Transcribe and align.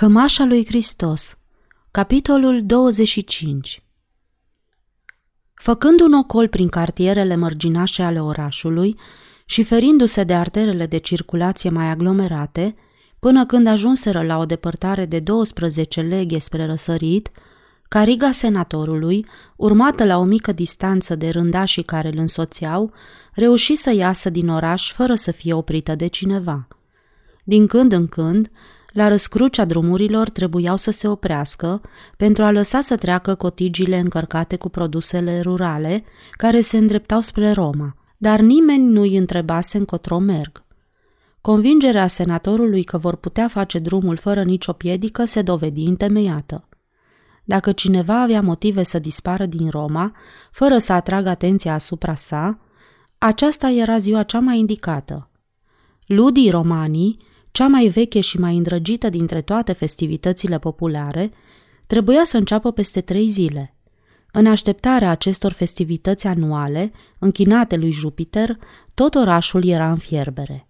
Cămașa 0.00 0.44
lui 0.44 0.66
Hristos 0.66 1.38
Capitolul 1.90 2.62
25 2.64 3.82
Făcând 5.54 6.00
un 6.00 6.12
ocol 6.12 6.48
prin 6.48 6.68
cartierele 6.68 7.36
mărginașe 7.36 8.02
ale 8.02 8.20
orașului 8.22 8.98
și 9.44 9.62
ferindu-se 9.62 10.24
de 10.24 10.34
arterele 10.34 10.86
de 10.86 10.96
circulație 10.96 11.70
mai 11.70 11.86
aglomerate, 11.86 12.74
până 13.18 13.46
când 13.46 13.66
ajunseră 13.66 14.22
la 14.22 14.38
o 14.38 14.44
depărtare 14.44 15.04
de 15.04 15.18
12 15.18 16.00
leghe 16.00 16.38
spre 16.38 16.66
răsărit, 16.66 17.30
cariga 17.88 18.30
senatorului, 18.30 19.26
urmată 19.56 20.04
la 20.04 20.18
o 20.18 20.24
mică 20.24 20.52
distanță 20.52 21.14
de 21.14 21.28
rândașii 21.28 21.82
care 21.82 22.08
îl 22.08 22.18
însoțeau, 22.18 22.92
reuși 23.34 23.76
să 23.76 23.94
iasă 23.94 24.30
din 24.30 24.48
oraș 24.48 24.92
fără 24.92 25.14
să 25.14 25.30
fie 25.30 25.52
oprită 25.52 25.94
de 25.94 26.06
cineva. 26.06 26.68
Din 27.44 27.66
când 27.66 27.92
în 27.92 28.08
când, 28.08 28.50
la 28.92 29.08
răscrucea 29.08 29.64
drumurilor 29.64 30.28
trebuiau 30.28 30.76
să 30.76 30.90
se 30.90 31.08
oprească 31.08 31.80
pentru 32.16 32.44
a 32.44 32.50
lăsa 32.50 32.80
să 32.80 32.96
treacă 32.96 33.34
cotigile 33.34 33.98
încărcate 33.98 34.56
cu 34.56 34.68
produsele 34.68 35.40
rurale 35.40 36.04
care 36.32 36.60
se 36.60 36.76
îndreptau 36.76 37.20
spre 37.20 37.52
Roma, 37.52 37.94
dar 38.16 38.40
nimeni 38.40 38.84
nu 38.84 39.00
îi 39.00 39.16
întrebase 39.16 39.78
încotro 39.78 40.18
merg. 40.18 40.64
Convingerea 41.40 42.06
senatorului 42.06 42.82
că 42.82 42.98
vor 42.98 43.16
putea 43.16 43.48
face 43.48 43.78
drumul 43.78 44.16
fără 44.16 44.42
nicio 44.42 44.72
piedică 44.72 45.24
se 45.24 45.42
dovedi 45.42 45.82
întemeiată. 45.82 46.68
Dacă 47.44 47.72
cineva 47.72 48.22
avea 48.22 48.40
motive 48.40 48.82
să 48.82 48.98
dispară 48.98 49.46
din 49.46 49.68
Roma, 49.68 50.12
fără 50.50 50.78
să 50.78 50.92
atragă 50.92 51.28
atenția 51.28 51.74
asupra 51.74 52.14
sa, 52.14 52.58
aceasta 53.18 53.70
era 53.70 53.98
ziua 53.98 54.22
cea 54.22 54.40
mai 54.40 54.58
indicată. 54.58 55.30
Ludii 56.06 56.50
romanii, 56.50 57.16
cea 57.50 57.66
mai 57.66 57.86
veche 57.86 58.20
și 58.20 58.38
mai 58.38 58.56
îndrăgită 58.56 59.08
dintre 59.08 59.40
toate 59.40 59.72
festivitățile 59.72 60.58
populare, 60.58 61.30
trebuia 61.86 62.24
să 62.24 62.36
înceapă 62.36 62.72
peste 62.72 63.00
trei 63.00 63.28
zile. 63.28 63.74
În 64.32 64.46
așteptarea 64.46 65.10
acestor 65.10 65.52
festivități 65.52 66.26
anuale, 66.26 66.92
închinate 67.18 67.76
lui 67.76 67.90
Jupiter, 67.90 68.58
tot 68.94 69.14
orașul 69.14 69.66
era 69.66 69.90
în 69.90 69.98
fierbere. 69.98 70.68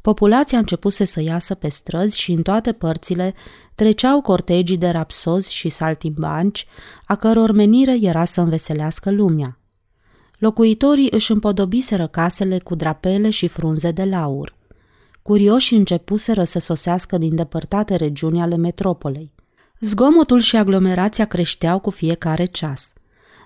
Populația 0.00 0.58
începuse 0.58 1.04
să 1.04 1.20
iasă 1.20 1.54
pe 1.54 1.68
străzi 1.68 2.18
și 2.18 2.32
în 2.32 2.42
toate 2.42 2.72
părțile 2.72 3.34
treceau 3.74 4.20
cortegii 4.20 4.78
de 4.78 4.88
rapsozi 4.88 5.54
și 5.54 5.68
saltimbanci, 5.68 6.66
a 7.06 7.14
căror 7.14 7.52
menire 7.52 7.98
era 8.00 8.24
să 8.24 8.40
înveselească 8.40 9.10
lumea. 9.10 9.58
Locuitorii 10.38 11.08
își 11.10 11.32
împodobiseră 11.32 12.06
casele 12.06 12.58
cu 12.58 12.74
drapele 12.74 13.30
și 13.30 13.48
frunze 13.48 13.90
de 13.90 14.04
laur 14.04 14.57
curioși 15.28 15.74
începuseră 15.74 16.44
să 16.44 16.58
sosească 16.58 17.18
din 17.18 17.34
depărtate 17.34 17.96
regiuni 17.96 18.40
ale 18.40 18.56
metropolei. 18.56 19.30
Zgomotul 19.80 20.40
și 20.40 20.56
aglomerația 20.56 21.24
creșteau 21.24 21.78
cu 21.78 21.90
fiecare 21.90 22.44
ceas. 22.44 22.92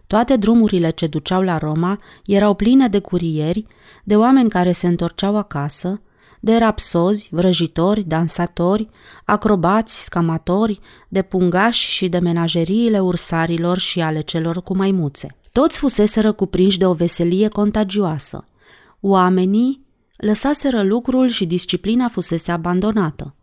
Toate 0.07 0.37
drumurile 0.37 0.91
ce 0.91 1.07
duceau 1.07 1.43
la 1.43 1.59
Roma 1.59 2.01
erau 2.27 2.55
pline 2.55 2.89
de 2.89 2.99
curieri, 2.99 3.67
de 4.05 4.17
oameni 4.17 4.49
care 4.49 4.73
se 4.73 4.87
întorceau 4.87 5.37
acasă, 5.37 6.01
de 6.41 6.57
rapsozi, 6.57 7.29
vrăjitori, 7.31 8.03
dansatori, 8.05 8.89
acrobați, 9.25 10.05
scamatori, 10.05 10.81
de 11.09 11.23
pungași 11.23 11.91
și 11.91 12.09
de 12.09 12.19
menajeriile 12.19 13.01
ursarilor 13.01 13.79
și 13.79 14.01
ale 14.01 14.21
celor 14.21 14.63
cu 14.63 14.77
maimuțe. 14.77 15.37
Toți 15.53 15.79
fuseseră 15.79 16.33
cuprinși 16.33 16.79
de 16.79 16.87
o 16.87 16.93
veselie 16.93 17.49
contagioasă. 17.49 18.47
Oamenii, 19.01 19.83
lăsaseră 20.23 20.83
lucrul 20.83 21.29
și 21.29 21.47
disciplina 21.47 22.09
fusese 22.09 22.53
abandonată. 22.53 23.35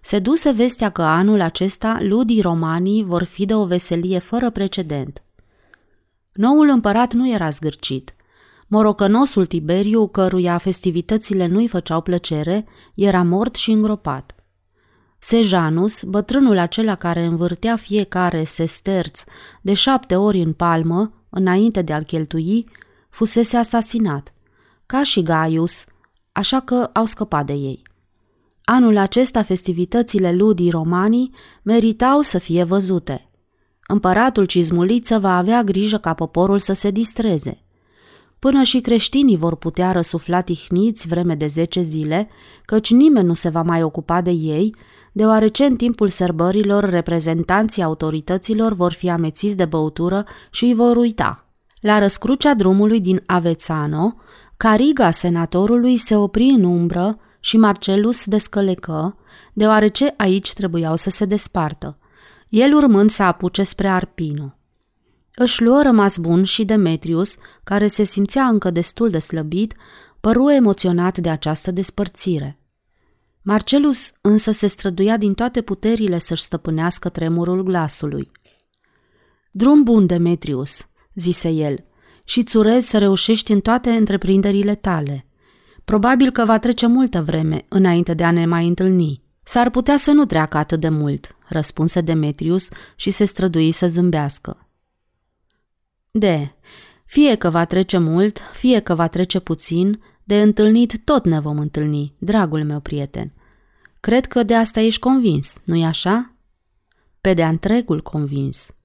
Se 0.00 0.18
duse 0.18 0.50
vestea 0.50 0.90
că 0.90 1.02
anul 1.02 1.40
acesta 1.40 1.98
ludii 2.00 2.40
romanii 2.40 3.04
vor 3.04 3.22
fi 3.22 3.44
de 3.44 3.54
o 3.54 3.64
veselie 3.64 4.18
fără 4.18 4.50
precedent. 4.50 5.22
Noul 6.32 6.68
împărat 6.68 7.12
nu 7.12 7.30
era 7.30 7.48
zgârcit. 7.48 8.14
Morocănosul 8.66 9.46
Tiberiu, 9.46 10.08
căruia 10.08 10.58
festivitățile 10.58 11.46
nu-i 11.46 11.68
făceau 11.68 12.00
plăcere, 12.00 12.66
era 12.94 13.22
mort 13.22 13.54
și 13.54 13.70
îngropat. 13.70 14.34
Sejanus, 15.18 16.02
bătrânul 16.02 16.58
acela 16.58 16.94
care 16.94 17.24
învârtea 17.24 17.76
fiecare 17.76 18.44
sesterț 18.44 19.24
de 19.60 19.74
șapte 19.74 20.16
ori 20.16 20.38
în 20.38 20.52
palmă, 20.52 21.12
înainte 21.30 21.82
de 21.82 21.92
a-l 21.92 22.04
cheltui, 22.04 22.68
fusese 23.10 23.56
asasinat. 23.56 24.34
Ca 24.86 25.02
și 25.02 25.22
Gaius, 25.22 25.84
așa 26.36 26.60
că 26.60 26.90
au 26.92 27.04
scăpat 27.04 27.46
de 27.46 27.52
ei. 27.52 27.82
Anul 28.64 28.96
acesta 28.96 29.42
festivitățile 29.42 30.32
ludii 30.32 30.70
romanii 30.70 31.34
meritau 31.62 32.20
să 32.20 32.38
fie 32.38 32.64
văzute. 32.64 33.30
Împăratul 33.86 34.44
Cizmuliță 34.44 35.18
va 35.18 35.36
avea 35.36 35.62
grijă 35.62 35.98
ca 35.98 36.14
poporul 36.14 36.58
să 36.58 36.72
se 36.72 36.90
distreze. 36.90 37.60
Până 38.38 38.62
și 38.62 38.80
creștinii 38.80 39.36
vor 39.36 39.56
putea 39.56 39.92
răsufla 39.92 40.40
tihniți 40.40 41.08
vreme 41.08 41.34
de 41.34 41.46
zece 41.46 41.82
zile, 41.82 42.28
căci 42.64 42.90
nimeni 42.90 43.26
nu 43.26 43.34
se 43.34 43.48
va 43.48 43.62
mai 43.62 43.82
ocupa 43.82 44.20
de 44.20 44.30
ei, 44.30 44.74
deoarece 45.12 45.64
în 45.64 45.76
timpul 45.76 46.08
sărbărilor 46.08 46.84
reprezentanții 46.84 47.82
autorităților 47.82 48.72
vor 48.72 48.92
fi 48.92 49.10
amețiți 49.10 49.56
de 49.56 49.64
băutură 49.64 50.24
și 50.50 50.64
îi 50.64 50.74
vor 50.74 50.96
uita. 50.96 51.46
La 51.80 51.98
răscrucea 51.98 52.54
drumului 52.54 53.00
din 53.00 53.22
Avețano, 53.26 54.14
Cariga 54.56 55.10
senatorului 55.10 55.96
se 55.96 56.16
opri 56.16 56.44
în 56.44 56.64
umbră 56.64 57.18
și 57.40 57.56
Marcelus 57.56 58.26
descălecă, 58.26 59.16
deoarece 59.52 60.14
aici 60.16 60.52
trebuiau 60.52 60.96
să 60.96 61.10
se 61.10 61.24
despartă, 61.24 61.98
el 62.48 62.74
urmând 62.74 63.10
să 63.10 63.22
apuce 63.22 63.62
spre 63.62 63.88
Arpino. 63.88 64.58
Își 65.34 65.62
luă 65.62 65.82
rămas 65.82 66.16
bun 66.16 66.44
și 66.44 66.64
Demetrius, 66.64 67.36
care 67.64 67.86
se 67.86 68.04
simțea 68.04 68.44
încă 68.44 68.70
destul 68.70 69.10
de 69.10 69.18
slăbit, 69.18 69.74
păru 70.20 70.50
emoționat 70.50 71.18
de 71.18 71.30
această 71.30 71.70
despărțire. 71.70 72.58
Marcelus 73.42 74.12
însă 74.20 74.50
se 74.50 74.66
străduia 74.66 75.16
din 75.16 75.34
toate 75.34 75.60
puterile 75.60 76.18
să-și 76.18 76.42
stăpânească 76.42 77.08
tremurul 77.08 77.62
glasului. 77.62 78.30
Drum 79.50 79.82
bun, 79.82 80.06
Demetrius, 80.06 80.86
zise 81.14 81.48
el, 81.48 81.84
și 82.26 82.38
îți 82.38 82.56
urez 82.56 82.84
să 82.84 82.98
reușești 82.98 83.52
în 83.52 83.60
toate 83.60 83.90
întreprinderile 83.90 84.74
tale. 84.74 85.26
Probabil 85.84 86.30
că 86.30 86.44
va 86.44 86.58
trece 86.58 86.86
multă 86.86 87.22
vreme 87.22 87.64
înainte 87.68 88.14
de 88.14 88.24
a 88.24 88.30
ne 88.30 88.46
mai 88.46 88.66
întâlni. 88.66 89.22
S-ar 89.42 89.70
putea 89.70 89.96
să 89.96 90.10
nu 90.10 90.24
treacă 90.24 90.56
atât 90.56 90.80
de 90.80 90.88
mult, 90.88 91.36
răspunse 91.48 92.00
Demetrius 92.00 92.68
și 92.96 93.10
se 93.10 93.24
strădui 93.24 93.72
să 93.72 93.86
zâmbească. 93.86 94.68
De, 96.10 96.54
fie 97.04 97.34
că 97.34 97.50
va 97.50 97.64
trece 97.64 97.98
mult, 97.98 98.40
fie 98.52 98.80
că 98.80 98.94
va 98.94 99.08
trece 99.08 99.38
puțin, 99.38 100.02
de 100.24 100.42
întâlnit 100.42 101.04
tot 101.04 101.24
ne 101.24 101.40
vom 101.40 101.58
întâlni, 101.58 102.14
dragul 102.18 102.64
meu 102.64 102.80
prieten. 102.80 103.32
Cred 104.00 104.26
că 104.26 104.42
de 104.42 104.54
asta 104.54 104.80
ești 104.80 105.00
convins, 105.00 105.56
nu-i 105.64 105.84
așa? 105.84 106.34
Pe 107.20 107.34
de 107.34 107.44
întregul 107.44 108.02
convins. 108.02 108.75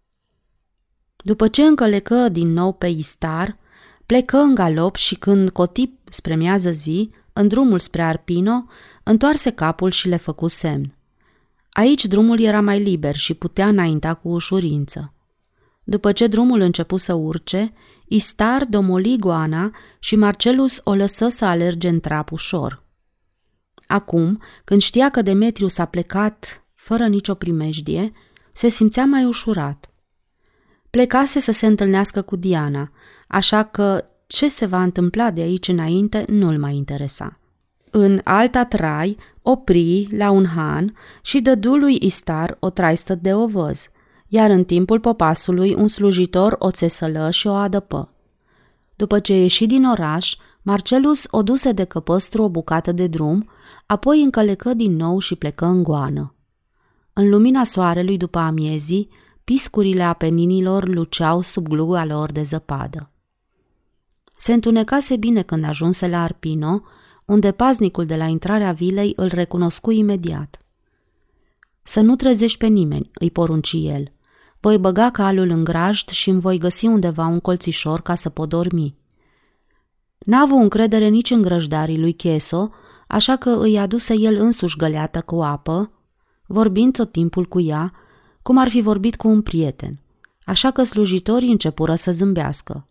După 1.23 1.47
ce 1.47 1.63
încălecă 1.63 2.29
din 2.29 2.53
nou 2.53 2.73
pe 2.73 2.87
Istar, 2.87 3.57
plecă 4.05 4.37
în 4.37 4.55
galop 4.55 4.95
și 4.95 5.15
când 5.15 5.49
cotip 5.49 6.09
spre 6.09 6.35
miază 6.35 6.71
zi, 6.71 7.11
în 7.33 7.47
drumul 7.47 7.79
spre 7.79 8.01
Arpino, 8.01 8.65
întoarse 9.03 9.51
capul 9.51 9.89
și 9.89 10.07
le 10.07 10.17
făcu 10.17 10.47
semn. 10.47 10.95
Aici 11.71 12.05
drumul 12.05 12.39
era 12.39 12.61
mai 12.61 12.79
liber 12.79 13.15
și 13.15 13.33
putea 13.33 13.67
înainta 13.67 14.13
cu 14.13 14.29
ușurință. 14.29 15.13
După 15.83 16.11
ce 16.11 16.27
drumul 16.27 16.59
începu 16.59 16.97
să 16.97 17.13
urce, 17.13 17.73
Istar 18.07 18.65
domoli 18.65 19.17
goana 19.19 19.71
și 19.99 20.15
Marcelus 20.15 20.81
o 20.83 20.93
lăsă 20.93 21.29
să 21.29 21.45
alerge 21.45 21.87
în 21.87 21.99
trap 21.99 22.31
ușor. 22.31 22.83
Acum, 23.87 24.41
când 24.63 24.81
știa 24.81 25.09
că 25.09 25.21
Demetriu 25.21 25.67
s-a 25.67 25.85
plecat 25.85 26.65
fără 26.73 27.07
nicio 27.07 27.33
primejdie, 27.33 28.11
se 28.51 28.67
simțea 28.67 29.05
mai 29.05 29.25
ușurat 29.25 29.90
plecase 30.91 31.39
să 31.39 31.51
se 31.51 31.65
întâlnească 31.65 32.21
cu 32.21 32.35
Diana, 32.35 32.91
așa 33.27 33.63
că 33.63 34.05
ce 34.27 34.49
se 34.49 34.65
va 34.65 34.83
întâmpla 34.83 35.31
de 35.31 35.41
aici 35.41 35.67
înainte 35.67 36.25
nu-l 36.27 36.59
mai 36.59 36.75
interesa. 36.75 37.39
În 37.91 38.21
alta 38.23 38.65
trai, 38.65 39.17
opri 39.41 40.07
la 40.17 40.31
un 40.31 40.45
han 40.45 40.95
și 41.21 41.41
dădu 41.41 41.75
lui 41.75 41.97
Istar 42.01 42.57
o 42.59 42.69
traistă 42.69 43.15
de 43.15 43.33
ovăz, 43.33 43.87
iar 44.27 44.49
în 44.49 44.63
timpul 44.63 44.99
popasului 44.99 45.73
un 45.73 45.87
slujitor 45.87 46.55
o 46.59 46.71
țesălă 46.71 47.29
și 47.31 47.47
o 47.47 47.53
adăpă. 47.53 48.13
După 48.95 49.19
ce 49.19 49.33
ieși 49.33 49.65
din 49.65 49.85
oraș, 49.85 50.35
Marcelus 50.61 51.27
o 51.31 51.43
duse 51.43 51.71
de 51.71 51.83
căpăstru 51.83 52.43
o 52.43 52.49
bucată 52.49 52.91
de 52.91 53.07
drum, 53.07 53.49
apoi 53.85 54.21
încălecă 54.21 54.73
din 54.73 54.95
nou 54.95 55.19
și 55.19 55.35
plecă 55.35 55.65
în 55.65 55.83
goană. 55.83 56.35
În 57.13 57.29
lumina 57.29 57.63
soarelui 57.63 58.17
după 58.17 58.39
amiezii, 58.39 59.09
piscurile 59.43 60.03
apeninilor 60.03 60.87
luceau 60.87 61.41
sub 61.41 61.67
gluga 61.67 62.05
lor 62.05 62.31
de 62.31 62.41
zăpadă. 62.41 63.09
Se 64.37 64.53
întunecase 64.53 65.15
bine 65.15 65.41
când 65.41 65.63
ajunse 65.63 66.07
la 66.07 66.23
Arpino, 66.23 66.81
unde 67.25 67.51
paznicul 67.51 68.05
de 68.05 68.15
la 68.15 68.25
intrarea 68.25 68.71
vilei 68.71 69.13
îl 69.15 69.27
recunoscu 69.27 69.91
imediat. 69.91 70.57
Să 71.81 72.01
nu 72.01 72.15
trezești 72.15 72.57
pe 72.57 72.67
nimeni, 72.67 73.09
îi 73.13 73.31
porunci 73.31 73.75
el. 73.77 74.11
Voi 74.59 74.77
băga 74.77 75.09
calul 75.09 75.49
în 75.49 75.63
grajd 75.63 76.09
și 76.09 76.29
îmi 76.29 76.41
voi 76.41 76.57
găsi 76.57 76.85
undeva 76.85 77.25
un 77.25 77.39
colțișor 77.39 78.01
ca 78.01 78.15
să 78.15 78.29
pot 78.29 78.49
dormi. 78.49 78.95
N-a 80.17 80.39
avut 80.39 80.57
încredere 80.57 81.07
nici 81.07 81.31
în 81.31 81.41
grăjdarii 81.41 81.99
lui 81.99 82.13
Cheso, 82.13 82.71
așa 83.07 83.35
că 83.35 83.49
îi 83.49 83.77
aduse 83.77 84.13
el 84.17 84.35
însuși 84.35 84.77
găleată 84.77 85.21
cu 85.21 85.41
apă, 85.41 85.91
vorbind 86.45 86.93
tot 86.93 87.11
timpul 87.11 87.45
cu 87.45 87.59
ea, 87.59 87.93
cum 88.41 88.57
ar 88.57 88.69
fi 88.69 88.81
vorbit 88.81 89.15
cu 89.15 89.27
un 89.27 89.41
prieten, 89.41 89.99
așa 90.43 90.71
că 90.71 90.83
slujitorii 90.83 91.51
începură 91.51 91.95
să 91.95 92.11
zâmbească. 92.11 92.85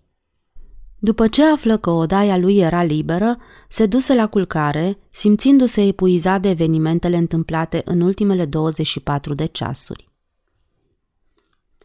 După 1.03 1.29
ce 1.29 1.45
află 1.45 1.77
că 1.77 1.91
odaia 1.91 2.37
lui 2.37 2.59
era 2.59 2.83
liberă, 2.83 3.39
se 3.69 3.87
duse 3.87 4.15
la 4.15 4.27
culcare, 4.27 4.99
simțindu-se 5.11 5.83
epuizat 5.87 6.41
de 6.41 6.49
evenimentele 6.49 7.17
întâmplate 7.17 7.83
în 7.85 8.01
ultimele 8.01 8.45
24 8.45 9.35
de 9.35 9.47
ceasuri. 9.47 10.09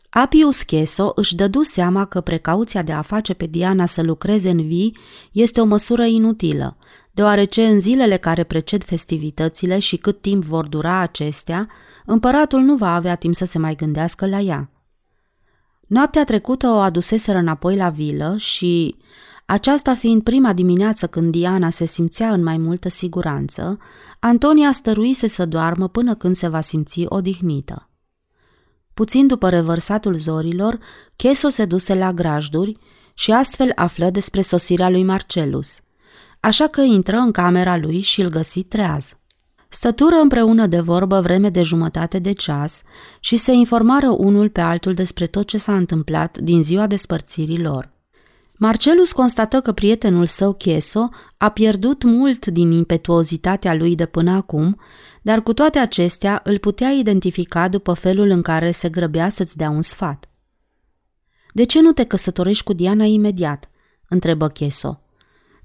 Apius 0.10 0.62
Cheso 0.62 1.12
își 1.16 1.36
dădu 1.36 1.62
seama 1.62 2.06
că 2.06 2.22
precauția 2.22 2.82
de 2.82 2.92
a 2.92 3.02
face 3.02 3.34
pe 3.34 3.46
Diana 3.46 3.86
să 3.86 4.02
lucreze 4.02 4.50
în 4.50 4.68
vii 4.68 4.98
este 5.32 5.62
o 5.62 5.66
măsură 5.66 6.04
inutilă, 6.04 6.78
deoarece 7.16 7.66
în 7.66 7.80
zilele 7.80 8.18
care 8.18 8.44
preced 8.44 8.84
festivitățile 8.84 9.80
și 9.80 9.98
cât 9.98 10.22
timp 10.22 10.44
vor 10.44 10.68
dura 10.68 11.00
acestea, 11.00 11.70
împăratul 12.06 12.62
nu 12.62 12.76
va 12.76 12.96
avea 12.96 13.16
timp 13.16 13.36
să 13.36 13.46
se 13.46 13.58
mai 13.58 13.76
gândească 13.76 14.28
la 14.28 14.40
ea. 14.40 14.70
Noaptea 15.88 16.24
trecută 16.24 16.68
o 16.68 16.78
aduseseră 16.78 17.38
înapoi 17.38 17.76
la 17.76 17.90
vilă 17.90 18.36
și, 18.38 18.96
aceasta 19.46 19.96
fiind 19.96 20.24
prima 20.24 20.54
dimineață 20.54 21.08
când 21.08 21.32
Diana 21.32 21.70
se 21.70 21.86
simțea 21.86 22.32
în 22.32 22.44
mai 22.44 22.58
multă 22.58 22.90
siguranță, 22.90 23.78
Antonia 24.20 24.72
stăruise 24.72 25.28
să 25.28 25.46
doarmă 25.46 25.88
până 25.88 26.16
când 26.16 26.36
se 26.36 26.48
va 26.48 26.62
simți 26.62 27.04
odihnită. 27.06 27.90
Puțin 28.94 29.28
după 29.28 29.50
revărsatul 29.50 30.16
zorilor, 30.16 30.80
Cheso 31.16 31.50
se 31.50 31.66
duse 31.66 31.96
la 31.96 32.14
grajduri 32.14 32.78
și 33.14 33.32
astfel 33.32 33.72
află 33.76 34.10
despre 34.10 34.42
sosirea 34.42 34.90
lui 34.90 35.04
Marcelus, 35.04 35.80
așa 36.46 36.68
că 36.68 36.82
intră 36.82 37.18
în 37.18 37.32
camera 37.32 37.78
lui 37.78 38.02
și 38.02 38.22
îl 38.22 38.30
găsi 38.30 38.64
treaz. 38.64 39.18
Stătură 39.70 40.16
împreună 40.16 40.66
de 40.68 40.80
vorbă 40.80 41.22
vreme 41.22 41.50
de 41.50 41.62
jumătate 41.62 42.20
de 42.20 42.32
ceas 42.32 42.82
și 43.20 43.38
se 43.38 43.52
informară 43.52 44.10
unul 44.10 44.50
pe 44.50 44.62
altul 44.62 44.94
despre 44.94 45.26
tot 45.26 45.48
ce 45.48 45.58
s-a 45.58 45.76
întâmplat 45.76 46.38
din 46.38 46.64
ziua 46.64 46.88
despărțirii 46.88 47.62
lor. 47.62 47.94
Marcelus 48.58 49.12
constată 49.12 49.62
că 49.62 49.72
prietenul 49.72 50.26
său 50.26 50.54
Cheso 50.54 51.10
a 51.38 51.50
pierdut 51.50 52.04
mult 52.04 52.46
din 52.46 52.72
impetuozitatea 52.72 53.74
lui 53.74 53.96
de 53.96 54.06
până 54.06 54.32
acum, 54.32 54.80
dar 55.22 55.42
cu 55.42 55.54
toate 55.54 55.80
acestea 55.80 56.42
îl 56.44 56.58
putea 56.58 56.90
identifica 56.90 57.68
după 57.68 57.94
felul 57.94 58.30
în 58.30 58.42
care 58.42 58.72
se 58.72 58.90
grăbea 58.90 59.30
să-ți 59.30 59.58
dea 59.58 59.70
un 59.70 59.82
sfat. 59.82 60.30
De 61.54 61.64
ce 61.64 61.82
nu 61.82 61.92
te 61.92 62.04
căsătorești 62.04 62.64
cu 62.64 62.74
Diana 62.74 63.06
imediat?" 63.06 63.70
întrebă 64.10 64.48
Cheso. 64.48 65.00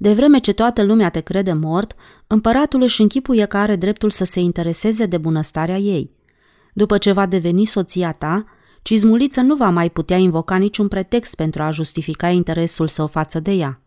De 0.03 0.13
vreme 0.13 0.39
ce 0.39 0.53
toată 0.53 0.83
lumea 0.83 1.11
te 1.11 1.21
crede 1.21 1.53
mort, 1.53 1.95
împăratul 2.27 2.83
își 2.83 3.01
închipuie 3.01 3.45
că 3.45 3.57
are 3.57 3.77
dreptul 3.77 4.11
să 4.11 4.25
se 4.25 4.41
intereseze 4.41 5.07
de 5.07 5.19
bunăstarea 5.19 5.77
ei. 5.77 6.11
După 6.73 6.99
ce 6.99 7.13
va 7.13 7.27
deveni 7.27 7.65
soția 7.65 8.13
ta, 8.13 8.45
Cizmuliță 8.83 9.41
nu 9.41 9.55
va 9.55 9.69
mai 9.69 9.91
putea 9.91 10.17
invoca 10.17 10.57
niciun 10.57 10.89
pretext 10.89 11.35
pentru 11.35 11.63
a 11.63 11.71
justifica 11.71 12.29
interesul 12.29 12.89
său 12.89 13.07
față 13.07 13.41
de 13.41 13.53
ea. 13.53 13.83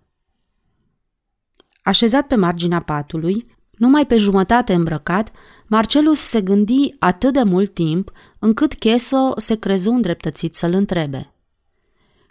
Așezat 1.84 2.28
pe 2.28 2.36
marginea 2.36 2.80
patului, 2.80 3.46
numai 3.72 4.06
pe 4.06 4.18
jumătate 4.18 4.74
îmbrăcat, 4.74 5.32
Marcelus 5.68 6.20
se 6.20 6.42
gândi 6.42 6.96
atât 7.00 7.34
de 7.34 7.44
mult 7.44 7.74
timp 7.74 8.12
încât 8.40 8.74
Cheso 8.74 9.34
se 9.38 9.56
crezu 9.56 9.92
îndreptățit 9.92 10.56
să-l 10.56 10.74
întrebe. 10.74 11.34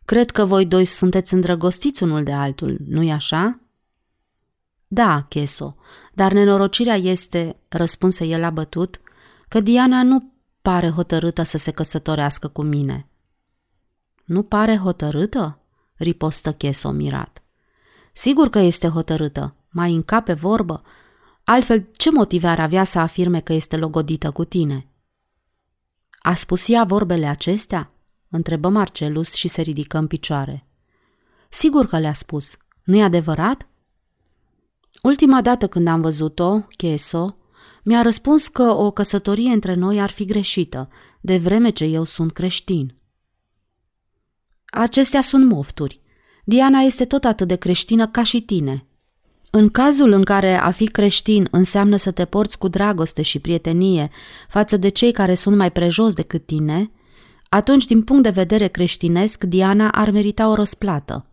Cred 0.05 0.31
că 0.31 0.45
voi 0.45 0.67
doi 0.67 0.85
sunteți 0.85 1.35
îndrăgostiți 1.35 2.03
unul 2.03 2.23
de 2.23 2.33
altul, 2.33 2.77
nu-i 2.89 3.13
așa?" 3.13 3.62
Da, 4.95 5.23
Cheso, 5.29 5.77
dar 6.13 6.33
nenorocirea 6.33 6.95
este, 6.95 7.57
răspunse 7.69 8.25
el 8.25 8.45
abătut, 8.45 9.01
că 9.49 9.61
Diana 9.61 10.03
nu 10.03 10.33
pare 10.63 10.91
hotărâtă 10.91 11.43
să 11.43 11.59
se 11.59 11.71
căsătorească 11.71 12.49
cu 12.49 12.63
mine. 12.63 13.09
Nu 14.25 14.43
pare 14.43 14.77
hotărâtă? 14.77 15.61
ripostă 15.95 16.53
Cheso 16.53 16.91
mirat. 16.91 17.43
Sigur 18.13 18.49
că 18.49 18.59
este 18.59 18.89
hotărâtă, 18.89 19.55
mai 19.71 19.95
încape 19.95 20.33
vorbă, 20.33 20.83
altfel 21.45 21.89
ce 21.93 22.11
motive 22.11 22.47
ar 22.47 22.61
avea 22.61 22.85
să 22.85 22.99
afirme 22.99 23.41
că 23.41 23.53
este 23.53 23.77
logodită 23.77 24.31
cu 24.31 24.45
tine? 24.45 24.89
A 26.19 26.35
spus 26.35 26.69
ea 26.69 26.85
vorbele 26.85 27.27
acestea? 27.27 27.91
întrebă 28.31 28.69
Marcelus 28.69 29.35
și 29.35 29.49
se 29.49 29.63
ridică 29.63 29.99
în 29.99 30.07
picioare. 30.07 30.67
Sigur 31.49 31.87
că 31.87 31.99
le-a 31.99 32.13
spus. 32.13 32.57
Nu-i 32.85 33.03
adevărat? 33.03 33.67
Ultima 35.03 35.41
dată 35.41 35.67
când 35.69 35.89
am 35.89 36.01
văzut-o, 36.01 36.61
Cheso, 36.77 37.37
mi-a 37.85 38.03
răspuns 38.03 38.49
că 38.49 38.63
o 38.63 38.91
căsătorie 38.91 39.53
între 39.53 39.75
noi 39.75 40.01
ar 40.01 40.11
fi 40.11 40.25
greșită, 40.25 40.89
de 41.21 41.39
vreme 41.39 41.71
ce 41.71 41.85
eu 41.85 42.05
sunt 42.05 42.33
creștin. 42.33 42.95
Acestea 44.65 45.21
sunt 45.21 45.47
mofturi. 45.47 46.01
Diana 46.45 46.81
este 46.81 47.05
tot 47.05 47.25
atât 47.25 47.49
de 47.49 47.57
creștină 47.57 48.09
ca 48.09 48.23
și 48.23 48.41
tine. 48.41 48.87
În 49.51 49.69
cazul 49.69 50.13
în 50.13 50.23
care 50.23 50.55
a 50.55 50.71
fi 50.71 50.87
creștin 50.87 51.49
înseamnă 51.51 51.97
să 51.97 52.11
te 52.11 52.25
porți 52.25 52.59
cu 52.59 52.69
dragoste 52.69 53.23
și 53.23 53.39
prietenie 53.39 54.11
față 54.49 54.77
de 54.77 54.89
cei 54.89 55.13
care 55.13 55.35
sunt 55.35 55.57
mai 55.57 55.73
prejos 55.73 56.15
decât 56.15 56.47
tine, 56.47 56.91
atunci, 57.49 57.87
din 57.87 58.03
punct 58.03 58.23
de 58.23 58.31
vedere 58.31 58.69
creștinesc, 58.69 59.45
Diana 59.45 59.91
ar 59.91 60.11
merita 60.11 60.49
o 60.49 60.55
răsplată. 60.55 61.27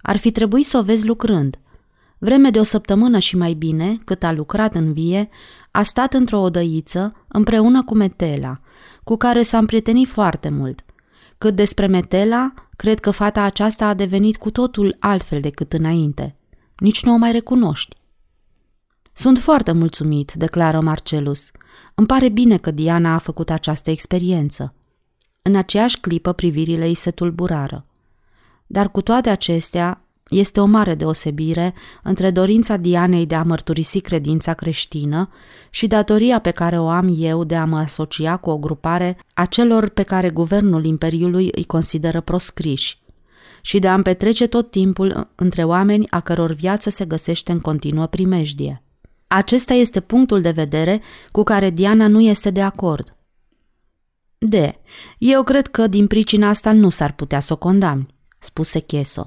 Ar 0.00 0.16
fi 0.16 0.30
trebuit 0.30 0.66
să 0.66 0.78
o 0.78 0.82
vezi 0.82 1.06
lucrând– 1.06 1.58
Vreme 2.22 2.50
de 2.50 2.58
o 2.58 2.62
săptămână 2.62 3.18
și 3.18 3.36
mai 3.36 3.52
bine, 3.52 3.96
cât 4.04 4.22
a 4.22 4.32
lucrat 4.32 4.74
în 4.74 4.92
vie, 4.92 5.28
a 5.70 5.82
stat 5.82 6.14
într-o 6.14 6.40
odăiță 6.40 7.26
împreună 7.28 7.84
cu 7.84 7.94
Metela, 7.94 8.60
cu 9.04 9.16
care 9.16 9.42
s-a 9.42 9.58
împrietenit 9.58 10.08
foarte 10.08 10.48
mult. 10.48 10.84
Cât 11.38 11.54
despre 11.54 11.86
Metela, 11.86 12.52
cred 12.76 13.00
că 13.00 13.10
fata 13.10 13.42
aceasta 13.42 13.86
a 13.86 13.94
devenit 13.94 14.36
cu 14.36 14.50
totul 14.50 14.96
altfel 14.98 15.40
decât 15.40 15.72
înainte. 15.72 16.36
Nici 16.76 17.04
nu 17.04 17.12
o 17.12 17.16
mai 17.16 17.32
recunoști. 17.32 17.96
Sunt 19.12 19.38
foarte 19.38 19.72
mulțumit, 19.72 20.32
declară 20.32 20.80
Marcelus. 20.80 21.50
Îmi 21.94 22.06
pare 22.06 22.28
bine 22.28 22.56
că 22.56 22.70
Diana 22.70 23.14
a 23.14 23.18
făcut 23.18 23.50
această 23.50 23.90
experiență. 23.90 24.74
În 25.42 25.56
aceeași 25.56 26.00
clipă 26.00 26.32
privirile 26.32 26.86
îi 26.86 26.94
se 26.94 27.10
tulburară. 27.10 27.86
Dar 28.66 28.90
cu 28.90 29.02
toate 29.02 29.30
acestea, 29.30 30.04
este 30.30 30.60
o 30.60 30.64
mare 30.64 30.94
deosebire 30.94 31.74
între 32.02 32.30
dorința 32.30 32.76
Dianei 32.76 33.26
de 33.26 33.34
a 33.34 33.42
mărturisi 33.42 34.00
credința 34.00 34.54
creștină 34.54 35.28
și 35.70 35.86
datoria 35.86 36.38
pe 36.38 36.50
care 36.50 36.78
o 36.78 36.88
am 36.88 37.16
eu 37.18 37.44
de 37.44 37.56
a 37.56 37.64
mă 37.64 37.78
asocia 37.78 38.36
cu 38.36 38.50
o 38.50 38.58
grupare 38.58 39.18
a 39.34 39.44
celor 39.44 39.88
pe 39.88 40.02
care 40.02 40.30
guvernul 40.30 40.84
Imperiului 40.84 41.48
îi 41.52 41.64
consideră 41.64 42.20
proscriși 42.20 42.98
și 43.62 43.78
de 43.78 43.88
a-mi 43.88 44.02
petrece 44.02 44.46
tot 44.46 44.70
timpul 44.70 45.30
între 45.34 45.64
oameni 45.64 46.06
a 46.10 46.20
căror 46.20 46.52
viață 46.52 46.90
se 46.90 47.04
găsește 47.04 47.52
în 47.52 47.60
continuă 47.60 48.06
primejdie. 48.06 48.82
Acesta 49.26 49.74
este 49.74 50.00
punctul 50.00 50.40
de 50.40 50.50
vedere 50.50 51.00
cu 51.30 51.42
care 51.42 51.70
Diana 51.70 52.06
nu 52.06 52.20
este 52.20 52.50
de 52.50 52.62
acord. 52.62 53.14
De, 54.38 54.78
eu 55.18 55.42
cred 55.42 55.66
că 55.66 55.86
din 55.86 56.06
pricina 56.06 56.48
asta 56.48 56.72
nu 56.72 56.88
s-ar 56.88 57.12
putea 57.12 57.40
să 57.40 57.52
o 57.52 57.56
condamni, 57.56 58.06
spuse 58.38 58.78
Cheso. 58.78 59.26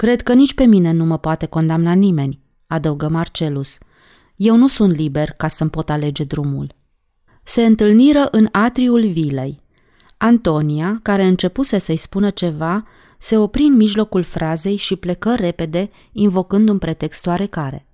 Cred 0.00 0.22
că 0.22 0.32
nici 0.32 0.54
pe 0.54 0.64
mine 0.64 0.92
nu 0.92 1.04
mă 1.04 1.18
poate 1.18 1.46
condamna 1.46 1.92
nimeni, 1.92 2.40
adăugă 2.66 3.08
Marcelus. 3.08 3.78
Eu 4.36 4.56
nu 4.56 4.68
sunt 4.68 4.96
liber 4.96 5.30
ca 5.30 5.48
să-mi 5.48 5.70
pot 5.70 5.90
alege 5.90 6.24
drumul. 6.24 6.74
Se 7.42 7.64
întâlniră 7.64 8.28
în 8.30 8.48
atriul 8.52 9.06
vilei. 9.06 9.60
Antonia, 10.16 11.00
care 11.02 11.24
începuse 11.24 11.78
să-i 11.78 11.96
spună 11.96 12.30
ceva, 12.30 12.86
se 13.18 13.36
opri 13.36 13.62
în 13.62 13.76
mijlocul 13.76 14.22
frazei 14.22 14.76
și 14.76 14.96
plecă 14.96 15.34
repede, 15.34 15.90
invocând 16.12 16.68
un 16.68 16.78
pretext 16.78 17.26
oarecare. 17.26 17.86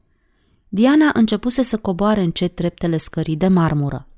Diana 0.69 1.11
începuse 1.13 1.63
să 1.63 1.77
coboare 1.77 2.21
încet 2.21 2.55
treptele 2.55 2.97
scării 2.97 3.37
de 3.37 3.49
marmură. 3.49 4.09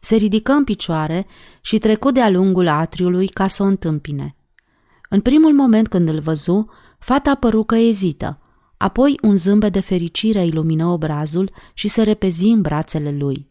Se 0.00 0.14
ridică 0.16 0.52
în 0.52 0.64
picioare 0.64 1.26
și 1.60 1.78
trecu 1.78 2.10
de-a 2.10 2.30
lungul 2.30 2.68
atriului 2.68 3.26
ca 3.26 3.46
să 3.46 3.62
o 3.62 3.66
întâmpine. 3.66 4.36
În 5.08 5.20
primul 5.20 5.52
moment 5.52 5.88
când 5.88 6.08
îl 6.08 6.20
văzu, 6.20 6.70
Fata 7.06 7.34
păru 7.34 7.64
că 7.64 7.76
ezită, 7.76 8.38
apoi 8.76 9.18
un 9.22 9.34
zâmbet 9.34 9.72
de 9.72 9.80
fericire 9.80 10.44
ilumină 10.44 10.86
obrazul 10.86 11.50
și 11.74 11.88
se 11.88 12.02
repezi 12.02 12.44
în 12.46 12.60
brațele 12.60 13.10
lui. 13.10 13.50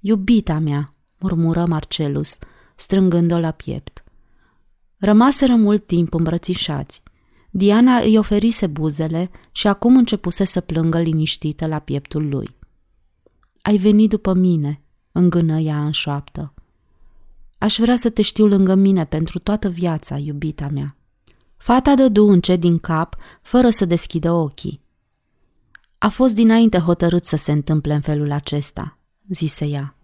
Iubita 0.00 0.58
mea, 0.58 0.94
murmură 1.18 1.66
Marcelus, 1.66 2.38
strângând-o 2.76 3.38
la 3.38 3.50
piept. 3.50 4.04
Rămaseră 4.96 5.54
mult 5.54 5.86
timp 5.86 6.14
îmbrățișați. 6.14 7.02
Diana 7.50 7.98
îi 7.98 8.18
oferise 8.18 8.66
buzele 8.66 9.30
și 9.52 9.66
acum 9.66 9.96
începuse 9.96 10.44
să 10.44 10.60
plângă 10.60 10.98
liniștită 10.98 11.66
la 11.66 11.78
pieptul 11.78 12.28
lui. 12.28 12.56
Ai 13.62 13.76
venit 13.76 14.10
după 14.10 14.34
mine, 14.34 14.82
îngână 15.12 15.58
ea 15.58 15.84
în 15.84 15.92
șoaptă. 15.92 16.54
Aș 17.58 17.78
vrea 17.78 17.96
să 17.96 18.10
te 18.10 18.22
știu 18.22 18.46
lângă 18.46 18.74
mine 18.74 19.04
pentru 19.04 19.38
toată 19.38 19.68
viața, 19.68 20.16
iubita 20.16 20.68
mea. 20.72 20.97
Fata 21.58 21.94
dădu 21.94 22.28
încet 22.28 22.60
din 22.60 22.78
cap, 22.78 23.16
fără 23.42 23.70
să 23.70 23.84
deschidă 23.84 24.32
ochii. 24.32 24.80
A 25.98 26.08
fost 26.08 26.34
dinainte 26.34 26.78
hotărât 26.78 27.24
să 27.24 27.36
se 27.36 27.52
întâmple 27.52 27.94
în 27.94 28.00
felul 28.00 28.30
acesta, 28.30 28.98
zise 29.28 29.64
ea. 29.64 29.96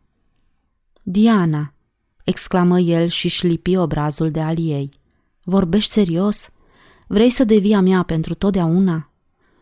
Diana, 1.02 1.74
exclamă 2.24 2.78
el 2.78 3.08
și 3.08 3.28
șlipi 3.28 3.76
obrazul 3.76 4.30
de 4.30 4.40
al 4.40 4.58
ei. 4.58 4.88
Vorbești 5.42 5.92
serios? 5.92 6.50
Vrei 7.06 7.30
să 7.30 7.44
devii 7.44 7.74
a 7.74 7.80
mea 7.80 8.02
pentru 8.02 8.34
totdeauna? 8.34 9.10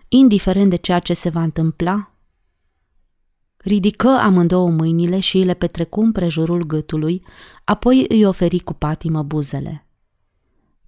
Indiferent 0.09 0.71
de 0.71 0.77
ceea 0.77 0.99
ce 0.99 1.15
se 1.15 1.29
va 1.29 1.43
întâmpla? 1.43 2.15
Ridică 3.57 4.09
amândouă 4.09 4.71
mâinile 4.71 5.21
și 5.21 5.39
le 5.39 5.55
petrecu 5.55 6.01
împrejurul 6.01 6.63
gâtului, 6.63 7.23
apoi 7.65 8.05
îi 8.09 8.25
oferi 8.25 8.59
cu 8.59 8.73
patimă 8.73 9.23
buzele. 9.23 9.87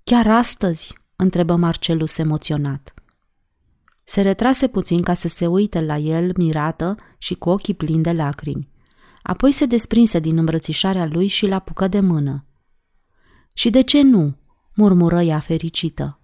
Chiar 0.04 0.26
astăzi?" 0.26 0.94
întrebă 1.16 1.56
Marcelus 1.56 2.18
emoționat. 2.18 2.94
Se 4.04 4.20
retrase 4.20 4.68
puțin 4.68 5.02
ca 5.02 5.14
să 5.14 5.28
se 5.28 5.46
uite 5.46 5.80
la 5.80 5.96
el 5.96 6.32
mirată 6.36 6.96
și 7.18 7.34
cu 7.34 7.48
ochii 7.48 7.74
plini 7.74 8.02
de 8.02 8.12
lacrimi. 8.12 8.68
Apoi 9.22 9.52
se 9.52 9.66
desprinse 9.66 10.18
din 10.18 10.38
îmbrățișarea 10.38 11.06
lui 11.06 11.26
și 11.26 11.46
l 11.46 11.52
apucă 11.52 11.88
de 11.88 12.00
mână. 12.00 12.44
Și 13.52 13.70
de 13.70 13.80
ce 13.80 14.02
nu?" 14.02 14.36
murmură 14.74 15.20
ea 15.20 15.38
fericită. 15.38 16.20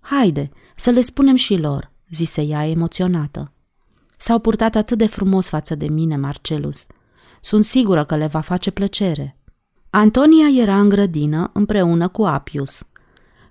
Haide, 0.00 0.50
să 0.74 0.90
le 0.90 1.00
spunem 1.00 1.36
și 1.36 1.56
lor," 1.56 1.92
zise 2.10 2.42
ea 2.42 2.66
emoționată. 2.66 3.52
S-au 4.16 4.38
purtat 4.38 4.74
atât 4.74 4.98
de 4.98 5.06
frumos 5.06 5.48
față 5.48 5.74
de 5.74 5.88
mine, 5.88 6.16
Marcelus. 6.16 6.86
Sunt 7.40 7.64
sigură 7.64 8.04
că 8.04 8.16
le 8.16 8.26
va 8.26 8.40
face 8.40 8.70
plăcere. 8.70 9.38
Antonia 9.90 10.62
era 10.62 10.78
în 10.78 10.88
grădină 10.88 11.50
împreună 11.52 12.08
cu 12.08 12.22
Apius. 12.22 12.89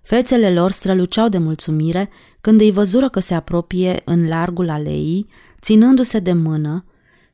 Fețele 0.01 0.53
lor 0.53 0.71
străluceau 0.71 1.29
de 1.29 1.37
mulțumire 1.37 2.09
când 2.41 2.61
îi 2.61 2.71
văzură 2.71 3.09
că 3.09 3.19
se 3.19 3.33
apropie 3.33 4.01
în 4.05 4.27
largul 4.27 4.69
aleii, 4.69 5.27
ținându-se 5.61 6.19
de 6.19 6.33
mână, 6.33 6.83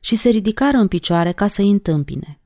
și 0.00 0.16
se 0.16 0.28
ridicară 0.28 0.76
în 0.76 0.88
picioare 0.88 1.32
ca 1.32 1.46
să-i 1.46 1.70
întâmpine. 1.70 2.40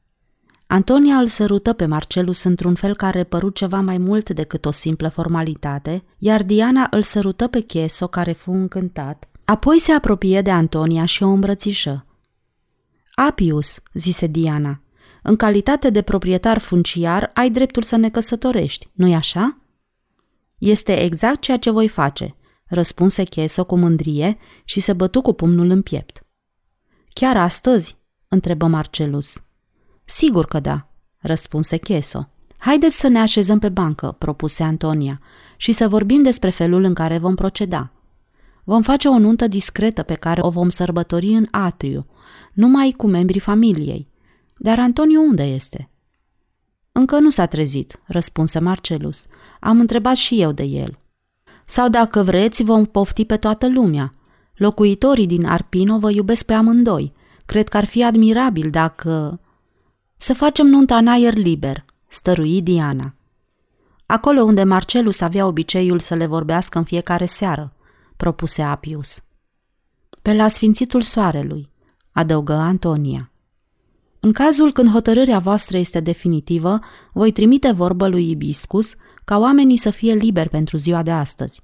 Antonia 0.67 1.15
îl 1.15 1.27
sărută 1.27 1.73
pe 1.73 1.87
Marcelus 1.87 2.43
într-un 2.43 2.75
fel 2.75 2.97
care 2.97 3.25
păru 3.25 3.49
ceva 3.49 3.81
mai 3.81 3.99
mult 3.99 4.31
decât 4.31 4.65
o 4.65 4.71
simplă 4.71 5.09
formalitate, 5.09 6.05
iar 6.19 6.43
Diana 6.43 6.87
îl 6.91 7.03
sărută 7.03 7.47
pe 7.47 7.61
Cheso, 7.61 8.07
care 8.07 8.33
fu 8.33 8.51
încântat, 8.51 9.29
apoi 9.45 9.79
se 9.79 9.93
apropie 9.93 10.43
de 10.43 10.51
Antonia 10.51 11.05
și 11.05 11.23
o 11.23 11.29
îmbrățișă. 11.29 12.07
Apius, 13.11 13.81
zise 13.93 14.27
Diana, 14.27 14.83
în 15.23 15.37
calitate 15.37 15.91
de 15.91 16.03
proprietar 16.03 16.59
funciar 16.59 17.31
ai 17.35 17.51
dreptul 17.51 17.83
să 17.83 17.97
ne 17.97 18.11
căsătorești, 18.11 18.91
nu-i 18.93 19.15
așa? 19.15 19.59
Este 20.61 21.03
exact 21.03 21.41
ceea 21.41 21.59
ce 21.59 21.71
voi 21.71 21.89
face, 21.89 22.37
răspunse 22.67 23.23
Cheso 23.23 23.65
cu 23.65 23.77
mândrie 23.77 24.39
și 24.65 24.81
se 24.81 24.93
bătu 24.93 25.21
cu 25.21 25.33
pumnul 25.33 25.71
în 25.71 25.83
piept. 25.83 26.27
Chiar 27.13 27.37
astăzi? 27.37 27.97
întrebă 28.29 28.67
Marcelus. 28.67 29.43
Sigur 30.05 30.47
că 30.47 30.61
da, 30.61 30.89
răspunse 31.19 31.77
Cheso. 31.77 32.29
Haideți 32.59 32.99
să 32.99 33.09
ne 33.09 33.19
așezăm 33.19 33.59
pe 33.59 33.69
bancă, 33.69 34.17
propuse 34.19 34.63
Antonia, 34.63 35.21
și 35.57 35.73
să 35.73 35.89
vorbim 35.89 36.23
despre 36.23 36.51
felul 36.51 36.85
în 36.85 36.95
care 36.95 37.19
vom 37.19 37.35
proceda. 37.35 37.93
Vom 38.65 38.83
face 38.83 39.09
o 39.09 39.19
nuntă 39.19 39.47
discretă 39.47 40.03
pe 40.03 40.15
care 40.15 40.41
o 40.43 40.51
vom 40.51 40.69
sărbători 40.69 41.27
în 41.27 41.47
atriu, 41.51 42.07
numai 42.53 42.95
cu 42.97 43.07
membrii 43.07 43.41
familiei. 43.41 44.09
Dar 44.57 44.79
Antonio 44.79 45.21
unde 45.21 45.43
este? 45.43 45.91
Încă 46.93 47.19
nu 47.19 47.31
s-a 47.31 47.47
trezit, 47.47 48.01
răspunse 48.05 48.59
Marcelus. 48.59 49.27
Am 49.61 49.81
întrebat 49.81 50.17
și 50.17 50.41
eu 50.41 50.53
de 50.53 50.63
el. 50.63 50.99
Sau 51.65 51.89
dacă 51.89 52.23
vreți, 52.23 52.63
vom 52.63 52.85
pofti 52.85 53.25
pe 53.25 53.37
toată 53.37 53.69
lumea. 53.69 54.15
Locuitorii 54.55 55.27
din 55.27 55.47
Arpino 55.47 55.99
vă 55.99 56.11
iubesc 56.11 56.45
pe 56.45 56.53
amândoi. 56.53 57.13
Cred 57.47 57.69
că 57.69 57.77
ar 57.77 57.85
fi 57.85 58.05
admirabil 58.05 58.71
dacă... 58.71 59.41
Să 60.17 60.35
facem 60.35 60.67
nunta 60.67 60.97
în 60.97 61.07
aer 61.07 61.35
liber, 61.35 61.85
stărui 62.09 62.63
Diana. 62.63 63.15
Acolo 64.07 64.43
unde 64.43 64.65
Marcelus 64.65 65.21
avea 65.21 65.47
obiceiul 65.47 65.99
să 65.99 66.15
le 66.15 66.27
vorbească 66.27 66.79
în 66.79 66.85
fiecare 66.85 67.27
seară, 67.27 67.73
propuse 68.17 68.63
Apius. 68.63 69.23
Pe 70.23 70.35
la 70.35 70.49
sfințitul 70.49 71.03
soarelui, 71.03 71.71
adăugă 72.13 72.53
Antonia. 72.53 73.30
În 74.21 74.33
cazul 74.33 74.73
când 74.73 74.91
hotărârea 74.91 75.39
voastră 75.39 75.77
este 75.77 76.01
definitivă, 76.01 76.81
voi 77.13 77.33
trimite 77.33 77.73
vorbă 77.73 78.09
lui 78.09 78.31
Ibiscus 78.31 78.95
ca 79.25 79.39
oamenii 79.39 79.77
să 79.77 79.91
fie 79.91 80.15
liberi 80.15 80.49
pentru 80.49 80.77
ziua 80.77 81.03
de 81.03 81.11
astăzi. 81.11 81.63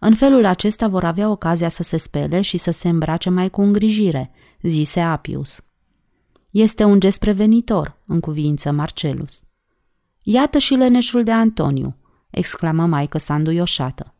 În 0.00 0.14
felul 0.14 0.44
acesta 0.44 0.88
vor 0.88 1.04
avea 1.04 1.30
ocazia 1.30 1.68
să 1.68 1.82
se 1.82 1.96
spele 1.96 2.40
și 2.40 2.56
să 2.56 2.70
se 2.70 2.88
îmbrace 2.88 3.30
mai 3.30 3.50
cu 3.50 3.60
îngrijire, 3.60 4.32
zise 4.62 5.00
Apius. 5.00 5.60
Este 6.50 6.84
un 6.84 7.00
gest 7.00 7.18
prevenitor, 7.18 8.02
în 8.06 8.20
cuvință 8.20 8.70
Marcelus. 8.70 9.42
Iată 10.22 10.58
și 10.58 10.74
leneșul 10.74 11.22
de 11.22 11.32
Antoniu, 11.32 11.96
exclamă 12.30 12.86
maică 12.86 13.18
sanduioșată. 13.18 14.14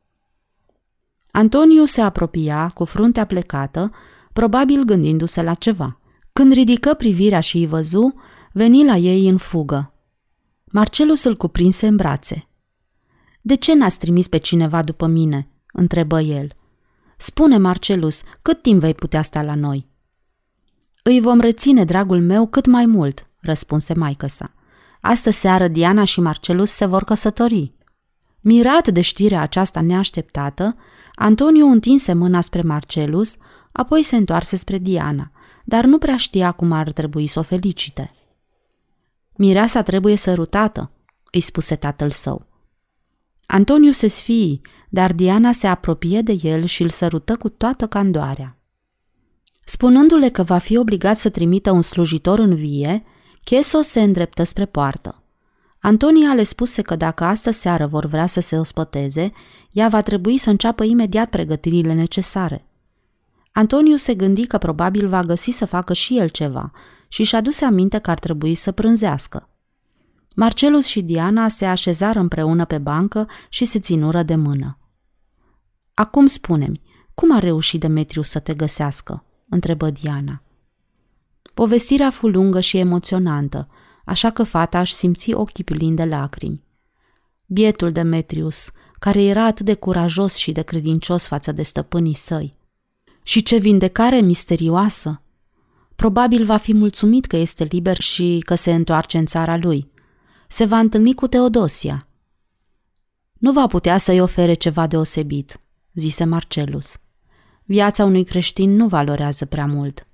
Antoniu 1.30 1.84
se 1.84 2.00
apropia 2.00 2.70
cu 2.74 2.84
fruntea 2.84 3.24
plecată, 3.24 3.90
probabil 4.32 4.84
gândindu-se 4.84 5.42
la 5.42 5.54
ceva. 5.54 6.00
Când 6.36 6.52
ridică 6.52 6.94
privirea 6.94 7.40
și 7.40 7.56
îi 7.56 7.66
văzu, 7.66 8.14
veni 8.52 8.84
la 8.84 8.96
ei 8.96 9.28
în 9.28 9.36
fugă. 9.36 9.94
Marcelus 10.64 11.24
îl 11.24 11.36
cuprinse 11.36 11.86
în 11.86 11.96
brațe. 11.96 12.48
De 13.40 13.54
ce 13.54 13.74
n-ați 13.74 13.98
trimis 13.98 14.28
pe 14.28 14.36
cineva 14.36 14.82
după 14.82 15.06
mine?" 15.06 15.50
întrebă 15.72 16.20
el. 16.20 16.52
Spune, 17.16 17.56
Marcelus, 17.56 18.22
cât 18.42 18.62
timp 18.62 18.80
vei 18.80 18.94
putea 18.94 19.22
sta 19.22 19.42
la 19.42 19.54
noi?" 19.54 19.88
Îi 21.02 21.20
vom 21.20 21.40
reține, 21.40 21.84
dragul 21.84 22.20
meu, 22.20 22.46
cât 22.46 22.66
mai 22.66 22.86
mult," 22.86 23.30
răspunse 23.40 23.94
maică 23.94 24.26
sa. 24.26 24.54
Astă 25.00 25.30
seară 25.30 25.68
Diana 25.68 26.04
și 26.04 26.20
Marcelus 26.20 26.70
se 26.70 26.84
vor 26.84 27.04
căsători. 27.04 27.74
Mirat 28.40 28.88
de 28.88 29.00
știrea 29.00 29.40
aceasta 29.40 29.80
neașteptată, 29.80 30.76
Antoniu 31.14 31.66
întinse 31.66 32.12
mâna 32.12 32.40
spre 32.40 32.60
Marcelus, 32.62 33.36
apoi 33.72 34.02
se 34.02 34.16
întoarse 34.16 34.56
spre 34.56 34.78
Diana, 34.78 35.30
dar 35.68 35.84
nu 35.84 35.98
prea 35.98 36.16
știa 36.16 36.52
cum 36.52 36.72
ar 36.72 36.92
trebui 36.92 37.26
să 37.26 37.38
o 37.38 37.42
felicite. 37.42 38.12
Mireasa 39.36 39.82
trebuie 39.82 40.16
sărutată, 40.16 40.90
îi 41.30 41.40
spuse 41.40 41.76
tatăl 41.76 42.10
său. 42.10 42.46
Antoniu 43.46 43.90
se 43.90 44.08
sfii, 44.08 44.60
dar 44.88 45.12
Diana 45.12 45.52
se 45.52 45.66
apropie 45.66 46.20
de 46.20 46.38
el 46.42 46.64
și 46.64 46.82
îl 46.82 46.88
sărută 46.88 47.36
cu 47.36 47.48
toată 47.48 47.86
candoarea. 47.86 48.58
Spunându-le 49.64 50.28
că 50.28 50.42
va 50.42 50.58
fi 50.58 50.76
obligat 50.76 51.16
să 51.16 51.28
trimită 51.28 51.70
un 51.70 51.82
slujitor 51.82 52.38
în 52.38 52.54
vie, 52.54 53.04
Cheso 53.44 53.80
se 53.80 54.02
îndreptă 54.02 54.42
spre 54.42 54.64
poartă. 54.64 55.22
Antonia 55.80 56.34
le 56.34 56.42
spuse 56.42 56.82
că 56.82 56.96
dacă 56.96 57.24
astă 57.24 57.50
seară 57.50 57.86
vor 57.86 58.06
vrea 58.06 58.26
să 58.26 58.40
se 58.40 58.58
ospăteze, 58.58 59.32
ea 59.72 59.88
va 59.88 60.02
trebui 60.02 60.36
să 60.36 60.50
înceapă 60.50 60.84
imediat 60.84 61.30
pregătirile 61.30 61.92
necesare. 61.92 62.66
Antoniu 63.56 63.96
se 63.96 64.14
gândi 64.14 64.46
că 64.46 64.58
probabil 64.58 65.08
va 65.08 65.20
găsi 65.20 65.50
să 65.50 65.66
facă 65.66 65.92
și 65.92 66.18
el 66.18 66.28
ceva 66.28 66.72
și 67.08 67.22
și-a 67.22 67.40
dus 67.40 67.60
aminte 67.60 67.98
că 67.98 68.10
ar 68.10 68.18
trebui 68.18 68.54
să 68.54 68.72
prânzească. 68.72 69.48
Marcelus 70.34 70.86
și 70.86 71.02
Diana 71.02 71.48
se 71.48 71.64
așezară 71.64 72.18
împreună 72.18 72.64
pe 72.64 72.78
bancă 72.78 73.28
și 73.48 73.64
se 73.64 73.78
ținură 73.78 74.22
de 74.22 74.34
mână. 74.34 74.78
Acum 75.94 76.26
spune-mi, 76.26 76.80
cum 77.14 77.34
a 77.34 77.38
reușit 77.38 77.80
Demetriu 77.80 78.22
să 78.22 78.38
te 78.38 78.54
găsească?" 78.54 79.24
întrebă 79.48 79.90
Diana. 79.90 80.42
Povestirea 81.54 82.10
fu 82.10 82.26
lungă 82.26 82.60
și 82.60 82.78
emoționantă, 82.78 83.68
așa 84.04 84.30
că 84.30 84.42
fata 84.42 84.80
își 84.80 84.94
simți 84.94 85.32
ochii 85.32 85.64
plini 85.64 85.96
de 85.96 86.04
lacrimi. 86.04 86.64
Bietul 87.46 87.92
Demetrius, 87.92 88.70
care 88.98 89.22
era 89.22 89.44
atât 89.44 89.64
de 89.64 89.74
curajos 89.74 90.34
și 90.34 90.52
de 90.52 90.62
credincios 90.62 91.26
față 91.26 91.52
de 91.52 91.62
stăpânii 91.62 92.14
săi. 92.14 92.64
Și 93.26 93.42
ce 93.42 93.56
vindecare 93.56 94.20
misterioasă! 94.20 95.22
Probabil 95.96 96.44
va 96.44 96.56
fi 96.56 96.74
mulțumit 96.74 97.26
că 97.26 97.36
este 97.36 97.64
liber 97.64 98.00
și 98.00 98.42
că 98.44 98.54
se 98.54 98.74
întoarce 98.74 99.18
în 99.18 99.26
țara 99.26 99.56
lui. 99.56 99.90
Se 100.48 100.64
va 100.64 100.78
întâlni 100.78 101.14
cu 101.14 101.26
Teodosia. 101.26 102.08
Nu 103.32 103.52
va 103.52 103.66
putea 103.66 103.98
să-i 103.98 104.20
ofere 104.20 104.54
ceva 104.54 104.86
deosebit, 104.86 105.60
zise 105.94 106.24
Marcelus. 106.24 106.98
Viața 107.64 108.04
unui 108.04 108.24
creștin 108.24 108.76
nu 108.76 108.86
valorează 108.88 109.44
prea 109.44 109.66
mult. 109.66 110.06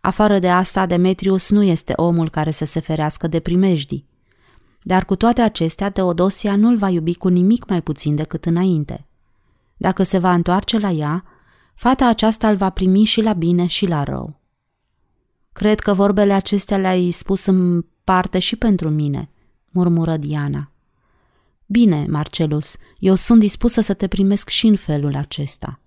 Afară 0.00 0.38
de 0.38 0.50
asta, 0.50 0.86
Demetrius 0.86 1.50
nu 1.50 1.62
este 1.62 1.92
omul 1.96 2.30
care 2.30 2.50
să 2.50 2.64
se 2.64 2.80
ferească 2.80 3.26
de 3.26 3.40
primejdii. 3.40 4.06
Dar 4.82 5.04
cu 5.04 5.16
toate 5.16 5.40
acestea, 5.40 5.90
Teodosia 5.90 6.56
nu-l 6.56 6.76
va 6.76 6.88
iubi 6.88 7.14
cu 7.14 7.28
nimic 7.28 7.68
mai 7.68 7.82
puțin 7.82 8.14
decât 8.14 8.44
înainte. 8.44 9.06
Dacă 9.76 10.02
se 10.02 10.18
va 10.18 10.32
întoarce 10.32 10.78
la 10.78 10.90
ea, 10.90 11.24
fata 11.82 12.06
aceasta 12.06 12.48
îl 12.48 12.56
va 12.56 12.70
primi 12.70 13.04
și 13.04 13.20
la 13.20 13.32
bine 13.32 13.66
și 13.66 13.86
la 13.86 14.02
rău. 14.02 14.40
Cred 15.52 15.80
că 15.80 15.94
vorbele 15.94 16.32
acestea 16.32 16.76
le-ai 16.76 17.10
spus 17.10 17.44
în 17.46 17.84
parte 18.04 18.38
și 18.38 18.56
pentru 18.56 18.88
mine, 18.88 19.30
murmură 19.70 20.16
Diana. 20.16 20.70
Bine, 21.66 22.06
Marcelus, 22.08 22.76
eu 22.98 23.14
sunt 23.14 23.40
dispusă 23.40 23.80
să 23.80 23.94
te 23.94 24.08
primesc 24.08 24.48
și 24.48 24.66
în 24.66 24.76
felul 24.76 25.14
acesta. 25.14 25.80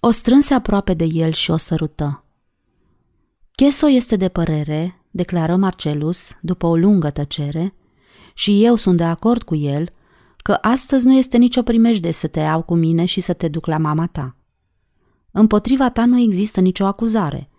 O 0.00 0.10
strânse 0.10 0.54
aproape 0.54 0.94
de 0.94 1.04
el 1.04 1.32
și 1.32 1.50
o 1.50 1.56
sărută. 1.56 2.24
Cheso 3.52 3.88
este 3.88 4.16
de 4.16 4.28
părere, 4.28 5.02
declară 5.10 5.56
Marcelus, 5.56 6.36
după 6.40 6.66
o 6.66 6.76
lungă 6.76 7.10
tăcere, 7.10 7.74
și 8.34 8.64
eu 8.64 8.74
sunt 8.74 8.96
de 8.96 9.04
acord 9.04 9.42
cu 9.42 9.54
el, 9.54 9.88
că 10.36 10.58
astăzi 10.60 11.06
nu 11.06 11.14
este 11.14 11.36
nicio 11.36 11.62
primejde 11.62 12.10
să 12.10 12.26
te 12.26 12.40
iau 12.40 12.62
cu 12.62 12.74
mine 12.74 13.04
și 13.04 13.20
să 13.20 13.32
te 13.32 13.48
duc 13.48 13.66
la 13.66 13.78
mama 13.78 14.06
ta. 14.06 14.37
Împotriva 15.30 15.90
ta 15.90 16.04
nu 16.04 16.18
există 16.18 16.60
nicio 16.60 16.84
acuzare. 16.84 17.50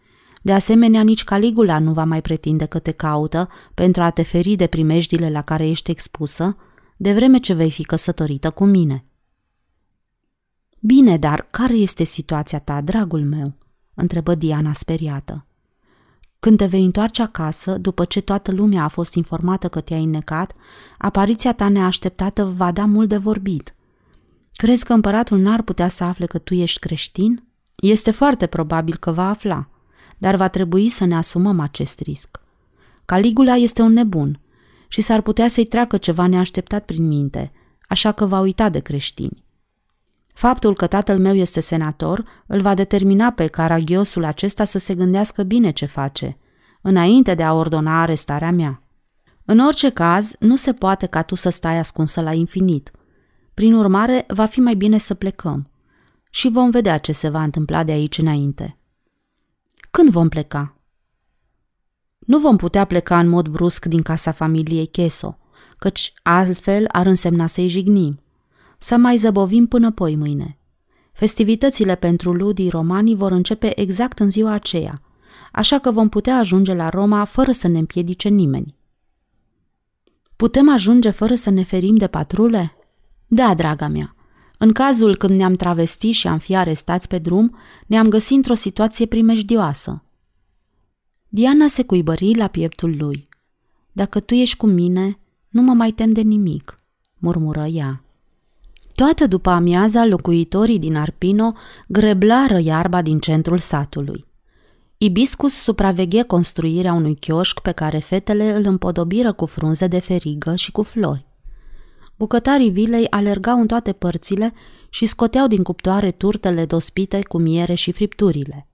De 0.41 0.53
asemenea, 0.53 1.01
nici 1.01 1.23
Caligula 1.23 1.79
nu 1.79 1.93
va 1.93 2.03
mai 2.03 2.21
pretinde 2.21 2.65
că 2.65 2.79
te 2.79 2.91
caută 2.91 3.49
pentru 3.73 4.01
a 4.01 4.09
te 4.09 4.21
feri 4.21 4.55
de 4.55 4.67
primejdile 4.67 5.29
la 5.29 5.41
care 5.41 5.67
ești 5.67 5.91
expusă, 5.91 6.57
de 6.97 7.13
vreme 7.13 7.37
ce 7.37 7.53
vei 7.53 7.71
fi 7.71 7.83
căsătorită 7.83 8.49
cu 8.49 8.65
mine. 8.65 9.05
Bine, 10.79 11.17
dar 11.17 11.47
care 11.49 11.73
este 11.73 12.03
situația 12.03 12.59
ta, 12.59 12.81
dragul 12.81 13.23
meu? 13.23 13.57
întrebă 13.93 14.35
Diana 14.35 14.73
speriată. 14.73 15.45
Când 16.39 16.57
te 16.57 16.65
vei 16.65 16.85
întoarce 16.85 17.21
acasă, 17.21 17.77
după 17.77 18.05
ce 18.05 18.21
toată 18.21 18.51
lumea 18.51 18.83
a 18.83 18.87
fost 18.87 19.13
informată 19.13 19.67
că 19.67 19.81
te-ai 19.81 20.03
înnecat, 20.03 20.53
apariția 20.97 21.53
ta 21.53 21.69
neașteptată 21.69 22.45
va 22.45 22.71
da 22.71 22.85
mult 22.85 23.09
de 23.09 23.17
vorbit. 23.17 23.75
Crezi 24.53 24.85
că 24.85 24.93
împăratul 24.93 25.39
n-ar 25.39 25.61
putea 25.61 25.87
să 25.87 26.03
afle 26.03 26.25
că 26.25 26.37
tu 26.37 26.53
ești 26.53 26.79
creștin? 26.79 27.48
Este 27.81 28.11
foarte 28.11 28.45
probabil 28.45 28.95
că 28.95 29.11
va 29.11 29.29
afla, 29.29 29.69
dar 30.17 30.35
va 30.35 30.47
trebui 30.47 30.89
să 30.89 31.05
ne 31.05 31.15
asumăm 31.15 31.59
acest 31.59 31.99
risc. 31.99 32.39
Caligula 33.05 33.55
este 33.55 33.81
un 33.81 33.93
nebun 33.93 34.39
și 34.87 35.01
s-ar 35.01 35.21
putea 35.21 35.47
să-i 35.47 35.65
treacă 35.65 35.97
ceva 35.97 36.27
neașteptat 36.27 36.85
prin 36.85 37.07
minte, 37.07 37.51
așa 37.87 38.11
că 38.11 38.25
va 38.25 38.39
uita 38.39 38.69
de 38.69 38.79
creștini. 38.79 39.43
Faptul 40.33 40.75
că 40.75 40.87
tatăl 40.87 41.19
meu 41.19 41.35
este 41.35 41.59
senator 41.59 42.25
îl 42.47 42.61
va 42.61 42.73
determina 42.73 43.31
pe 43.31 43.47
caragiosul 43.47 44.23
acesta 44.23 44.63
să 44.63 44.77
se 44.77 44.95
gândească 44.95 45.43
bine 45.43 45.71
ce 45.71 45.85
face, 45.85 46.37
înainte 46.81 47.33
de 47.33 47.43
a 47.43 47.53
ordona 47.53 48.01
arestarea 48.01 48.51
mea. 48.51 48.83
În 49.45 49.59
orice 49.59 49.89
caz, 49.89 50.35
nu 50.39 50.55
se 50.55 50.73
poate 50.73 51.05
ca 51.05 51.21
tu 51.21 51.35
să 51.35 51.49
stai 51.49 51.77
ascunsă 51.77 52.21
la 52.21 52.33
infinit. 52.33 52.91
Prin 53.53 53.73
urmare, 53.73 54.25
va 54.27 54.45
fi 54.45 54.59
mai 54.59 54.75
bine 54.75 54.97
să 54.97 55.13
plecăm. 55.13 55.69
Și 56.29 56.49
vom 56.49 56.69
vedea 56.69 56.97
ce 56.97 57.11
se 57.11 57.29
va 57.29 57.43
întâmpla 57.43 57.83
de 57.83 57.91
aici 57.91 58.17
înainte. 58.17 58.77
Când 59.91 60.09
vom 60.09 60.29
pleca? 60.29 60.77
Nu 62.19 62.39
vom 62.39 62.57
putea 62.57 62.85
pleca 62.85 63.19
în 63.19 63.27
mod 63.27 63.47
brusc 63.47 63.85
din 63.85 64.01
casa 64.01 64.31
familiei 64.31 64.87
Cheso, 64.87 65.37
căci 65.77 66.13
altfel 66.23 66.85
ar 66.91 67.05
însemna 67.05 67.47
să-i 67.47 67.67
jignim 67.67 68.19
să 68.81 68.97
mai 68.97 69.17
zăbovim 69.17 69.67
până 69.67 69.91
poi 69.91 70.15
mâine. 70.15 70.57
Festivitățile 71.11 71.95
pentru 71.95 72.33
ludii 72.33 72.69
romanii 72.69 73.15
vor 73.15 73.31
începe 73.31 73.79
exact 73.79 74.19
în 74.19 74.29
ziua 74.29 74.51
aceea, 74.51 75.01
așa 75.51 75.79
că 75.79 75.91
vom 75.91 76.09
putea 76.09 76.37
ajunge 76.37 76.73
la 76.73 76.89
Roma 76.89 77.23
fără 77.23 77.51
să 77.51 77.67
ne 77.67 77.77
împiedice 77.79 78.29
nimeni. 78.29 78.75
Putem 80.35 80.69
ajunge 80.69 81.09
fără 81.09 81.33
să 81.33 81.49
ne 81.49 81.63
ferim 81.63 81.95
de 81.95 82.07
patrule? 82.07 82.75
Da, 83.27 83.53
draga 83.53 83.87
mea. 83.87 84.15
În 84.61 84.71
cazul 84.71 85.15
când 85.15 85.37
ne-am 85.37 85.53
travestit 85.53 86.13
și 86.13 86.27
am 86.27 86.37
fi 86.37 86.55
arestați 86.55 87.07
pe 87.07 87.17
drum, 87.17 87.57
ne-am 87.85 88.07
găsit 88.07 88.35
într-o 88.35 88.53
situație 88.53 89.05
primejdioasă. 89.05 90.03
Diana 91.27 91.67
se 91.67 91.83
cuibări 91.83 92.35
la 92.35 92.47
pieptul 92.47 92.95
lui. 92.97 93.27
Dacă 93.91 94.19
tu 94.19 94.33
ești 94.33 94.57
cu 94.57 94.65
mine, 94.65 95.19
nu 95.49 95.61
mă 95.61 95.73
mai 95.73 95.91
tem 95.91 96.11
de 96.11 96.21
nimic, 96.21 96.79
murmură 97.17 97.65
ea. 97.65 98.03
Toată 98.95 99.27
după 99.27 99.49
amiaza, 99.49 100.05
locuitorii 100.05 100.79
din 100.79 100.95
Arpino 100.95 101.53
greblară 101.87 102.59
iarba 102.59 103.01
din 103.01 103.19
centrul 103.19 103.59
satului. 103.59 104.25
Ibiscus 104.97 105.53
supraveghe 105.53 106.23
construirea 106.23 106.93
unui 106.93 107.15
chioșc 107.15 107.59
pe 107.59 107.71
care 107.71 107.99
fetele 107.99 108.55
îl 108.55 108.65
împodobiră 108.65 109.33
cu 109.33 109.45
frunze 109.45 109.87
de 109.87 109.99
ferigă 109.99 110.55
și 110.55 110.71
cu 110.71 110.83
flori. 110.83 111.28
Bucătarii 112.19 112.69
vilei 112.69 113.07
alergau 113.09 113.59
în 113.59 113.67
toate 113.67 113.93
părțile 113.93 114.53
și 114.89 115.05
scoteau 115.05 115.47
din 115.47 115.63
cuptoare 115.63 116.11
turtele 116.11 116.65
dospite 116.65 117.21
cu 117.23 117.37
miere 117.37 117.73
și 117.73 117.91
fripturile. 117.91 118.67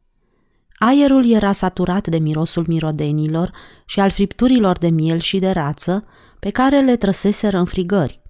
Aerul 0.78 1.30
era 1.32 1.52
saturat 1.52 2.08
de 2.08 2.18
mirosul 2.18 2.66
mirodenilor 2.68 3.52
și 3.86 4.00
al 4.00 4.10
fripturilor 4.10 4.78
de 4.78 4.88
miel 4.88 5.20
și 5.20 5.40
de 5.40 5.50
rață, 5.50 6.06
pe 6.40 6.50
care 6.50 6.82
le 6.82 6.96
trăseseră 6.96 7.58
în 7.58 7.66
frigări. 7.66 8.22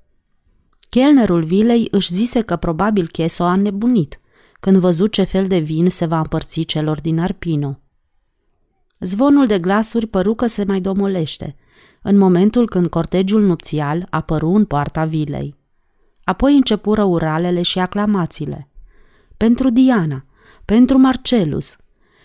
Chelnerul 0.89 1.43
vilei 1.43 1.87
își 1.91 2.13
zise 2.13 2.41
că 2.41 2.55
probabil 2.55 3.07
Cheso 3.07 3.43
a 3.43 3.55
nebunit 3.55 4.19
când 4.59 4.77
văzut 4.77 5.11
ce 5.11 5.23
fel 5.23 5.47
de 5.47 5.57
vin 5.57 5.89
se 5.89 6.05
va 6.05 6.17
împărți 6.17 6.61
celor 6.61 7.01
din 7.01 7.19
Arpino. 7.19 7.79
Zvonul 8.99 9.47
de 9.47 9.59
glasuri 9.59 10.07
păru 10.07 10.35
că 10.35 10.47
se 10.47 10.63
mai 10.63 10.81
domolește, 10.81 11.55
în 12.05 12.17
momentul 12.17 12.69
când 12.69 12.87
cortegiul 12.87 13.41
nupțial 13.41 14.07
apăru 14.09 14.49
în 14.49 14.65
poarta 14.65 15.05
vilei. 15.05 15.55
Apoi 16.23 16.55
începură 16.55 17.03
uralele 17.03 17.61
și 17.61 17.79
aclamațiile. 17.79 18.69
Pentru 19.37 19.69
Diana, 19.69 20.25
pentru 20.65 20.97
Marcelus 20.97 21.75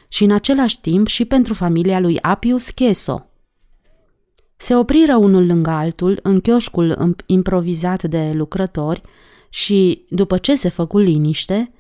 și 0.09 0.25
în 0.25 0.31
același 0.31 0.81
timp 0.81 1.07
și 1.07 1.25
pentru 1.25 1.55
familia 1.55 2.01
lui 2.01 2.21
Apius 2.21 2.71
Cheso– 2.71 3.25
se 4.63 4.77
opriră 4.77 5.17
unul 5.17 5.47
lângă 5.47 5.71
altul 5.71 6.19
în 6.23 6.41
chioșcul 6.41 7.17
improvizat 7.27 8.03
de 8.03 8.33
lucrători 8.35 9.03
și, 9.49 10.05
după 10.09 10.39
ce 10.39 10.55
se 10.55 10.69
făcu 10.69 10.99
liniște, 10.99 11.73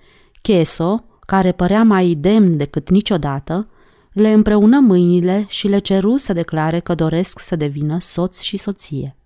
Cheso, 0.42 1.04
care 1.26 1.52
părea 1.52 1.82
mai 1.82 2.14
demn 2.14 2.56
decât 2.56 2.90
niciodată, 2.90 3.68
le 4.12 4.32
împreună 4.32 4.78
mâinile 4.78 5.44
și 5.48 5.68
le 5.68 5.78
ceru 5.78 6.16
să 6.16 6.32
declare 6.32 6.80
că 6.80 6.94
doresc 6.94 7.38
să 7.38 7.56
devină 7.56 7.98
soț 7.98 8.40
și 8.40 8.56
soție. 8.56 9.16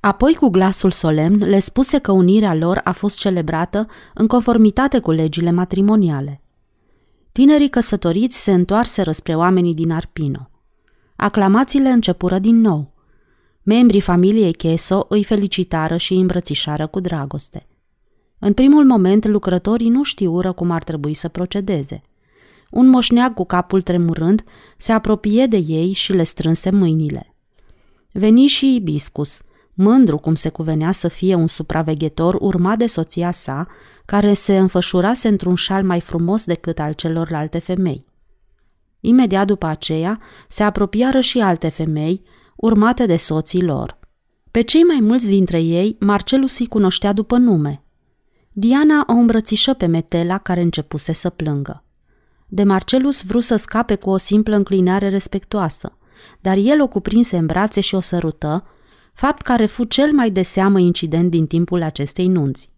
Apoi, 0.00 0.34
cu 0.34 0.48
glasul 0.48 0.90
solemn, 0.90 1.38
le 1.38 1.58
spuse 1.58 1.98
că 1.98 2.12
unirea 2.12 2.54
lor 2.54 2.80
a 2.84 2.92
fost 2.92 3.18
celebrată 3.18 3.86
în 4.14 4.26
conformitate 4.26 4.98
cu 4.98 5.10
legile 5.10 5.50
matrimoniale. 5.50 6.40
Tinerii 7.32 7.68
căsătoriți 7.68 8.42
se 8.42 8.52
întoarseră 8.52 9.12
spre 9.12 9.34
oamenii 9.34 9.74
din 9.74 9.90
Arpino. 9.90 10.50
Aclamațiile 11.16 11.88
începură 11.88 12.38
din 12.38 12.60
nou. 12.60 12.92
Membrii 13.62 14.00
familiei 14.00 14.52
Cheso 14.52 15.06
îi 15.08 15.24
felicitară 15.24 15.96
și 15.96 16.12
îi 16.12 16.20
îmbrățișară 16.20 16.86
cu 16.86 17.00
dragoste. 17.00 17.66
În 18.38 18.52
primul 18.52 18.84
moment, 18.84 19.26
lucrătorii 19.26 19.88
nu 19.88 20.02
știură 20.02 20.52
cum 20.52 20.70
ar 20.70 20.84
trebui 20.84 21.14
să 21.14 21.28
procedeze. 21.28 22.02
Un 22.70 22.86
moșneag 22.88 23.34
cu 23.34 23.44
capul 23.44 23.82
tremurând 23.82 24.44
se 24.76 24.92
apropie 24.92 25.46
de 25.46 25.56
ei 25.56 25.92
și 25.92 26.12
le 26.12 26.22
strânse 26.22 26.70
mâinile. 26.70 27.34
Veni 28.12 28.46
și 28.46 28.74
Ibiscus, 28.74 29.42
mândru 29.74 30.18
cum 30.18 30.34
se 30.34 30.48
cuvenea 30.48 30.92
să 30.92 31.08
fie 31.08 31.34
un 31.34 31.46
supraveghetor 31.46 32.36
urmat 32.40 32.78
de 32.78 32.86
soția 32.86 33.30
sa, 33.30 33.66
care 34.04 34.32
se 34.32 34.58
înfășurase 34.58 35.28
într-un 35.28 35.54
șal 35.54 35.84
mai 35.84 36.00
frumos 36.00 36.44
decât 36.44 36.78
al 36.78 36.92
celorlalte 36.92 37.58
femei. 37.58 38.04
Imediat 39.00 39.46
după 39.46 39.66
aceea 39.66 40.20
se 40.48 40.62
apropiară 40.62 41.20
și 41.20 41.38
alte 41.40 41.68
femei, 41.68 42.22
urmate 42.56 43.06
de 43.06 43.16
soții 43.16 43.62
lor. 43.62 43.98
Pe 44.50 44.60
cei 44.60 44.82
mai 44.82 44.98
mulți 45.00 45.28
dintre 45.28 45.60
ei, 45.60 45.96
Marcelus 46.00 46.58
îi 46.58 46.66
cunoștea 46.66 47.12
după 47.12 47.36
nume. 47.36 47.82
Diana 48.52 49.04
o 49.06 49.12
îmbrățișă 49.12 49.74
pe 49.74 49.86
Metela, 49.86 50.38
care 50.38 50.60
începuse 50.60 51.12
să 51.12 51.30
plângă. 51.30 51.84
De 52.46 52.62
Marcelus 52.62 53.22
vrut 53.22 53.42
să 53.42 53.56
scape 53.56 53.94
cu 53.94 54.10
o 54.10 54.16
simplă 54.16 54.56
înclinare 54.56 55.08
respectoasă, 55.08 55.98
dar 56.40 56.56
el 56.56 56.82
o 56.82 56.88
cuprinse 56.88 57.36
în 57.36 57.46
brațe 57.46 57.80
și 57.80 57.94
o 57.94 58.00
sărută, 58.00 58.64
fapt 59.12 59.42
care 59.42 59.66
fu 59.66 59.84
cel 59.84 60.12
mai 60.12 60.30
de 60.30 60.42
seamă 60.42 60.78
incident 60.78 61.30
din 61.30 61.46
timpul 61.46 61.82
acestei 61.82 62.26
nunți. 62.26 62.70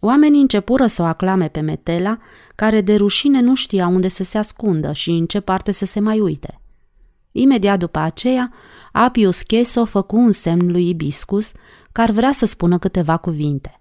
Oamenii 0.00 0.40
începură 0.40 0.86
să 0.86 1.02
o 1.02 1.04
aclame 1.04 1.48
pe 1.48 1.60
Metela, 1.60 2.18
care 2.54 2.80
de 2.80 2.94
rușine 2.94 3.40
nu 3.40 3.54
știa 3.54 3.86
unde 3.86 4.08
să 4.08 4.24
se 4.24 4.38
ascundă 4.38 4.92
și 4.92 5.10
în 5.10 5.26
ce 5.26 5.40
parte 5.40 5.72
să 5.72 5.84
se 5.84 6.00
mai 6.00 6.20
uite. 6.20 6.60
Imediat 7.32 7.78
după 7.78 7.98
aceea, 7.98 8.52
Apius 8.92 9.42
Cheso 9.42 9.84
făcu 9.84 10.16
un 10.16 10.32
semn 10.32 10.70
lui 10.70 10.88
Ibiscus, 10.88 11.52
care 11.92 12.12
vrea 12.12 12.32
să 12.32 12.46
spună 12.46 12.78
câteva 12.78 13.16
cuvinte. 13.16 13.80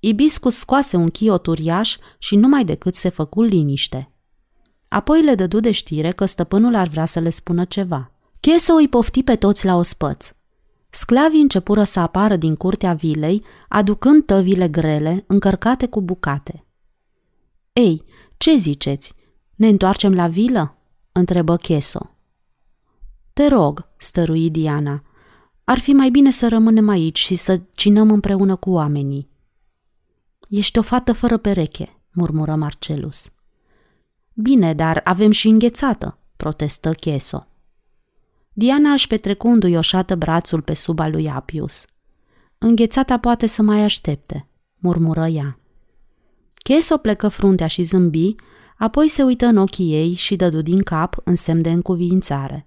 Ibiscus 0.00 0.56
scoase 0.56 0.96
un 0.96 1.08
chiot 1.08 1.46
uriaș 1.46 1.96
și 2.18 2.36
numai 2.36 2.64
decât 2.64 2.94
se 2.94 3.08
făcu 3.08 3.42
liniște. 3.42 4.12
Apoi 4.88 5.22
le 5.22 5.34
dădu 5.34 5.60
de 5.60 5.70
știre 5.70 6.10
că 6.10 6.24
stăpânul 6.24 6.74
ar 6.74 6.88
vrea 6.88 7.04
să 7.04 7.20
le 7.20 7.30
spună 7.30 7.64
ceva. 7.64 8.10
Cheso 8.40 8.72
îi 8.72 8.88
pofti 8.88 9.22
pe 9.22 9.36
toți 9.36 9.66
la 9.66 9.76
ospăț. 9.76 10.32
Sclavii 10.90 11.40
începură 11.40 11.84
să 11.84 12.00
apară 12.00 12.36
din 12.36 12.56
curtea 12.56 12.92
vilei, 12.92 13.44
aducând 13.68 14.24
tăvile 14.24 14.68
grele, 14.68 15.24
încărcate 15.26 15.86
cu 15.86 16.02
bucate. 16.02 16.66
Ei, 17.72 18.04
ce 18.36 18.56
ziceți? 18.56 19.14
Ne 19.54 19.68
întoarcem 19.68 20.14
la 20.14 20.28
vilă?" 20.28 20.78
întrebă 21.12 21.56
Cheso. 21.56 22.10
Te 23.32 23.46
rog, 23.46 23.88
stărui 23.96 24.50
Diana, 24.50 25.02
ar 25.64 25.78
fi 25.78 25.92
mai 25.92 26.10
bine 26.10 26.30
să 26.30 26.48
rămânem 26.48 26.88
aici 26.88 27.18
și 27.18 27.34
să 27.34 27.60
cinăm 27.74 28.10
împreună 28.10 28.56
cu 28.56 28.70
oamenii. 28.70 29.30
Ești 30.48 30.78
o 30.78 30.82
fată 30.82 31.12
fără 31.12 31.36
pereche, 31.36 32.02
murmură 32.12 32.54
Marcelus. 32.54 33.32
Bine, 34.40 34.74
dar 34.74 35.00
avem 35.04 35.30
și 35.30 35.48
înghețată, 35.48 36.18
protestă 36.36 36.92
Cheso. 36.92 37.46
Diana 38.52 38.90
își 38.90 39.06
petrecu 39.06 39.48
înduioșată 39.48 40.16
brațul 40.16 40.62
pe 40.62 40.74
suba 40.74 41.08
lui 41.08 41.28
Apius. 41.28 41.84
Înghețata 42.58 43.18
poate 43.18 43.46
să 43.46 43.62
mai 43.62 43.82
aștepte, 43.82 44.48
murmură 44.76 45.26
ea. 45.26 45.58
Cheso 46.54 46.96
plecă 46.96 47.28
fruntea 47.28 47.66
și 47.66 47.82
zâmbi, 47.82 48.34
apoi 48.76 49.08
se 49.08 49.22
uită 49.22 49.46
în 49.46 49.56
ochii 49.56 49.92
ei 49.92 50.12
și 50.12 50.36
dădu 50.36 50.62
din 50.62 50.82
cap 50.82 51.16
în 51.24 51.34
semn 51.34 51.62
de 51.62 51.70
încuviințare. 51.70 52.66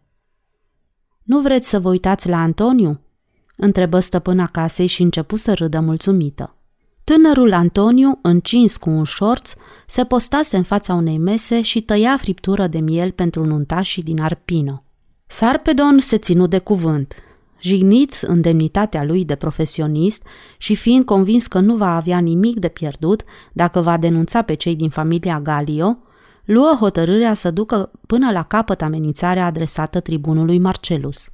Nu 1.23 1.41
vreți 1.41 1.69
să 1.69 1.79
vă 1.79 1.89
uitați 1.89 2.29
la 2.29 2.37
Antoniu?" 2.37 2.99
întrebă 3.55 3.99
stăpâna 3.99 4.47
casei 4.47 4.87
și 4.87 5.01
începu 5.01 5.35
să 5.35 5.53
râdă 5.53 5.79
mulțumită. 5.79 6.55
Tânărul 7.03 7.53
Antoniu, 7.53 8.19
încins 8.21 8.77
cu 8.77 8.89
un 8.89 9.03
șorț, 9.03 9.53
se 9.87 10.03
postase 10.03 10.57
în 10.57 10.63
fața 10.63 10.93
unei 10.93 11.17
mese 11.17 11.61
și 11.61 11.81
tăia 11.81 12.17
friptură 12.17 12.67
de 12.67 12.79
miel 12.79 13.11
pentru 13.11 13.45
nuntașii 13.45 14.03
din 14.03 14.21
Arpino. 14.21 14.83
Sarpedon 15.27 15.99
se 15.99 16.17
ținu 16.17 16.47
de 16.47 16.59
cuvânt. 16.59 17.15
Jignit 17.61 18.13
în 18.21 18.41
demnitatea 18.41 19.03
lui 19.03 19.25
de 19.25 19.35
profesionist 19.35 20.23
și 20.57 20.75
fiind 20.75 21.05
convins 21.05 21.47
că 21.47 21.59
nu 21.59 21.75
va 21.75 21.95
avea 21.95 22.19
nimic 22.19 22.59
de 22.59 22.67
pierdut 22.67 23.23
dacă 23.53 23.81
va 23.81 23.97
denunța 23.97 24.41
pe 24.41 24.53
cei 24.53 24.75
din 24.75 24.89
familia 24.89 25.39
Galio, 25.39 25.97
luă 26.45 26.75
hotărârea 26.79 27.33
să 27.33 27.51
ducă 27.51 27.91
până 28.07 28.31
la 28.31 28.43
capăt 28.43 28.81
amenințarea 28.81 29.45
adresată 29.45 29.99
tribunului 29.99 30.59
Marcelus. 30.59 31.29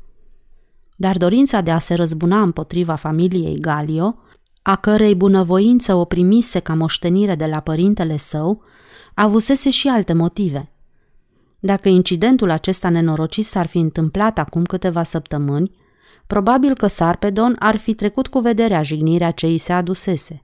Dar 0.95 1.17
dorința 1.17 1.61
de 1.61 1.71
a 1.71 1.79
se 1.79 1.93
răzbuna 1.93 2.41
împotriva 2.41 2.95
familiei 2.95 3.59
Galio, 3.59 4.15
a 4.67 4.75
cărei 4.75 5.15
bunăvoință 5.15 5.93
o 5.93 6.05
primise 6.05 6.59
ca 6.59 6.73
moștenire 6.73 7.35
de 7.35 7.45
la 7.45 7.59
părintele 7.59 8.17
său, 8.17 8.61
avusese 9.13 9.69
și 9.69 9.87
alte 9.87 10.13
motive. 10.13 10.71
Dacă 11.59 11.89
incidentul 11.89 12.49
acesta 12.49 12.89
nenorocit 12.89 13.45
s-ar 13.45 13.67
fi 13.67 13.77
întâmplat 13.77 14.37
acum 14.37 14.63
câteva 14.63 15.03
săptămâni, 15.03 15.71
probabil 16.25 16.73
că 16.73 16.87
Sarpedon 16.87 17.55
ar 17.59 17.77
fi 17.77 17.93
trecut 17.93 18.27
cu 18.27 18.39
vederea 18.39 18.83
jignirea 18.83 19.31
ce 19.31 19.45
îi 19.45 19.57
se 19.57 19.73
adusese. 19.73 20.43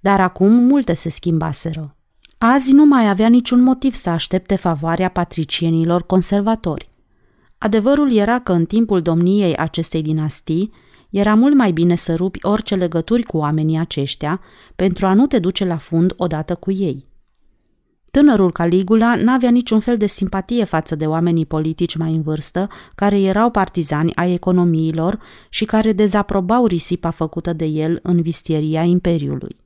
Dar 0.00 0.20
acum 0.20 0.52
multe 0.52 0.94
se 0.94 1.08
schimbaseră. 1.08 1.96
Azi 2.38 2.74
nu 2.74 2.84
mai 2.84 3.08
avea 3.08 3.28
niciun 3.28 3.62
motiv 3.62 3.94
să 3.94 4.10
aștepte 4.10 4.56
favoarea 4.56 5.08
patricienilor 5.08 6.06
conservatori. 6.06 6.90
Adevărul 7.58 8.12
era 8.12 8.38
că 8.38 8.52
în 8.52 8.64
timpul 8.64 9.00
domniei 9.00 9.56
acestei 9.56 10.02
dinastii 10.02 10.72
era 11.18 11.34
mult 11.34 11.54
mai 11.54 11.72
bine 11.72 11.94
să 11.94 12.14
rupi 12.14 12.38
orice 12.42 12.74
legături 12.74 13.22
cu 13.22 13.36
oamenii 13.36 13.78
aceștia 13.78 14.40
pentru 14.76 15.06
a 15.06 15.14
nu 15.14 15.26
te 15.26 15.38
duce 15.38 15.64
la 15.64 15.76
fund 15.76 16.14
odată 16.16 16.54
cu 16.54 16.72
ei. 16.72 17.06
Tânărul 18.10 18.52
Caligula 18.52 19.14
n-avea 19.14 19.50
niciun 19.50 19.80
fel 19.80 19.96
de 19.96 20.06
simpatie 20.06 20.64
față 20.64 20.94
de 20.94 21.06
oamenii 21.06 21.46
politici 21.46 21.96
mai 21.96 22.14
în 22.14 22.22
vârstă, 22.22 22.68
care 22.94 23.20
erau 23.20 23.50
partizani 23.50 24.14
ai 24.14 24.32
economiilor 24.32 25.18
și 25.48 25.64
care 25.64 25.92
dezaprobau 25.92 26.66
risipa 26.66 27.10
făcută 27.10 27.52
de 27.52 27.64
el 27.64 27.98
în 28.02 28.22
vistieria 28.22 28.82
Imperiului. 28.82 29.56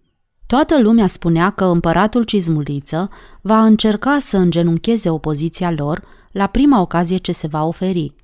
Toată 0.47 0.81
lumea 0.81 1.07
spunea 1.07 1.51
că 1.51 1.65
împăratul 1.65 2.25
Cizmuliță 2.25 3.11
va 3.41 3.65
încerca 3.65 4.19
să 4.19 4.37
îngenuncheze 4.37 5.11
opoziția 5.11 5.71
lor 5.71 6.03
la 6.33 6.47
prima 6.47 6.81
ocazie 6.81 7.17
ce 7.17 7.33
se 7.33 7.47
va 7.47 7.65
oferi. 7.65 8.15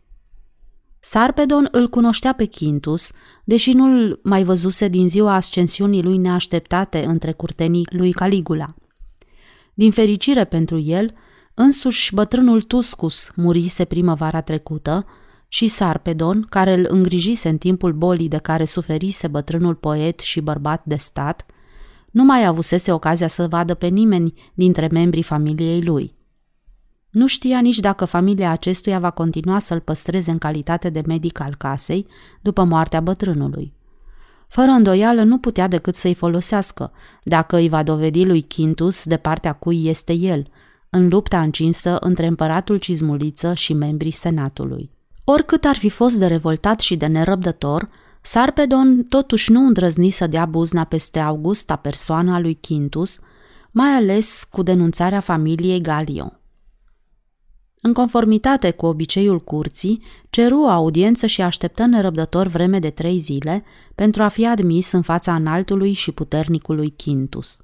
Sarpedon 1.09 1.69
îl 1.71 1.89
cunoștea 1.89 2.33
pe 2.33 2.49
Quintus, 2.49 3.13
deși 3.45 3.73
nu-l 3.73 4.21
mai 4.23 4.45
văzuse 4.45 4.89
din 4.89 5.09
ziua 5.09 5.35
ascensiunii 5.35 6.03
lui 6.03 6.17
neașteptate 6.17 7.05
între 7.05 7.33
curtenii 7.33 7.87
lui 7.91 8.13
Caligula. 8.13 8.75
Din 9.75 9.91
fericire 9.91 10.45
pentru 10.45 10.79
el, 10.79 11.15
însuși 11.55 12.15
bătrânul 12.15 12.63
Tuscus 12.63 13.31
murise 13.35 13.85
primăvara 13.85 14.41
trecută 14.41 15.07
și 15.49 15.67
Sarpedon, 15.67 16.47
care 16.49 16.73
îl 16.73 16.87
îngrijise 16.89 17.49
în 17.49 17.59
timpul 17.59 17.93
bolii 17.93 18.29
de 18.29 18.39
care 18.39 18.65
suferise 18.65 19.29
bătrânul 19.29 19.75
poet 19.75 20.21
și 20.21 20.41
bărbat 20.41 20.85
de 20.85 20.97
stat, 20.97 21.47
nu 22.11 22.25
mai 22.25 22.45
avusese 22.45 22.93
ocazia 22.93 23.27
să 23.27 23.49
vadă 23.49 23.75
pe 23.75 23.87
nimeni 23.87 24.35
dintre 24.55 24.89
membrii 24.93 25.23
familiei 25.23 25.83
lui. 25.83 26.16
Nu 27.11 27.27
știa 27.27 27.61
nici 27.61 27.79
dacă 27.79 28.05
familia 28.05 28.51
acestuia 28.51 28.99
va 28.99 29.11
continua 29.11 29.59
să-l 29.59 29.81
păstreze 29.81 30.31
în 30.31 30.39
calitate 30.39 30.91
de 30.91 31.03
medic 31.07 31.41
al 31.41 31.55
casei 31.55 32.07
după 32.41 32.65
moartea 32.65 33.01
bătrânului. 33.01 33.75
Fără 34.49 34.71
îndoială 34.71 35.23
nu 35.23 35.39
putea 35.39 35.69
decât 35.69 35.95
să-i 35.95 36.15
folosească, 36.15 36.93
dacă 37.23 37.57
îi 37.57 37.69
va 37.69 37.83
dovedi 37.83 38.25
lui 38.25 38.47
Quintus 38.55 39.05
de 39.05 39.17
partea 39.17 39.53
cui 39.53 39.87
este 39.87 40.13
el, 40.13 40.47
în 40.91 41.09
lupta 41.09 41.41
încinsă 41.41 41.97
între 42.01 42.27
împăratul 42.27 42.77
Cizmuliță 42.77 43.55
și 43.55 43.73
membrii 43.73 44.11
senatului. 44.11 44.91
Oricât 45.25 45.65
ar 45.65 45.77
fi 45.77 45.89
fost 45.89 46.19
de 46.19 46.27
revoltat 46.27 46.81
și 46.81 46.97
de 46.97 47.07
nerăbdător, 47.07 47.89
Sarpedon 48.21 49.05
totuși 49.09 49.53
nu 49.53 49.67
îndrăzni 49.67 50.11
să 50.11 50.27
dea 50.27 50.45
buzna 50.45 50.85
peste 50.85 51.19
Augusta 51.19 51.77
persoana 51.77 52.41
lui 52.41 52.59
Quintus, 52.61 53.21
mai 53.71 53.89
ales 53.89 54.47
cu 54.51 54.63
denunțarea 54.63 55.21
familiei 55.21 55.81
Galio. 55.81 56.33
În 57.87 57.93
conformitate 57.93 58.71
cu 58.71 58.87
obiceiul 58.87 59.41
curții, 59.41 60.03
ceru 60.31 60.61
o 60.61 60.69
audiență 60.69 61.27
și 61.27 61.43
așteptă 61.43 61.85
nerăbdător 61.85 62.47
vreme 62.47 62.79
de 62.79 62.91
trei 62.91 63.19
zile 63.19 63.65
pentru 63.95 64.23
a 64.23 64.29
fi 64.29 64.47
admis 64.47 64.93
în 64.93 65.03
fața 65.03 65.35
înaltului 65.35 65.93
și 65.93 66.13
puternicului 66.13 66.95
Quintus. 67.05 67.61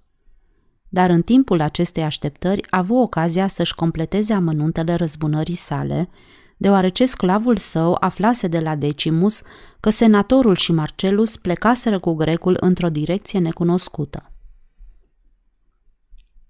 Dar 0.88 1.10
în 1.10 1.22
timpul 1.22 1.60
acestei 1.60 2.02
așteptări 2.02 2.62
a 2.70 2.78
avut 2.78 3.02
ocazia 3.02 3.48
să-și 3.48 3.74
completeze 3.74 4.32
amănuntele 4.32 4.94
răzbunării 4.94 5.54
sale, 5.54 6.08
deoarece 6.56 7.06
sclavul 7.06 7.56
său 7.56 7.96
aflase 8.00 8.46
de 8.46 8.60
la 8.60 8.74
Decimus 8.74 9.42
că 9.80 9.90
senatorul 9.90 10.56
și 10.56 10.72
Marcelus 10.72 11.36
plecaseră 11.36 11.98
cu 11.98 12.12
grecul 12.14 12.56
într-o 12.60 12.88
direcție 12.88 13.38
necunoscută. 13.38 14.31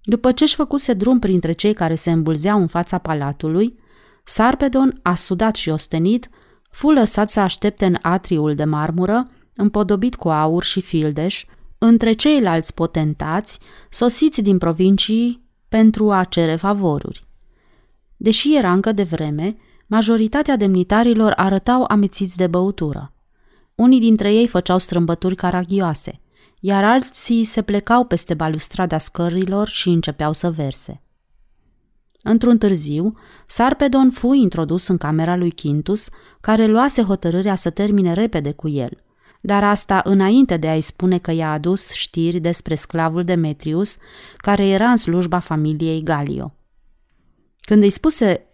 După 0.03 0.31
ce 0.31 0.43
își 0.43 0.55
făcuse 0.55 0.93
drum 0.93 1.19
printre 1.19 1.51
cei 1.51 1.73
care 1.73 1.95
se 1.95 2.11
îmbulzeau 2.11 2.59
în 2.59 2.67
fața 2.67 2.97
palatului, 2.97 3.79
Sarpedon, 4.23 4.99
asudat 5.01 5.55
și 5.55 5.69
ostenit, 5.69 6.29
fu 6.69 6.91
lăsat 6.91 7.29
să 7.29 7.39
aștepte 7.39 7.85
în 7.85 7.97
atriul 8.01 8.55
de 8.55 8.63
marmură, 8.63 9.29
împodobit 9.55 10.15
cu 10.15 10.29
aur 10.29 10.63
și 10.63 10.81
fildeș, 10.81 11.45
între 11.77 12.13
ceilalți 12.13 12.73
potentați, 12.73 13.59
sosiți 13.89 14.41
din 14.41 14.57
provincii 14.57 15.43
pentru 15.67 16.11
a 16.11 16.23
cere 16.23 16.55
favoruri. 16.55 17.27
Deși 18.17 18.55
era 18.55 18.71
încă 18.71 18.91
de 18.91 19.03
vreme, 19.03 19.57
majoritatea 19.87 20.55
demnitarilor 20.55 21.33
arătau 21.35 21.83
amețiți 21.87 22.37
de 22.37 22.47
băutură. 22.47 23.13
Unii 23.75 23.99
dintre 23.99 24.33
ei 24.33 24.47
făceau 24.47 24.77
strâmbături 24.77 25.35
caragioase, 25.35 26.21
iar 26.65 26.83
alții 26.83 27.43
se 27.43 27.61
plecau 27.61 28.05
peste 28.05 28.33
balustrada 28.33 28.97
scărilor 28.97 29.67
și 29.67 29.89
începeau 29.89 30.33
să 30.33 30.51
verse. 30.51 31.01
Într-un 32.21 32.57
târziu, 32.57 33.17
Sarpedon 33.47 34.11
fu 34.11 34.33
introdus 34.33 34.87
în 34.87 34.97
camera 34.97 35.35
lui 35.35 35.51
Quintus, 35.51 36.09
care 36.41 36.65
luase 36.65 37.01
hotărârea 37.01 37.55
să 37.55 37.69
termine 37.69 38.13
repede 38.13 38.51
cu 38.51 38.69
el, 38.69 38.97
dar 39.41 39.63
asta 39.63 40.01
înainte 40.03 40.57
de 40.57 40.67
a-i 40.67 40.81
spune 40.81 41.17
că 41.17 41.31
i-a 41.31 41.51
adus 41.51 41.91
știri 41.91 42.39
despre 42.39 42.75
sclavul 42.75 43.23
Demetrius, 43.23 43.97
care 44.37 44.67
era 44.67 44.89
în 44.89 44.97
slujba 44.97 45.39
familiei 45.39 46.03
Galio. 46.03 46.53
Când 47.59 47.83
îi 47.83 47.89
spuse 47.89 48.45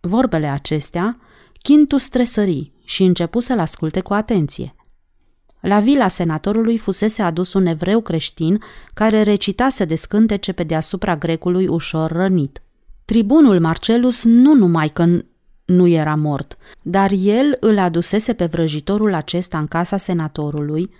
vorbele 0.00 0.46
acestea, 0.46 1.20
Quintus 1.62 2.08
tresări 2.08 2.72
și 2.84 3.02
începu 3.02 3.40
să-l 3.40 3.58
asculte 3.58 4.00
cu 4.00 4.12
atenție. 4.12 4.74
La 5.66 5.80
vila 5.80 6.08
senatorului 6.08 6.78
fusese 6.78 7.22
adus 7.22 7.52
un 7.52 7.66
evreu 7.66 8.00
creștin 8.00 8.60
care 8.94 9.22
recitase 9.22 9.84
de 9.84 9.94
scântece 9.94 10.52
pe 10.52 10.62
deasupra 10.62 11.16
grecului 11.16 11.66
ușor 11.66 12.10
rănit. 12.10 12.62
Tribunul 13.04 13.60
Marcelus 13.60 14.24
nu 14.24 14.54
numai 14.54 14.88
că 14.88 15.06
nu 15.64 15.86
era 15.86 16.14
mort, 16.14 16.56
dar 16.82 17.10
el 17.16 17.56
îl 17.60 17.78
adusese 17.78 18.32
pe 18.32 18.46
vrăjitorul 18.46 19.14
acesta 19.14 19.58
în 19.58 19.66
casa 19.66 19.96
senatorului, 19.96 20.90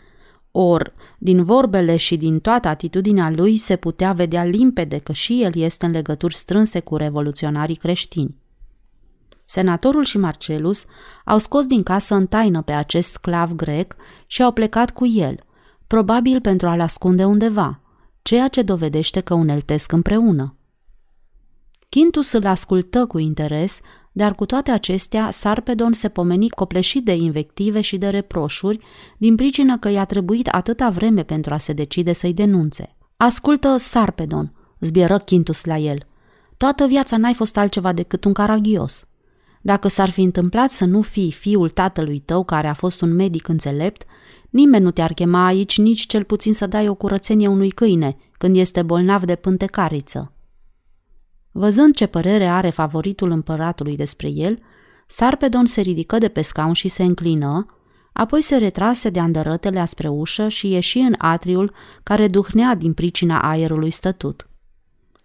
or, 0.51 0.93
din 1.19 1.45
vorbele 1.45 1.97
și 1.97 2.17
din 2.17 2.39
toată 2.39 2.69
atitudinea 2.69 3.31
lui 3.31 3.57
se 3.57 3.77
putea 3.77 4.13
vedea 4.13 4.45
limpede 4.45 4.99
că 4.99 5.13
și 5.13 5.43
el 5.43 5.53
este 5.55 5.87
în 5.87 5.93
legături 5.93 6.37
strânse 6.37 6.81
cu 6.81 6.97
revoluționarii 6.97 7.77
creștini. 7.77 8.43
Senatorul 9.55 10.05
și 10.05 10.19
Marcelus 10.19 10.85
au 11.25 11.39
scos 11.39 11.67
din 11.67 11.83
casă 11.83 12.15
în 12.15 12.27
taină 12.27 12.63
pe 12.63 12.73
acest 12.73 13.13
sclav 13.13 13.53
grec 13.53 13.97
și 14.27 14.43
au 14.43 14.53
plecat 14.53 14.91
cu 14.91 15.07
el, 15.07 15.39
probabil 15.87 16.41
pentru 16.41 16.69
a-l 16.69 16.81
ascunde 16.81 17.25
undeva, 17.25 17.81
ceea 18.23 18.49
ce 18.49 18.63
dovedește 18.63 19.21
că 19.21 19.35
uneltesc 19.35 19.93
împreună. 19.93 20.57
Quintus 21.89 22.33
îl 22.33 22.47
ascultă 22.47 23.07
cu 23.07 23.19
interes, 23.19 23.81
dar 24.13 24.35
cu 24.35 24.47
toate 24.47 24.71
acestea, 24.71 25.31
Sarpedon 25.31 25.93
se 25.93 26.09
pomeni 26.09 26.49
copleșit 26.49 27.05
de 27.05 27.15
invective 27.15 27.81
și 27.81 27.97
de 27.97 28.09
reproșuri, 28.09 28.79
din 29.19 29.35
pricină 29.35 29.79
că 29.79 29.89
i-a 29.89 30.05
trebuit 30.05 30.49
atâta 30.49 30.91
vreme 30.91 31.23
pentru 31.23 31.55
a 31.55 31.59
se 31.59 31.73
decide 31.73 32.13
să-i 32.13 32.35
denunțe. 32.35 32.97
Ascultă, 33.17 33.77
Sarpedon, 33.77 34.53
zbieră 34.81 35.19
Quintus 35.19 35.65
la 35.65 35.77
el. 35.77 35.99
Toată 36.57 36.87
viața 36.87 37.17
n-ai 37.17 37.35
fost 37.35 37.57
altceva 37.57 37.93
decât 37.93 38.25
un 38.25 38.33
caragios. 38.33 39.09
Dacă 39.67 39.89
s-ar 39.89 40.11
fi 40.11 40.23
întâmplat 40.23 40.71
să 40.71 40.85
nu 40.85 41.03
fii 41.03 41.33
fiul 41.33 41.71
tatălui 41.71 42.19
tău, 42.19 42.45
care 42.45 42.67
a 42.67 42.73
fost 42.73 43.01
un 43.01 43.15
medic 43.15 43.49
înțelept, 43.49 44.03
nimeni 44.51 44.85
nu 44.85 44.91
te-ar 44.91 45.13
chema 45.13 45.47
aici 45.47 45.79
nici 45.79 46.07
cel 46.07 46.25
puțin 46.25 46.53
să 46.53 46.67
dai 46.67 46.89
o 46.89 46.95
curățenie 46.95 47.49
unui 47.49 47.71
câine 47.71 48.17
când 48.39 48.57
este 48.57 48.83
bolnav 48.83 49.25
de 49.25 49.35
pântecariță. 49.35 50.33
Văzând 51.53 51.95
ce 51.95 52.07
părere 52.07 52.47
are 52.47 52.71
favoritul 52.71 53.31
împăratului 53.31 53.97
despre 53.97 54.29
el, 54.29 54.63
Sarpedon 55.07 55.67
se 55.67 55.81
ridică 55.81 56.19
de 56.19 56.29
pe 56.29 56.43
scaun 56.43 56.73
și 56.73 56.89
se 56.89 57.03
înclină, 57.03 57.67
apoi 58.13 58.43
se 58.43 58.57
retrase 58.57 59.11
de 59.11 59.21
andărătele 59.21 59.85
spre 59.85 60.09
ușă 60.09 60.49
și 60.49 60.71
ieși 60.71 60.99
în 60.99 61.15
atriul 61.19 61.73
care 62.03 62.27
duhnea 62.27 62.75
din 62.75 62.93
pricina 62.93 63.41
aerului 63.41 63.91
stătut. 63.91 64.49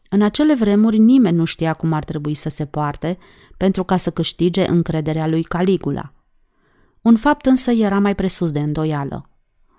În 0.10 0.22
acele 0.22 0.56
vremuri 0.56 0.98
nimeni 0.98 1.38
nu 1.38 1.46
știa 1.46 1.74
cum 1.74 1.94
ar 1.94 2.04
trebui 2.04 2.34
să 2.34 2.50
se 2.50 2.66
poarte 2.66 3.18
pentru 3.58 3.84
ca 3.84 3.98
să 3.98 4.10
câștige 4.10 4.68
încrederea 4.68 5.28
lui 5.28 5.44
Caligula. 5.44 6.14
Un 7.02 7.16
fapt 7.16 7.46
însă 7.46 7.72
era 7.72 8.00
mai 8.00 8.16
presus 8.16 8.52
de 8.52 8.60
îndoială. 8.60 9.30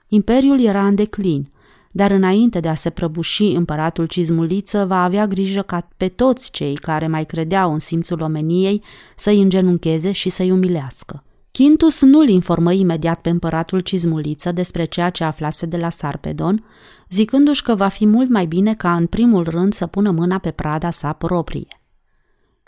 Imperiul 0.09 0.61
era 0.61 0.87
în 0.87 0.95
declin, 0.95 1.53
dar 1.93 2.11
înainte 2.11 2.61
de 2.61 2.69
a 2.69 2.75
se 2.75 2.91
prăbuși 2.91 3.45
împăratul 3.45 4.07
Cizmuliță 4.07 4.85
va 4.85 5.05
avea 5.05 5.27
grijă 5.27 5.63
ca 5.63 5.89
pe 5.97 6.09
toți 6.09 6.51
cei 6.51 6.75
care 6.75 7.07
mai 7.07 7.25
credeau 7.27 7.73
în 7.73 7.79
simțul 7.79 8.21
omeniei 8.21 8.83
să-i 9.17 9.41
îngenuncheze 9.41 10.13
și 10.13 10.29
să-i 10.29 10.51
umilească. 10.51 11.25
Quintus 11.53 12.03
nu-l 12.03 12.29
informă 12.29 12.73
imediat 12.73 13.21
pe 13.21 13.29
împăratul 13.29 13.81
Cizmuliță 13.81 14.53
despre 14.53 14.85
ceea 14.85 15.11
ce 15.11 15.25
aflase 15.25 15.67
de 15.67 15.77
la 15.77 15.91
Sarpedon, 15.91 16.65
zicându-și 17.11 17.63
că 17.63 17.75
va 17.75 17.89
fi 17.89 18.07
mult 18.07 18.29
mai 18.29 18.47
bine 18.47 18.75
ca 18.75 18.97
în 18.97 19.07
primul 19.07 19.45
rând 19.45 19.73
să 19.73 19.87
pună 19.87 20.11
mâna 20.11 20.39
pe 20.39 20.51
prada 20.51 20.91
sa 20.91 21.13
proprie. 21.13 21.81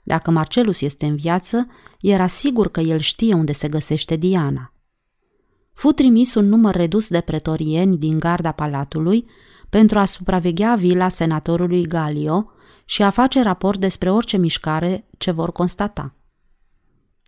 Dacă 0.05 0.31
Marcelus 0.31 0.81
este 0.81 1.07
în 1.07 1.17
viață, 1.17 1.67
era 2.01 2.27
sigur 2.27 2.71
că 2.71 2.81
el 2.81 2.99
știe 2.99 3.35
unde 3.35 3.53
se 3.53 3.69
găsește 3.69 4.17
Diana. 4.17 4.73
Fu 5.73 5.93
trimis 5.93 6.35
un 6.35 6.49
număr 6.49 6.75
redus 6.75 7.09
de 7.09 7.21
pretorieni 7.21 7.99
din 7.99 8.19
garda 8.19 8.53
palatului 8.53 9.27
pentru 9.69 9.99
a 9.99 10.05
supraveghea 10.05 10.75
vila 10.75 11.09
senatorului 11.09 11.87
Galio 11.87 12.51
și 12.85 13.03
a 13.03 13.11
face 13.11 13.43
raport 13.43 13.81
despre 13.81 14.11
orice 14.11 14.37
mișcare 14.37 15.09
ce 15.19 15.31
vor 15.31 15.53
constata. 15.53 16.15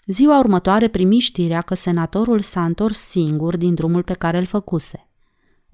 Ziua 0.06 0.38
următoare 0.38 0.88
primi 0.88 1.18
știrea 1.18 1.60
că 1.60 1.74
senatorul 1.74 2.40
s-a 2.40 2.64
întors 2.64 2.98
singur 2.98 3.56
din 3.56 3.74
drumul 3.74 4.02
pe 4.02 4.14
care 4.14 4.38
îl 4.38 4.46
făcuse. 4.46 5.08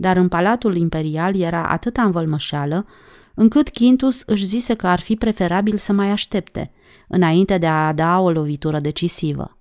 Dar 0.01 0.17
în 0.17 0.29
palatul 0.29 0.77
imperial 0.77 1.37
era 1.37 1.67
atâta 1.69 2.03
învălmășeală, 2.03 2.87
încât 3.35 3.69
Quintus 3.69 4.23
își 4.27 4.45
zise 4.45 4.75
că 4.75 4.87
ar 4.87 5.01
fi 5.01 5.17
preferabil 5.17 5.77
să 5.77 5.93
mai 5.93 6.11
aștepte, 6.11 6.71
înainte 7.09 7.59
de 7.59 7.67
a 7.67 7.93
da 7.93 8.21
o 8.21 8.31
lovitură 8.31 8.79
decisivă. 8.79 9.59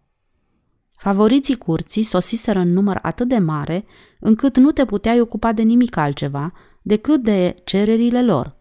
Favoriții 0.98 1.58
curții 1.58 2.04
sosiseră 2.04 2.60
în 2.60 2.74
număr 2.74 3.00
atât 3.02 3.28
de 3.28 3.38
mare, 3.38 3.86
încât 4.20 4.58
nu 4.58 4.72
te 4.72 4.86
puteai 4.86 5.20
ocupa 5.20 5.54
de 5.54 5.62
nimic 5.62 5.98
altceva 5.98 6.54
decât 6.82 7.24
de 7.24 7.56
cererile 7.64 8.24
lor. 8.24 8.56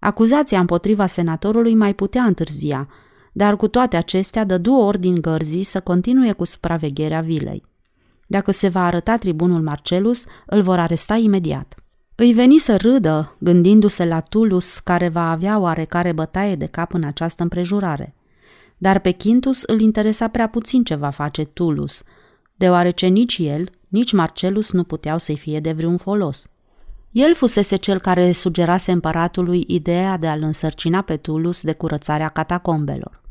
Acuzația 0.00 0.60
împotriva 0.60 1.06
senatorului 1.06 1.74
mai 1.74 1.94
putea 1.94 2.22
întârzia, 2.22 2.88
dar 3.32 3.56
cu 3.56 3.68
toate 3.68 3.96
acestea 3.96 4.44
dădu 4.44 4.72
ordin 4.72 5.20
gărzii 5.20 5.62
să 5.62 5.80
continue 5.80 6.32
cu 6.32 6.44
supravegherea 6.44 7.20
vilei. 7.20 7.72
Dacă 8.26 8.50
se 8.50 8.68
va 8.68 8.86
arăta 8.86 9.16
tribunul 9.16 9.62
Marcelus, 9.62 10.24
îl 10.46 10.62
vor 10.62 10.78
aresta 10.78 11.16
imediat. 11.16 11.74
Îi 12.14 12.32
veni 12.32 12.58
să 12.58 12.76
râdă, 12.76 13.36
gândindu-se 13.38 14.04
la 14.04 14.20
Tulus, 14.20 14.78
care 14.78 15.08
va 15.08 15.30
avea 15.30 15.58
oarecare 15.58 16.12
bătaie 16.12 16.54
de 16.54 16.66
cap 16.66 16.92
în 16.92 17.04
această 17.04 17.42
împrejurare. 17.42 18.14
Dar 18.76 18.98
pe 18.98 19.12
Quintus 19.12 19.62
îl 19.62 19.80
interesa 19.80 20.28
prea 20.28 20.48
puțin 20.48 20.84
ce 20.84 20.94
va 20.94 21.10
face 21.10 21.44
Tulus, 21.44 22.02
deoarece 22.56 23.06
nici 23.06 23.38
el, 23.38 23.70
nici 23.88 24.12
Marcelus 24.12 24.72
nu 24.72 24.84
puteau 24.84 25.18
să-i 25.18 25.36
fie 25.36 25.60
de 25.60 25.72
vreun 25.72 25.96
folos. 25.96 26.48
El 27.10 27.34
fusese 27.34 27.76
cel 27.76 28.00
care 28.00 28.32
sugerase 28.32 28.92
împăratului 28.92 29.64
ideea 29.66 30.16
de 30.16 30.26
a-l 30.26 30.42
însărcina 30.42 31.00
pe 31.02 31.16
Tulus 31.16 31.62
de 31.62 31.72
curățarea 31.72 32.28
catacombelor. 32.28 33.22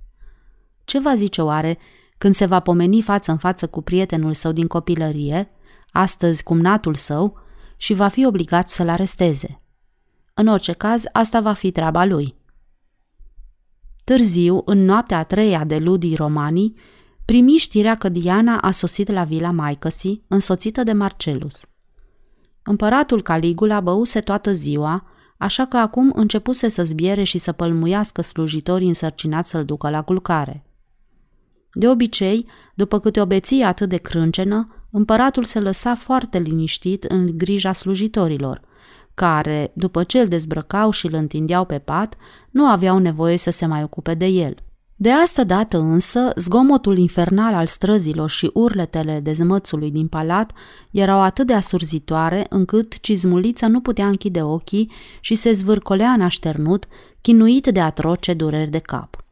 Ce 0.85 0.99
va 0.99 1.15
zice 1.15 1.41
oare 1.41 1.77
când 2.23 2.35
se 2.35 2.45
va 2.45 2.59
pomeni 2.59 3.01
față 3.01 3.31
în 3.31 3.37
față 3.37 3.67
cu 3.67 3.81
prietenul 3.81 4.33
său 4.33 4.51
din 4.51 4.67
copilărie, 4.67 5.51
astăzi 5.91 6.43
cumnatul 6.43 6.95
său, 6.95 7.37
și 7.77 7.93
va 7.93 8.07
fi 8.07 8.25
obligat 8.25 8.69
să-l 8.69 8.89
aresteze? 8.89 9.61
În 10.33 10.47
orice 10.47 10.71
caz, 10.71 11.03
asta 11.11 11.41
va 11.41 11.53
fi 11.53 11.71
treaba 11.71 12.05
lui. 12.05 12.35
Târziu, 14.03 14.61
în 14.65 14.85
noaptea 14.85 15.17
a 15.17 15.23
treia 15.23 15.63
de 15.63 15.77
ludii 15.77 16.15
romanii, 16.15 16.75
primi 17.25 17.51
știrea 17.51 17.95
că 17.95 18.09
Diana 18.09 18.57
a 18.57 18.71
sosit 18.71 19.11
la 19.11 19.23
vila 19.23 19.51
Maicăsii, 19.51 20.23
însoțită 20.27 20.83
de 20.83 20.93
Marcelus. 20.93 21.65
Împăratul 22.63 23.21
Caligula 23.21 23.79
băuse 23.79 24.19
toată 24.19 24.53
ziua, 24.53 25.07
așa 25.37 25.65
că 25.65 25.77
acum 25.77 26.11
începuse 26.15 26.67
să 26.67 26.83
zbiere 26.83 27.23
și 27.23 27.37
să 27.37 27.51
pălmuiască 27.51 28.21
slujitorii 28.21 28.87
însărcinați 28.87 29.49
să-l 29.49 29.65
ducă 29.65 29.89
la 29.89 30.01
culcare. 30.01 30.63
De 31.73 31.89
obicei, 31.89 32.47
după 32.75 32.99
câte 32.99 33.21
o 33.21 33.25
beție 33.25 33.63
atât 33.63 33.89
de 33.89 33.97
crâncenă, 33.97 34.87
împăratul 34.91 35.43
se 35.43 35.59
lăsa 35.59 35.95
foarte 35.95 36.39
liniștit 36.39 37.03
în 37.03 37.37
grija 37.37 37.73
slujitorilor, 37.73 38.61
care, 39.13 39.71
după 39.75 40.03
ce 40.03 40.19
îl 40.19 40.27
dezbrăcau 40.27 40.91
și 40.91 41.05
îl 41.05 41.13
întindeau 41.13 41.65
pe 41.65 41.79
pat, 41.79 42.15
nu 42.51 42.65
aveau 42.65 42.97
nevoie 42.97 43.37
să 43.37 43.51
se 43.51 43.65
mai 43.65 43.83
ocupe 43.83 44.13
de 44.13 44.25
el. 44.25 44.55
De 44.95 45.11
asta 45.11 45.43
dată 45.43 45.77
însă, 45.77 46.31
zgomotul 46.35 46.97
infernal 46.97 47.53
al 47.53 47.65
străzilor 47.65 48.29
și 48.29 48.49
urletele 48.53 49.19
dezmățului 49.19 49.91
din 49.91 50.07
palat 50.07 50.51
erau 50.91 51.21
atât 51.21 51.47
de 51.47 51.53
asurzitoare 51.53 52.45
încât 52.49 52.99
cizmulița 52.99 53.67
nu 53.67 53.81
putea 53.81 54.07
închide 54.07 54.41
ochii 54.41 54.91
și 55.19 55.35
se 55.35 55.51
zvârcolea 55.51 56.09
în 56.09 56.21
așternut, 56.21 56.85
chinuit 57.21 57.67
de 57.67 57.79
atroce 57.79 58.33
dureri 58.33 58.69
de 58.69 58.79
cap. 58.79 59.22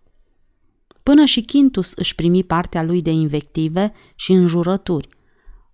Până 1.04 1.26
și 1.26 1.46
Quintus 1.46 1.94
își 1.94 2.16
primi 2.16 2.44
partea 2.44 2.84
lui 2.84 3.02
de 3.02 3.12
invective 3.12 3.94
și 4.16 4.32
înjurături, 4.32 5.10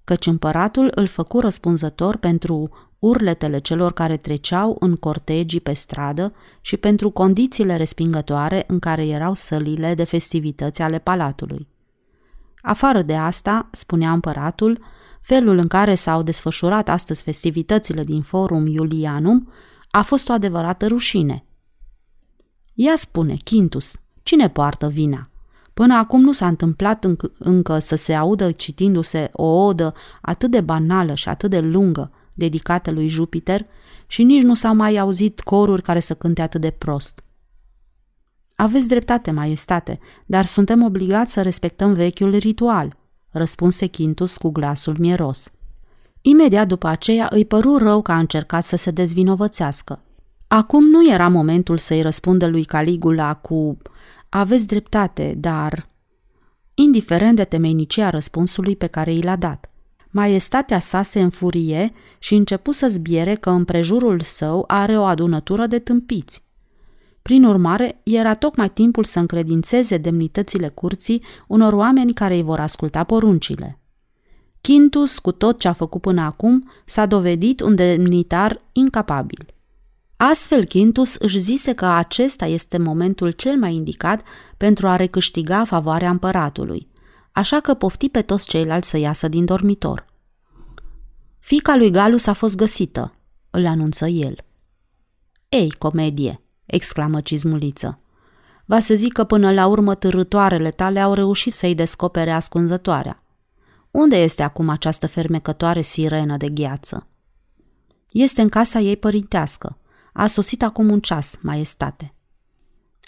căci 0.04 0.26
împăratul 0.26 0.92
îl 0.96 1.08
făcu 1.08 1.40
răspunzător 1.40 2.18
pentru 2.18 2.70
urletele 3.00 3.60
celor 3.60 3.94
care 3.94 4.18
treceau 4.18 4.76
în 4.80 4.96
cortegii 4.96 5.60
pe 5.60 5.74
stradă 5.74 6.34
și 6.62 6.78
pentru 6.78 7.10
condițiile 7.10 7.76
respingătoare 7.76 8.64
în 8.68 8.80
care 8.80 9.08
erau 9.08 9.34
sălile 9.34 9.94
de 9.94 10.04
festivități 10.04 10.82
ale 10.82 11.00
palatului. 11.00 11.68
Afară 12.62 13.02
de 13.02 13.16
asta, 13.16 13.70
spunea 13.72 14.12
împăratul, 14.12 14.84
felul 15.22 15.58
în 15.58 15.68
care 15.68 15.96
s-au 15.96 16.24
desfășurat 16.24 16.90
astăzi 16.90 17.24
festivitățile 17.24 18.04
din 18.04 18.22
Forum 18.22 18.66
Iulianum 18.66 19.52
a 19.92 20.02
fost 20.02 20.30
o 20.30 20.34
adevărată 20.34 20.88
rușine. 20.88 21.46
Ea 22.74 22.96
spune, 22.96 23.36
Quintus, 23.44 24.00
cine 24.28 24.50
poartă 24.50 24.88
vina? 24.88 25.30
Până 25.74 25.96
acum 25.96 26.22
nu 26.22 26.32
s-a 26.32 26.48
întâmplat 26.48 27.06
înc- 27.06 27.38
încă 27.38 27.80
să 27.80 27.96
se 27.96 28.14
audă 28.14 28.52
citindu-se 28.52 29.30
o 29.34 29.66
odă 29.66 29.94
atât 30.22 30.52
de 30.52 30.62
banală 30.62 31.14
și 31.14 31.30
atât 31.30 31.50
de 31.50 31.60
lungă, 31.60 32.12
dedicată 32.34 32.92
lui 32.92 33.08
Jupiter, 33.08 33.66
și 34.08 34.24
nici 34.24 34.44
nu 34.44 34.54
s-au 34.54 34.76
mai 34.76 34.98
auzit 34.98 35.40
coruri 35.40 35.82
care 35.82 36.00
să 36.00 36.14
cânte 36.14 36.42
atât 36.42 36.62
de 36.62 36.70
prost. 36.70 37.24
Aveți 38.56 38.88
dreptate, 38.88 39.32
maestate, 39.32 40.00
dar 40.26 40.46
suntem 40.46 40.84
obligați 40.84 41.32
să 41.32 41.42
respectăm 41.42 41.94
vechiul 41.94 42.36
ritual, 42.36 42.98
răspunse 43.30 43.88
Quintus 43.88 44.38
cu 44.38 44.50
glasul 44.50 44.96
mieros. 45.00 45.52
Imediat 46.22 46.68
după 46.68 46.88
aceea 46.88 47.28
îi 47.32 47.46
păru 47.46 47.78
rău 47.78 48.02
că 48.02 48.12
a 48.12 48.20
încercat 48.20 48.64
să 48.64 48.76
se 48.76 48.92
dezvinovățească. 48.92 50.02
Acum 50.48 50.90
nu 50.90 51.12
era 51.12 51.28
momentul 51.28 51.78
să-i 51.78 52.02
răspundă 52.02 52.48
lui 52.48 52.64
Caligula 52.64 53.34
cu 53.34 53.78
aveți 54.30 54.68
dreptate, 54.68 55.34
dar... 55.38 55.90
Indiferent 56.74 57.36
de 57.36 57.44
temeinicia 57.44 58.10
răspunsului 58.10 58.76
pe 58.76 58.88
care 58.88 59.14
i 59.14 59.22
l-a 59.22 59.36
dat. 59.36 59.70
Maestatea 60.10 60.80
sa 60.80 61.02
se 61.02 61.22
înfurie 61.22 61.92
și 62.20 62.36
începu 62.36 62.72
să 62.72 62.88
zbiere 62.88 63.36
că 63.36 63.50
împrejurul 63.50 64.20
său 64.20 64.64
are 64.68 64.98
o 64.98 65.04
adunătură 65.04 65.68
de 65.68 65.80
tâmpiți. 65.80 66.46
Prin 67.22 67.44
urmare, 67.44 68.02
era 68.04 68.36
tocmai 68.36 68.70
timpul 68.70 69.04
să 69.04 69.20
încredințeze 69.20 69.98
demnitățile 69.98 70.68
curții 70.68 71.24
unor 71.48 71.74
oameni 71.74 72.14
care 72.14 72.36
îi 72.36 72.42
vor 72.42 72.60
asculta 72.60 73.04
poruncile. 73.04 73.80
Quintus, 74.62 75.20
cu 75.20 75.32
tot 75.32 75.60
ce 75.60 75.68
a 75.68 75.74
făcut 75.74 76.02
până 76.02 76.22
acum, 76.22 76.72
s-a 76.86 77.06
dovedit 77.06 77.62
un 77.62 77.76
demnitar 77.76 78.62
incapabil. 78.72 79.57
Astfel, 80.18 80.66
Quintus 80.66 81.16
își 81.16 81.40
zise 81.40 81.74
că 81.74 81.86
acesta 81.86 82.46
este 82.46 82.78
momentul 82.78 83.32
cel 83.32 83.58
mai 83.58 83.74
indicat 83.74 84.22
pentru 84.58 84.88
a 84.88 84.96
recâștiga 84.96 85.66
favoarea 85.66 86.10
împăratului, 86.10 86.88
așa 87.32 87.60
că 87.60 87.74
pofti 87.74 88.10
pe 88.10 88.22
toți 88.22 88.48
ceilalți 88.48 88.90
să 88.90 88.98
iasă 88.98 89.28
din 89.28 89.46
dormitor. 89.46 90.06
Fica 91.40 91.76
lui 91.76 91.92
Galus 91.92 92.26
a 92.26 92.34
fost 92.34 92.56
găsită, 92.56 93.14
îl 93.50 93.66
anunță 93.66 94.08
el. 94.08 94.36
Ei, 95.50 95.72
comedie, 95.72 96.42
exclamă 96.66 97.22
cizmuliță. 97.22 98.00
Va 98.66 98.80
să 98.80 98.94
zic 98.94 99.14
că 99.14 99.24
până 99.24 99.52
la 99.52 99.68
urmă 99.68 99.96
târâtoarele 99.96 100.72
tale 100.72 101.00
au 101.00 101.14
reușit 101.14 101.54
să-i 101.54 101.76
descopere 101.76 102.32
ascunzătoarea. 102.32 103.24
Unde 103.92 104.16
este 104.16 104.44
acum 104.44 104.70
această 104.70 105.08
fermecătoare 105.08 105.82
sirenă 105.82 106.38
de 106.38 106.50
gheață? 106.50 107.08
Este 108.12 108.42
în 108.42 108.50
casa 108.50 108.80
ei 108.80 108.98
părintească. 108.98 109.78
A 110.18 110.28
sosit 110.28 110.64
acum 110.64 110.90
un 110.90 111.00
ceas, 111.00 111.38
maestate. 111.42 112.14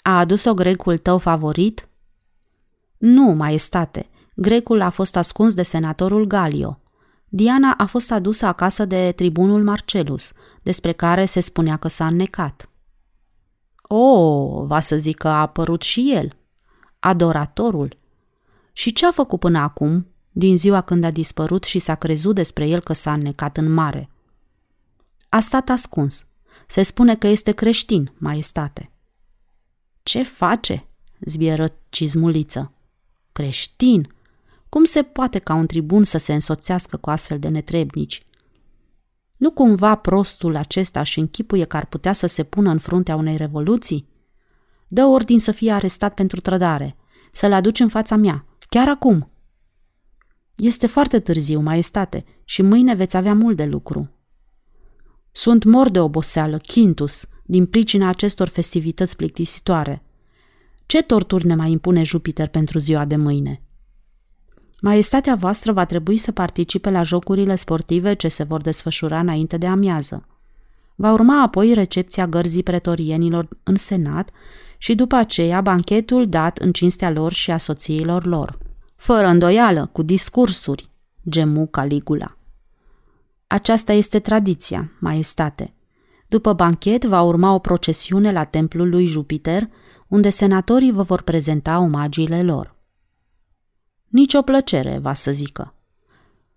A 0.02 0.18
adus-o 0.18 0.54
grecul 0.54 0.98
tău 0.98 1.18
favorit? 1.18 1.88
Nu, 2.98 3.22
maestate. 3.22 4.08
Grecul 4.34 4.80
a 4.80 4.90
fost 4.90 5.16
ascuns 5.16 5.54
de 5.54 5.62
senatorul 5.62 6.24
Galio. 6.24 6.80
Diana 7.28 7.74
a 7.76 7.86
fost 7.86 8.12
adusă 8.12 8.46
acasă 8.46 8.84
de 8.84 9.12
tribunul 9.16 9.62
Marcelus, 9.62 10.32
despre 10.62 10.92
care 10.92 11.24
se 11.24 11.40
spunea 11.40 11.76
că 11.76 11.88
s-a 11.88 12.06
înnecat. 12.06 12.70
O, 13.82 14.64
va 14.64 14.80
să 14.80 14.96
zic 14.96 15.16
că 15.16 15.28
a 15.28 15.40
apărut 15.40 15.82
și 15.82 16.12
el. 16.14 16.36
Adoratorul. 16.98 17.96
Și 18.72 18.92
ce 18.92 19.06
a 19.06 19.12
făcut 19.12 19.38
până 19.38 19.58
acum, 19.58 20.06
din 20.30 20.56
ziua 20.56 20.80
când 20.80 21.04
a 21.04 21.10
dispărut 21.10 21.64
și 21.64 21.78
s-a 21.78 21.94
crezut 21.94 22.34
despre 22.34 22.66
el 22.66 22.80
că 22.80 22.92
s-a 22.92 23.12
înnecat 23.12 23.56
în 23.56 23.72
mare? 23.72 24.10
A 25.28 25.40
stat 25.40 25.68
ascuns. 25.68 26.24
Se 26.70 26.82
spune 26.82 27.16
că 27.16 27.26
este 27.26 27.52
creștin, 27.52 28.12
maestate. 28.18 28.92
Ce 30.02 30.22
face? 30.22 30.88
zbieră 31.20 31.66
cizmuliță. 31.88 32.72
Creștin? 33.32 34.14
Cum 34.68 34.84
se 34.84 35.02
poate 35.02 35.38
ca 35.38 35.54
un 35.54 35.66
tribun 35.66 36.04
să 36.04 36.18
se 36.18 36.32
însoțească 36.32 36.96
cu 36.96 37.10
astfel 37.10 37.38
de 37.38 37.48
netrebnici? 37.48 38.22
Nu 39.36 39.50
cumva 39.50 39.94
prostul 39.94 40.56
acesta 40.56 41.02
și 41.02 41.18
închipuie 41.18 41.64
că 41.64 41.76
ar 41.76 41.86
putea 41.86 42.12
să 42.12 42.26
se 42.26 42.44
pună 42.44 42.70
în 42.70 42.78
fruntea 42.78 43.16
unei 43.16 43.36
revoluții? 43.36 44.08
Dă 44.88 45.04
ordin 45.04 45.40
să 45.40 45.52
fie 45.52 45.72
arestat 45.72 46.14
pentru 46.14 46.40
trădare, 46.40 46.96
să-l 47.30 47.52
aduci 47.52 47.80
în 47.80 47.88
fața 47.88 48.16
mea, 48.16 48.46
chiar 48.68 48.88
acum. 48.88 49.30
Este 50.56 50.86
foarte 50.86 51.20
târziu, 51.20 51.60
maestate, 51.60 52.24
și 52.44 52.62
mâine 52.62 52.94
veți 52.94 53.16
avea 53.16 53.34
mult 53.34 53.56
de 53.56 53.64
lucru. 53.64 54.19
Sunt 55.32 55.64
mor 55.64 55.90
de 55.90 56.00
oboseală, 56.00 56.58
Quintus, 56.72 57.26
din 57.44 57.66
pricina 57.66 58.08
acestor 58.08 58.48
festivități 58.48 59.16
plictisitoare. 59.16 60.02
Ce 60.86 61.02
torturi 61.02 61.46
ne 61.46 61.54
mai 61.54 61.70
impune 61.70 62.02
Jupiter 62.02 62.48
pentru 62.48 62.78
ziua 62.78 63.04
de 63.04 63.16
mâine? 63.16 63.62
Maestatea 64.80 65.34
voastră 65.34 65.72
va 65.72 65.84
trebui 65.84 66.16
să 66.16 66.32
participe 66.32 66.90
la 66.90 67.02
jocurile 67.02 67.54
sportive 67.54 68.14
ce 68.14 68.28
se 68.28 68.42
vor 68.42 68.60
desfășura 68.60 69.18
înainte 69.18 69.56
de 69.56 69.66
amiază. 69.66 70.26
Va 70.94 71.12
urma 71.12 71.42
apoi 71.42 71.74
recepția 71.74 72.26
gărzii 72.26 72.62
pretorienilor 72.62 73.48
în 73.62 73.76
senat 73.76 74.30
și 74.78 74.94
după 74.94 75.14
aceea 75.14 75.60
banchetul 75.60 76.28
dat 76.28 76.58
în 76.58 76.72
cinstea 76.72 77.10
lor 77.10 77.32
și 77.32 77.50
a 77.50 77.58
soțiilor 77.58 78.26
lor. 78.26 78.58
Fără 78.96 79.26
îndoială, 79.26 79.88
cu 79.92 80.02
discursuri, 80.02 80.90
gemu 81.28 81.66
Caligula. 81.66 82.36
Aceasta 83.52 83.92
este 83.92 84.18
tradiția, 84.18 84.92
maestate. 84.98 85.74
După 86.28 86.52
banchet 86.52 87.04
va 87.04 87.22
urma 87.22 87.54
o 87.54 87.58
procesiune 87.58 88.32
la 88.32 88.44
templul 88.44 88.88
lui 88.88 89.06
Jupiter, 89.06 89.68
unde 90.08 90.30
senatorii 90.30 90.92
vă 90.92 91.02
vor 91.02 91.22
prezenta 91.22 91.78
omagiile 91.78 92.42
lor. 92.42 92.74
Nici 94.08 94.34
o 94.34 94.42
plăcere, 94.42 94.98
va 94.98 95.14
să 95.14 95.32
zică. 95.32 95.74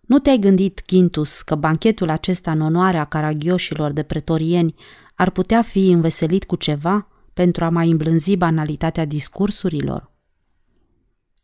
Nu 0.02 0.20
te-ai 0.20 0.38
gândit, 0.38 0.84
Quintus, 0.88 1.42
că 1.42 1.56
banchetul 1.56 2.10
acesta 2.10 2.52
în 2.52 2.62
onoarea 2.62 3.06
caragioșilor 3.06 3.92
de 3.92 4.04
pretorieni 4.04 4.76
ar 5.16 5.30
putea 5.30 5.62
fi 5.62 5.90
înveselit 5.90 6.44
cu 6.44 6.56
ceva 6.56 7.08
pentru 7.34 7.64
a 7.64 7.70
mai 7.70 7.90
îmblânzi 7.90 8.36
banalitatea 8.36 9.06
discursurilor? 9.06 10.12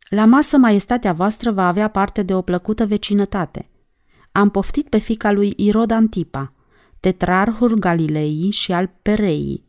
La 0.08 0.24
masă, 0.24 0.56
maestatea 0.56 1.12
voastră 1.12 1.50
va 1.50 1.66
avea 1.66 1.88
parte 1.88 2.22
de 2.22 2.34
o 2.34 2.42
plăcută 2.42 2.86
vecinătate. 2.86 3.69
Am 4.32 4.48
poftit 4.48 4.88
pe 4.88 4.98
fica 4.98 5.30
lui 5.30 5.54
Irod 5.56 5.90
Antipa, 5.90 6.52
tetrarhul 7.00 7.74
Galilei 7.74 8.50
și 8.50 8.72
al 8.72 8.90
Pereii, 9.02 9.64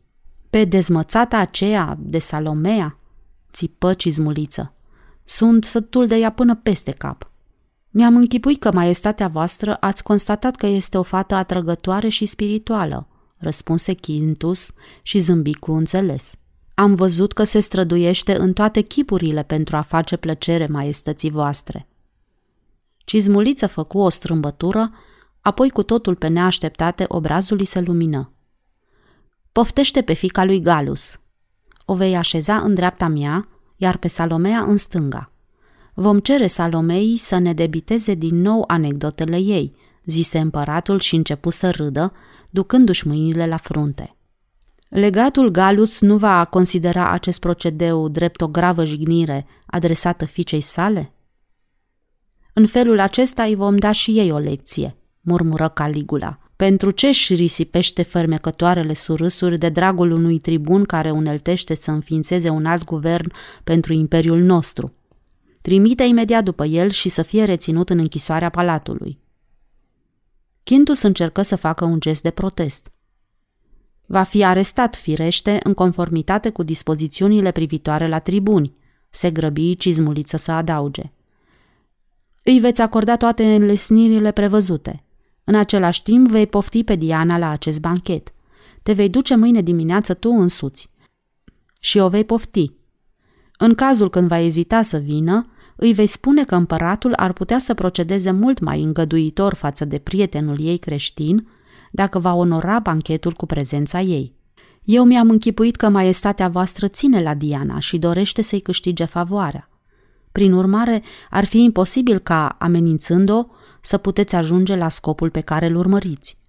pe 0.50 0.64
dezmățata 0.64 1.36
aceea 1.36 1.98
de 2.00 2.18
Salomea, 2.18 2.98
țipă 3.52 3.94
cizmuliță. 3.94 4.74
Sunt 5.24 5.64
sătul 5.64 6.06
de 6.06 6.16
ea 6.16 6.30
până 6.30 6.54
peste 6.54 6.90
cap. 6.90 7.30
Mi-am 7.90 8.16
închipuit 8.16 8.60
că 8.60 8.72
maestatea 8.72 9.28
voastră 9.28 9.76
ați 9.80 10.02
constatat 10.02 10.56
că 10.56 10.66
este 10.66 10.98
o 10.98 11.02
fată 11.02 11.34
atrăgătoare 11.34 12.08
și 12.08 12.26
spirituală, 12.26 13.08
răspunse 13.36 13.94
Quintus 13.94 14.72
și 15.02 15.18
zâmbi 15.18 15.54
cu 15.54 15.72
înțeles. 15.72 16.34
Am 16.74 16.94
văzut 16.94 17.32
că 17.32 17.44
se 17.44 17.60
străduiește 17.60 18.36
în 18.36 18.52
toate 18.52 18.80
chipurile 18.80 19.42
pentru 19.42 19.76
a 19.76 19.80
face 19.80 20.16
plăcere 20.16 20.66
maestății 20.66 21.30
voastre. 21.30 21.86
Cizmuliță 23.04 23.66
făcu 23.66 23.98
o 23.98 24.08
strâmbătură, 24.08 24.92
apoi 25.40 25.70
cu 25.70 25.82
totul 25.82 26.14
pe 26.14 26.28
neașteptate 26.28 27.04
obrazul 27.08 27.58
îi 27.58 27.64
se 27.64 27.80
lumină. 27.80 28.32
Poftește 29.52 30.02
pe 30.02 30.12
fica 30.12 30.44
lui 30.44 30.60
Galus. 30.60 31.20
O 31.84 31.94
vei 31.94 32.16
așeza 32.16 32.56
în 32.56 32.74
dreapta 32.74 33.08
mea 33.08 33.46
iar 33.82 33.96
pe 33.96 34.08
Salomea 34.08 34.60
în 34.60 34.76
stânga. 34.76 35.32
Vom 35.94 36.18
cere 36.18 36.46
Salomei 36.46 37.16
să 37.16 37.38
ne 37.38 37.52
debiteze 37.52 38.14
din 38.14 38.40
nou 38.40 38.64
anecdotele 38.66 39.36
ei, 39.36 39.74
zise 40.04 40.38
împăratul 40.38 41.00
și 41.00 41.14
începu 41.14 41.50
să 41.50 41.70
râdă, 41.70 42.12
ducându-și 42.50 43.06
mâinile 43.06 43.46
la 43.46 43.56
frunte. 43.56 44.16
Legatul 44.88 45.50
Galus 45.50 46.00
nu 46.00 46.16
va 46.16 46.44
considera 46.44 47.10
acest 47.10 47.40
procedeu 47.40 48.08
drept 48.08 48.40
o 48.40 48.48
gravă 48.48 48.84
jignire 48.84 49.46
adresată 49.66 50.24
fiicei 50.24 50.60
sale? 50.60 51.12
În 52.52 52.66
felul 52.66 53.00
acesta 53.00 53.42
îi 53.42 53.54
vom 53.54 53.76
da 53.76 53.92
și 53.92 54.18
ei 54.18 54.30
o 54.30 54.38
lecție, 54.38 54.96
murmură 55.20 55.68
Caligula. 55.68 56.38
Pentru 56.56 56.90
ce 56.90 57.06
își 57.06 57.34
risipește 57.34 58.02
fermecătoarele 58.02 58.94
surâsuri 58.94 59.58
de 59.58 59.68
dragul 59.68 60.10
unui 60.10 60.38
tribun 60.38 60.84
care 60.84 61.10
uneltește 61.10 61.74
să 61.74 61.90
înființeze 61.90 62.48
un 62.48 62.66
alt 62.66 62.84
guvern 62.84 63.32
pentru 63.64 63.92
imperiul 63.92 64.40
nostru? 64.40 64.92
Trimite 65.60 66.02
imediat 66.02 66.44
după 66.44 66.64
el 66.64 66.90
și 66.90 67.08
să 67.08 67.22
fie 67.22 67.44
reținut 67.44 67.90
în 67.90 67.98
închisoarea 67.98 68.48
palatului. 68.48 69.18
Quintus 70.64 71.02
încercă 71.02 71.42
să 71.42 71.56
facă 71.56 71.84
un 71.84 72.00
gest 72.00 72.22
de 72.22 72.30
protest. 72.30 72.92
Va 74.06 74.22
fi 74.22 74.44
arestat, 74.44 74.96
firește, 74.96 75.60
în 75.62 75.74
conformitate 75.74 76.50
cu 76.50 76.62
dispozițiunile 76.62 77.50
privitoare 77.50 78.08
la 78.08 78.18
tribuni, 78.18 78.74
se 79.10 79.30
grăbi 79.30 79.76
cizmuliță 79.76 80.36
să 80.36 80.52
adauge. 80.52 81.12
Îi 82.44 82.58
veți 82.58 82.80
acorda 82.80 83.16
toate 83.16 83.54
înlesnirile 83.54 84.30
prevăzute– 84.30 85.02
în 85.44 85.54
același 85.54 86.02
timp 86.02 86.28
vei 86.28 86.46
pofti 86.46 86.84
pe 86.84 86.94
Diana 86.94 87.38
la 87.38 87.48
acest 87.48 87.80
banchet. 87.80 88.32
Te 88.82 88.92
vei 88.92 89.08
duce 89.08 89.34
mâine 89.34 89.60
dimineață 89.60 90.14
tu 90.14 90.30
însuți. 90.30 90.90
Și 91.80 91.98
o 91.98 92.08
vei 92.08 92.24
pofti. 92.24 92.72
În 93.58 93.74
cazul 93.74 94.10
când 94.10 94.28
va 94.28 94.38
ezita 94.38 94.82
să 94.82 94.98
vină, 94.98 95.46
îi 95.76 95.92
vei 95.92 96.06
spune 96.06 96.44
că 96.44 96.54
împăratul 96.54 97.12
ar 97.14 97.32
putea 97.32 97.58
să 97.58 97.74
procedeze 97.74 98.30
mult 98.30 98.60
mai 98.60 98.82
îngăduitor 98.82 99.54
față 99.54 99.84
de 99.84 99.98
prietenul 99.98 100.56
ei 100.60 100.78
creștin 100.78 101.48
dacă 101.90 102.18
va 102.18 102.32
onora 102.32 102.78
banchetul 102.78 103.32
cu 103.32 103.46
prezența 103.46 104.00
ei. 104.00 104.34
Eu 104.84 105.04
mi-am 105.04 105.30
închipuit 105.30 105.76
că 105.76 105.88
maestatea 105.88 106.48
voastră 106.48 106.88
ține 106.88 107.22
la 107.22 107.34
Diana 107.34 107.78
și 107.78 107.98
dorește 107.98 108.42
să-i 108.42 108.60
câștige 108.60 109.04
favoarea. 109.04 109.71
Prin 110.32 110.52
urmare, 110.52 111.02
ar 111.30 111.44
fi 111.44 111.62
imposibil 111.62 112.18
ca, 112.18 112.56
amenințând-o, 112.58 113.46
să 113.80 113.98
puteți 113.98 114.34
ajunge 114.34 114.76
la 114.76 114.88
scopul 114.88 115.30
pe 115.30 115.40
care 115.40 115.66
îl 115.66 115.76
urmăriți. 115.76 116.40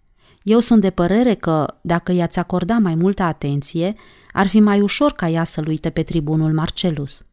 Eu 0.43 0.59
sunt 0.59 0.81
de 0.81 0.89
părere 0.89 1.33
că, 1.33 1.77
dacă 1.81 2.11
i-ați 2.11 2.39
acorda 2.39 2.77
mai 2.77 2.95
multă 2.95 3.23
atenție, 3.23 3.95
ar 4.31 4.47
fi 4.47 4.59
mai 4.59 4.81
ușor 4.81 5.11
ca 5.11 5.29
ea 5.29 5.43
să-l 5.43 5.67
uite 5.67 5.89
pe 5.89 6.03
tribunul 6.03 6.53
Marcelus. 6.53 7.23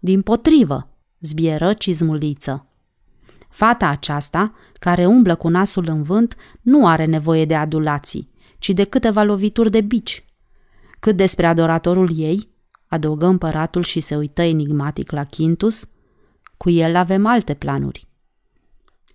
Din 0.00 0.22
potrivă, 0.22 0.88
zbieră 1.20 1.72
cizmuliță. 1.72 2.66
Fata 3.48 3.86
aceasta, 3.86 4.52
care 4.78 5.06
umblă 5.06 5.34
cu 5.34 5.48
nasul 5.48 5.88
în 5.88 6.02
vânt, 6.02 6.36
nu 6.62 6.86
are 6.86 7.04
nevoie 7.04 7.44
de 7.44 7.54
adulații, 7.54 8.30
ci 8.58 8.70
de 8.70 8.84
câteva 8.84 9.22
lovituri 9.22 9.70
de 9.70 9.80
bici. 9.80 10.24
Cât 11.00 11.16
despre 11.16 11.46
adoratorul 11.46 12.10
ei, 12.16 12.48
adăugă 12.88 13.26
împăratul 13.26 13.82
și 13.82 14.00
se 14.00 14.16
uită 14.16 14.42
enigmatic 14.42 15.10
la 15.10 15.24
Quintus, 15.24 15.88
cu 16.56 16.70
el 16.70 16.96
avem 16.96 17.26
alte 17.26 17.54
planuri. 17.54 18.08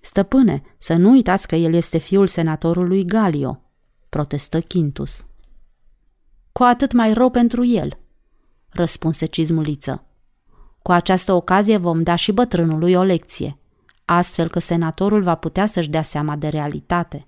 Stăpâne, 0.01 0.61
să 0.77 0.93
nu 0.93 1.09
uitați 1.09 1.47
că 1.47 1.55
el 1.55 1.73
este 1.73 1.97
fiul 1.97 2.27
senatorului 2.27 3.05
Galio. 3.05 3.61
protestă 4.09 4.61
Quintus. 4.61 5.25
Cu 6.51 6.63
atât 6.63 6.91
mai 6.91 7.13
rău 7.13 7.29
pentru 7.29 7.65
el, 7.65 7.97
răspunse 8.69 9.25
cizmuliță. 9.25 10.03
Cu 10.81 10.91
această 10.91 11.33
ocazie 11.33 11.77
vom 11.77 12.03
da 12.03 12.15
și 12.15 12.31
bătrânului 12.31 12.93
o 12.93 13.03
lecție, 13.03 13.57
astfel 14.05 14.47
că 14.47 14.59
senatorul 14.59 15.23
va 15.23 15.35
putea 15.35 15.65
să-și 15.65 15.89
dea 15.89 16.01
seama 16.01 16.35
de 16.35 16.47
realitate. 16.47 17.27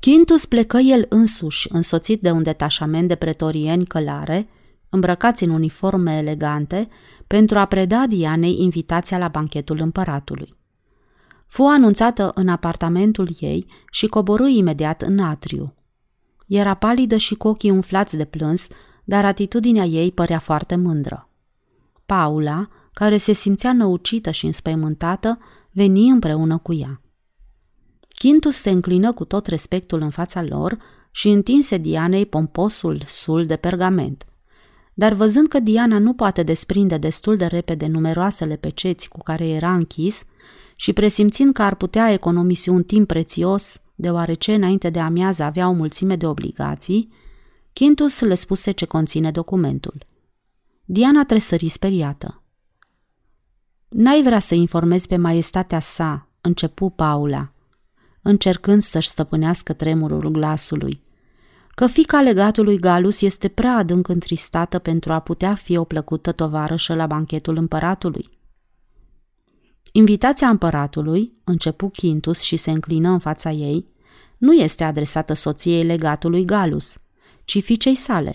Quintus 0.00 0.46
plecă 0.46 0.78
el 0.78 1.06
însuși, 1.08 1.68
însoțit 1.72 2.20
de 2.20 2.30
un 2.30 2.42
detașament 2.42 3.08
de 3.08 3.14
pretorieni 3.14 3.84
călare, 3.84 4.48
îmbrăcați 4.88 5.44
în 5.44 5.50
uniforme 5.50 6.16
elegante, 6.16 6.88
pentru 7.26 7.58
a 7.58 7.64
preda 7.64 8.06
Dianei 8.06 8.60
invitația 8.60 9.18
la 9.18 9.28
banchetul 9.28 9.78
împăratului. 9.80 10.54
Fu 11.46 11.62
anunțată 11.62 12.32
în 12.34 12.48
apartamentul 12.48 13.36
ei 13.38 13.66
și 13.90 14.06
coborâ 14.06 14.48
imediat 14.48 15.02
în 15.02 15.18
atriu. 15.18 15.74
Era 16.46 16.74
palidă 16.74 17.16
și 17.16 17.34
cu 17.34 17.48
ochii 17.48 17.70
umflați 17.70 18.16
de 18.16 18.24
plâns, 18.24 18.68
dar 19.04 19.24
atitudinea 19.24 19.84
ei 19.84 20.12
părea 20.12 20.38
foarte 20.38 20.76
mândră. 20.76 21.28
Paula, 22.06 22.68
care 22.92 23.16
se 23.16 23.32
simțea 23.32 23.72
năucită 23.72 24.30
și 24.30 24.46
înspăimântată, 24.46 25.38
veni 25.70 26.08
împreună 26.08 26.58
cu 26.58 26.74
ea. 26.74 27.00
Quintus 28.18 28.56
se 28.56 28.70
înclină 28.70 29.12
cu 29.12 29.24
tot 29.24 29.46
respectul 29.46 30.00
în 30.00 30.10
fața 30.10 30.42
lor 30.42 30.78
și 31.10 31.28
întinse 31.28 31.76
Dianei 31.78 32.26
pomposul 32.26 33.02
sul 33.06 33.46
de 33.46 33.56
pergament. 33.56 34.26
Dar 34.98 35.12
văzând 35.12 35.48
că 35.48 35.60
Diana 35.60 35.98
nu 35.98 36.14
poate 36.14 36.42
desprinde 36.42 36.96
destul 36.96 37.36
de 37.36 37.46
repede 37.46 37.86
numeroasele 37.86 38.56
peceți 38.56 39.08
cu 39.08 39.18
care 39.22 39.48
era 39.48 39.74
închis 39.74 40.24
și 40.76 40.92
presimțind 40.92 41.52
că 41.52 41.62
ar 41.62 41.74
putea 41.74 42.12
economisi 42.12 42.68
un 42.68 42.82
timp 42.82 43.06
prețios, 43.06 43.82
deoarece 43.94 44.54
înainte 44.54 44.90
de 44.90 45.00
amiază 45.00 45.42
avea 45.42 45.68
o 45.68 45.72
mulțime 45.72 46.16
de 46.16 46.26
obligații, 46.26 47.12
Quintus 47.72 48.20
le 48.20 48.34
spuse 48.34 48.70
ce 48.70 48.84
conține 48.84 49.30
documentul. 49.30 50.06
Diana 50.84 51.24
tresări 51.24 51.68
speriată. 51.68 52.42
N-ai 53.88 54.22
vrea 54.22 54.38
să 54.38 54.54
informezi 54.54 55.06
pe 55.06 55.16
maestatea 55.16 55.80
sa, 55.80 56.28
începu 56.40 56.90
Paula, 56.90 57.52
încercând 58.22 58.82
să-și 58.82 59.08
stăpânească 59.08 59.72
tremurul 59.72 60.28
glasului, 60.30 61.02
că 61.76 61.86
fica 61.86 62.20
legatului 62.20 62.78
Galus 62.78 63.20
este 63.20 63.48
prea 63.48 63.76
adânc 63.76 64.08
întristată 64.08 64.78
pentru 64.78 65.12
a 65.12 65.20
putea 65.20 65.54
fi 65.54 65.76
o 65.76 65.84
plăcută 65.84 66.32
tovarășă 66.32 66.94
la 66.94 67.06
banchetul 67.06 67.56
împăratului. 67.56 68.28
Invitația 69.92 70.48
împăratului, 70.48 71.32
începu 71.44 71.90
Quintus 71.98 72.40
și 72.40 72.56
se 72.56 72.70
înclină 72.70 73.08
în 73.08 73.18
fața 73.18 73.50
ei, 73.50 73.88
nu 74.38 74.52
este 74.52 74.84
adresată 74.84 75.34
soției 75.34 75.84
legatului 75.84 76.44
Galus, 76.44 76.98
ci 77.44 77.62
fiicei 77.62 77.94
sale. 77.94 78.34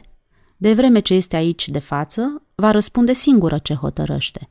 De 0.58 0.74
vreme 0.74 1.00
ce 1.00 1.14
este 1.14 1.36
aici 1.36 1.70
de 1.70 1.80
față, 1.80 2.44
va 2.56 2.72
răspunde 2.72 3.14
singură 3.14 3.58
ce 3.58 3.74
hotărăște. 3.74 4.50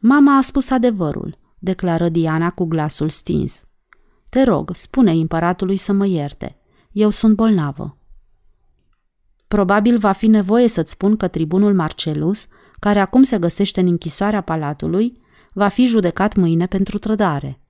Mama 0.00 0.36
a 0.36 0.40
spus 0.40 0.70
adevărul, 0.70 1.38
declară 1.58 2.08
Diana 2.08 2.50
cu 2.50 2.64
glasul 2.64 3.08
stins. 3.08 3.64
Te 4.28 4.42
rog, 4.42 4.70
spune 4.74 5.10
împăratului 5.10 5.76
să 5.76 5.92
mă 5.92 6.06
ierte. 6.06 6.54
Eu 6.92 7.10
sunt 7.10 7.34
bolnavă. 7.34 7.96
Probabil 9.48 9.98
va 9.98 10.12
fi 10.12 10.26
nevoie 10.26 10.68
să-ți 10.68 10.90
spun 10.90 11.16
că 11.16 11.28
tribunul 11.28 11.74
Marcelus, 11.74 12.46
care 12.78 12.98
acum 12.98 13.22
se 13.22 13.38
găsește 13.38 13.80
în 13.80 13.86
închisoarea 13.86 14.40
palatului, 14.40 15.20
va 15.52 15.68
fi 15.68 15.86
judecat 15.86 16.34
mâine 16.34 16.66
pentru 16.66 16.98
trădare. 16.98 17.60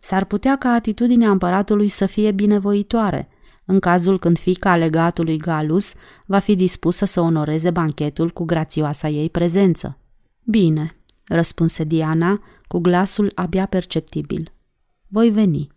S-ar 0.00 0.24
putea 0.24 0.56
ca 0.56 0.68
atitudinea 0.68 1.30
împăratului 1.30 1.88
să 1.88 2.06
fie 2.06 2.32
binevoitoare, 2.32 3.28
în 3.64 3.78
cazul 3.78 4.18
când 4.18 4.38
fica 4.38 4.76
legatului 4.76 5.36
Galus 5.36 5.94
va 6.26 6.38
fi 6.38 6.54
dispusă 6.54 7.04
să 7.04 7.20
onoreze 7.20 7.70
banchetul 7.70 8.30
cu 8.30 8.44
grațioasa 8.44 9.08
ei 9.08 9.30
prezență. 9.30 9.98
Bine, 10.42 10.90
răspunse 11.26 11.84
Diana 11.84 12.42
cu 12.66 12.78
glasul 12.78 13.32
abia 13.34 13.66
perceptibil. 13.66 14.52
Voi 15.06 15.30
veni. 15.30 15.73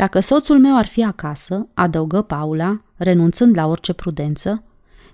Dacă 0.00 0.20
soțul 0.20 0.58
meu 0.58 0.76
ar 0.76 0.86
fi 0.86 1.04
acasă, 1.04 1.68
adăugă 1.74 2.22
Paula, 2.22 2.82
renunțând 2.96 3.56
la 3.56 3.66
orice 3.66 3.92
prudență, 3.92 4.64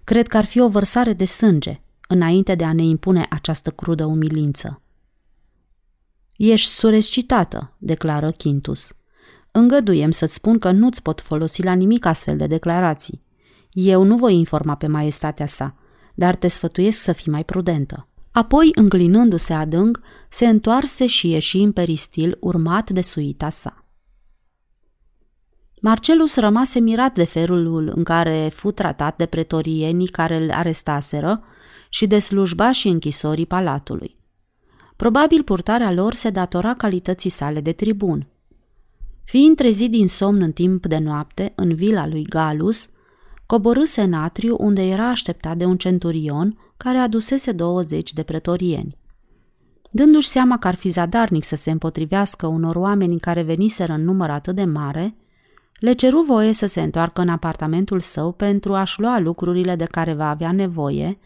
cred 0.04 0.28
că 0.28 0.36
ar 0.36 0.44
fi 0.44 0.60
o 0.60 0.68
vărsare 0.68 1.12
de 1.12 1.24
sânge, 1.24 1.80
înainte 2.08 2.54
de 2.54 2.64
a 2.64 2.72
ne 2.72 2.82
impune 2.82 3.26
această 3.30 3.70
crudă 3.70 4.04
umilință. 4.04 4.82
Ești 6.36 6.68
surescitată, 6.68 7.76
declară 7.78 8.32
Quintus. 8.38 8.92
Îngăduiem 9.52 10.10
să-ți 10.10 10.34
spun 10.34 10.58
că 10.58 10.70
nu-ți 10.70 11.02
pot 11.02 11.20
folosi 11.20 11.62
la 11.62 11.72
nimic 11.72 12.04
astfel 12.04 12.36
de 12.36 12.46
declarații. 12.46 13.22
Eu 13.70 14.02
nu 14.02 14.16
voi 14.16 14.34
informa 14.34 14.74
pe 14.74 14.86
maestatea 14.86 15.46
sa, 15.46 15.76
dar 16.14 16.34
te 16.34 16.48
sfătuiesc 16.48 16.98
să 16.98 17.12
fii 17.12 17.32
mai 17.32 17.44
prudentă. 17.44 18.08
Apoi, 18.30 18.70
înclinându-se 18.74 19.52
adânc, 19.52 20.00
se 20.28 20.46
întoarse 20.46 21.06
și 21.06 21.30
ieși 21.30 21.58
în 21.58 21.72
peristil 21.72 22.36
urmat 22.40 22.90
de 22.90 23.00
suita 23.00 23.50
sa. 23.50 23.85
Marcelus 25.80 26.36
rămase 26.36 26.80
mirat 26.80 27.14
de 27.14 27.24
felul 27.24 27.92
în 27.96 28.04
care 28.04 28.50
fu 28.54 28.70
tratat 28.70 29.16
de 29.16 29.26
pretorienii 29.26 30.06
care 30.06 30.36
îl 30.36 30.50
arestaseră 30.50 31.44
și 31.88 32.06
de 32.06 32.18
slujbașii 32.18 32.90
închisorii 32.90 33.46
palatului. 33.46 34.16
Probabil 34.96 35.42
purtarea 35.42 35.92
lor 35.92 36.14
se 36.14 36.30
datora 36.30 36.74
calității 36.74 37.30
sale 37.30 37.60
de 37.60 37.72
tribun. 37.72 38.26
Fiind 39.24 39.56
trezit 39.56 39.90
din 39.90 40.08
somn 40.08 40.42
în 40.42 40.52
timp 40.52 40.86
de 40.86 40.98
noapte, 40.98 41.52
în 41.54 41.74
vila 41.74 42.06
lui 42.06 42.22
Galus, 42.22 42.88
coborâse 43.46 44.02
în 44.02 44.12
atriu 44.12 44.56
unde 44.58 44.82
era 44.82 45.08
așteptat 45.08 45.56
de 45.56 45.64
un 45.64 45.76
centurion 45.76 46.58
care 46.76 46.98
adusese 46.98 47.52
20 47.52 48.12
de 48.12 48.22
pretorieni. 48.22 48.96
Dându-și 49.90 50.28
seama 50.28 50.58
că 50.58 50.68
ar 50.68 50.74
fi 50.74 50.88
zadarnic 50.88 51.44
să 51.44 51.56
se 51.56 51.70
împotrivească 51.70 52.46
unor 52.46 52.76
oameni 52.76 53.20
care 53.20 53.42
veniseră 53.42 53.92
în 53.92 54.04
număr 54.04 54.30
atât 54.30 54.54
de 54.54 54.64
mare, 54.64 55.16
le 55.78 55.92
ceru 55.92 56.22
voie 56.22 56.52
să 56.52 56.66
se 56.66 56.82
întoarcă 56.82 57.20
în 57.20 57.28
apartamentul 57.28 58.00
său 58.00 58.32
pentru 58.32 58.74
a-și 58.74 59.00
lua 59.00 59.18
lucrurile 59.18 59.76
de 59.76 59.84
care 59.84 60.14
va 60.14 60.28
avea 60.28 60.52
nevoie 60.52 61.18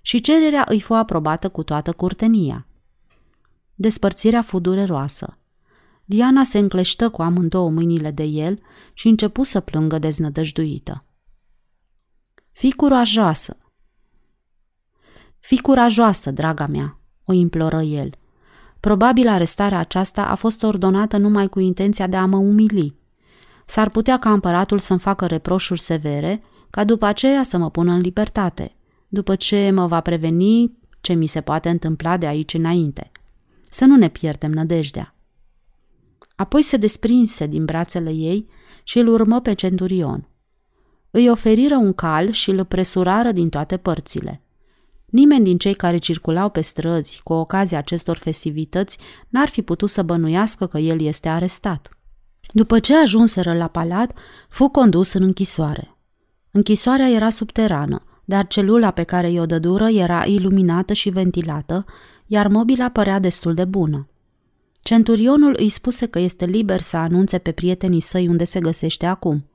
și 0.00 0.20
cererea 0.20 0.64
îi 0.68 0.80
fu 0.80 0.94
aprobată 0.94 1.48
cu 1.48 1.62
toată 1.62 1.92
curtenia. 1.92 2.66
Despărțirea 3.74 4.42
fu 4.42 4.58
dureroasă. 4.58 5.38
Diana 6.04 6.42
se 6.42 6.58
încleștă 6.58 7.10
cu 7.10 7.22
amândouă 7.22 7.70
mâinile 7.70 8.10
de 8.10 8.22
el 8.22 8.60
și 8.92 9.08
începu 9.08 9.42
să 9.42 9.60
plângă 9.60 9.98
deznădăjduită. 9.98 11.04
Fii 12.52 12.72
curajoasă! 12.72 13.56
Fii 15.38 15.60
curajoasă, 15.60 16.30
draga 16.30 16.66
mea, 16.66 16.98
o 17.24 17.32
imploră 17.32 17.82
el. 17.82 18.10
Probabil 18.80 19.28
arestarea 19.28 19.78
aceasta 19.78 20.26
a 20.26 20.34
fost 20.34 20.62
ordonată 20.62 21.16
numai 21.16 21.48
cu 21.48 21.60
intenția 21.60 22.06
de 22.06 22.16
a 22.16 22.26
mă 22.26 22.36
umili. 22.36 23.01
S-ar 23.66 23.90
putea 23.90 24.18
ca 24.18 24.32
împăratul 24.32 24.78
să-mi 24.78 24.98
facă 24.98 25.26
reproșuri 25.26 25.80
severe, 25.80 26.42
ca 26.70 26.84
după 26.84 27.06
aceea 27.06 27.42
să 27.42 27.56
mă 27.56 27.70
pună 27.70 27.92
în 27.92 28.00
libertate, 28.00 28.76
după 29.08 29.34
ce 29.34 29.70
mă 29.70 29.86
va 29.86 30.00
preveni 30.00 30.78
ce 31.00 31.12
mi 31.12 31.26
se 31.26 31.40
poate 31.40 31.68
întâmpla 31.68 32.16
de 32.16 32.26
aici 32.26 32.54
înainte. 32.54 33.10
Să 33.70 33.84
nu 33.84 33.96
ne 33.96 34.08
pierdem 34.08 34.50
nădejdea. 34.50 35.14
Apoi 36.36 36.62
se 36.62 36.76
desprinse 36.76 37.46
din 37.46 37.64
brațele 37.64 38.10
ei 38.10 38.48
și 38.82 38.98
îl 38.98 39.08
urmă 39.08 39.40
pe 39.40 39.54
centurion. 39.54 40.28
Îi 41.10 41.30
oferiră 41.30 41.76
un 41.76 41.92
cal 41.92 42.30
și 42.30 42.50
îl 42.50 42.64
presurară 42.64 43.32
din 43.32 43.48
toate 43.48 43.76
părțile. 43.76 44.42
Nimeni 45.06 45.44
din 45.44 45.58
cei 45.58 45.74
care 45.74 45.96
circulau 45.96 46.50
pe 46.50 46.60
străzi 46.60 47.20
cu 47.22 47.32
ocazia 47.32 47.78
acestor 47.78 48.16
festivități 48.16 48.98
n-ar 49.28 49.48
fi 49.48 49.62
putut 49.62 49.90
să 49.90 50.02
bănuiască 50.02 50.66
că 50.66 50.78
el 50.78 51.00
este 51.00 51.28
arestat. 51.28 51.98
După 52.52 52.78
ce 52.78 52.96
ajunseră 52.96 53.54
la 53.54 53.66
palat, 53.66 54.12
fu 54.48 54.68
condus 54.68 55.12
în 55.12 55.22
închisoare. 55.22 55.96
Închisoarea 56.50 57.08
era 57.08 57.30
subterană, 57.30 58.02
dar 58.24 58.46
celula 58.46 58.90
pe 58.90 59.02
care 59.02 59.30
i-o 59.30 59.46
dădură 59.46 59.88
era 59.88 60.24
iluminată 60.24 60.92
și 60.92 61.10
ventilată, 61.10 61.84
iar 62.26 62.48
mobila 62.48 62.88
părea 62.88 63.18
destul 63.18 63.54
de 63.54 63.64
bună. 63.64 64.06
Centurionul 64.80 65.54
îi 65.58 65.68
spuse 65.68 66.06
că 66.06 66.18
este 66.18 66.44
liber 66.44 66.80
să 66.80 66.96
anunțe 66.96 67.38
pe 67.38 67.52
prietenii 67.52 68.00
săi 68.00 68.28
unde 68.28 68.44
se 68.44 68.60
găsește 68.60 69.06
acum. 69.06 69.46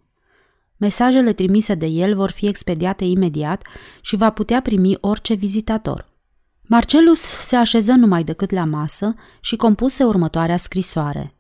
Mesajele 0.78 1.34
trimise 1.34 1.76
de 1.76 1.86
el 1.86 2.16
vor 2.16 2.32
fi 2.32 2.48
expediate 2.48 3.06
imediat 3.06 3.68
și 4.02 4.16
va 4.16 4.30
putea 4.30 4.62
primi 4.62 4.98
orice 5.02 5.34
vizitator. 5.34 6.10
Marcelus 6.62 7.20
se 7.20 7.56
așeză 7.56 7.92
numai 7.92 8.24
decât 8.24 8.52
la 8.52 8.66
masă 8.66 9.16
și 9.40 9.56
compuse 9.56 10.04
următoarea 10.04 10.58
scrisoare. 10.58 11.37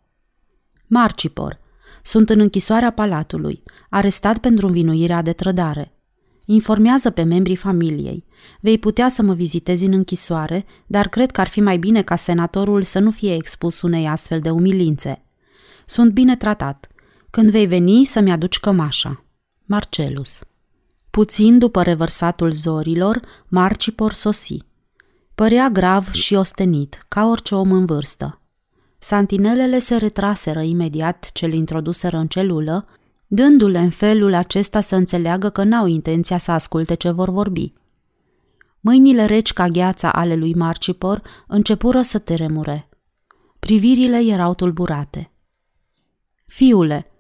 Marcipor, 0.88 1.60
sunt 2.02 2.30
în 2.30 2.40
închisoarea 2.40 2.92
palatului, 2.92 3.64
arestat 3.90 4.38
pentru 4.38 4.68
învinuirea 4.68 5.22
de 5.22 5.34
trădare. 5.34 5.92
Informează 6.46 7.10
pe 7.10 7.24
membrii 7.24 7.56
familiei. 7.56 8.26
Vei 8.62 8.78
putea 8.78 9.10
să 9.10 9.22
mă 9.22 9.34
vizitezi 9.34 9.86
în 9.86 9.94
închisoare, 9.94 10.66
dar 10.86 11.08
cred 11.08 11.32
că 11.32 11.42
ar 11.42 11.48
fi 11.48 11.62
mai 11.62 11.78
bine 11.78 12.02
ca 12.02 12.16
senatorul 12.16 12.84
să 12.84 13.00
nu 13.00 13.12
fie 13.12 13.36
expus 13.36 13.82
unei 13.82 14.08
astfel 14.08 14.40
de 14.40 14.50
umilințe. 14.50 15.24
Sunt 15.86 16.12
bine 16.12 16.36
tratat. 16.36 16.88
Când 17.30 17.50
vei 17.50 17.66
veni 17.66 18.06
să-mi 18.06 18.32
aduci 18.32 18.60
cămașa. 18.60 19.26
Marcelus. 19.66 20.40
Puțin 21.10 21.58
după 21.58 21.84
revărsatul 21.84 22.52
zorilor, 22.52 23.22
Marcipor 23.48 24.14
sosi. 24.14 24.58
Părea 25.36 25.70
grav 25.70 26.12
și 26.12 26.34
ostenit, 26.34 27.06
ca 27.08 27.26
orice 27.26 27.56
om 27.56 27.72
în 27.72 27.86
vârstă. 27.86 28.42
Santinelele 29.08 29.80
se 29.80 29.96
retraseră 29.96 30.62
imediat 30.62 31.32
ce 31.34 31.46
l 31.46 31.54
introduseră 31.54 32.18
în 32.18 32.28
celulă, 32.28 32.88
dându-le 33.28 33.80
în 33.80 33.90
felul 33.90 34.34
acesta 34.34 34.82
să 34.82 34.96
înțeleagă 34.96 35.50
că 35.50 35.64
n-au 35.64 35.86
intenția 35.86 36.38
să 36.38 36.52
asculte 36.52 36.94
ce 36.94 37.10
vor 37.10 37.30
vorbi. 37.30 37.74
Mâinile 38.80 39.26
reci 39.26 39.54
ca 39.54 39.68
gheața 39.68 40.12
ale 40.12 40.36
lui 40.36 40.54
Marcipor 40.54 41.22
începură 41.48 42.02
să 42.02 42.20
tremure. 42.20 42.90
Privirile 43.60 44.24
erau 44.24 44.54
tulburate. 44.54 45.32
Fiule, 46.46 47.12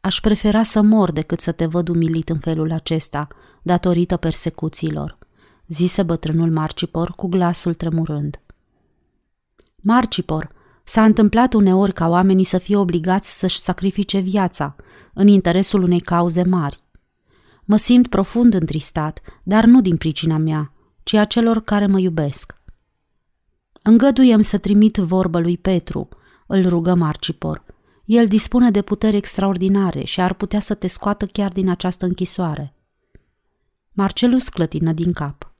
aș 0.00 0.20
prefera 0.20 0.62
să 0.62 0.82
mor 0.82 1.12
decât 1.12 1.40
să 1.40 1.52
te 1.52 1.66
văd 1.66 1.88
umilit 1.88 2.28
în 2.28 2.38
felul 2.38 2.72
acesta, 2.72 3.26
datorită 3.62 4.16
persecuțiilor, 4.16 5.18
zise 5.66 6.02
bătrânul 6.02 6.50
Marcipor 6.50 7.10
cu 7.10 7.26
glasul 7.28 7.74
tremurând. 7.74 8.40
Marcipor, 9.76 10.56
s-a 10.88 11.04
întâmplat 11.04 11.52
uneori 11.52 11.92
ca 11.92 12.08
oamenii 12.08 12.44
să 12.44 12.58
fie 12.58 12.76
obligați 12.76 13.38
să-și 13.38 13.58
sacrifice 13.58 14.18
viața 14.18 14.76
în 15.14 15.26
interesul 15.26 15.82
unei 15.82 16.00
cauze 16.00 16.42
mari. 16.42 16.82
Mă 17.64 17.76
simt 17.76 18.08
profund 18.08 18.54
întristat, 18.54 19.20
dar 19.42 19.64
nu 19.64 19.80
din 19.80 19.96
pricina 19.96 20.36
mea, 20.36 20.72
ci 21.02 21.12
a 21.12 21.24
celor 21.24 21.60
care 21.60 21.86
mă 21.86 21.98
iubesc. 21.98 22.54
Îngăduiem 23.82 24.40
să 24.40 24.58
trimit 24.58 24.96
vorbă 24.96 25.40
lui 25.40 25.58
Petru, 25.58 26.08
îl 26.46 26.68
rugă 26.68 26.94
Marcipor. 26.94 27.64
El 28.04 28.26
dispune 28.26 28.70
de 28.70 28.82
puteri 28.82 29.16
extraordinare 29.16 30.04
și 30.04 30.20
ar 30.20 30.34
putea 30.34 30.60
să 30.60 30.74
te 30.74 30.86
scoată 30.86 31.26
chiar 31.26 31.52
din 31.52 31.70
această 31.70 32.04
închisoare. 32.04 32.74
Marcelus 33.92 34.48
clătină 34.48 34.92
din 34.92 35.12
cap. 35.12 35.54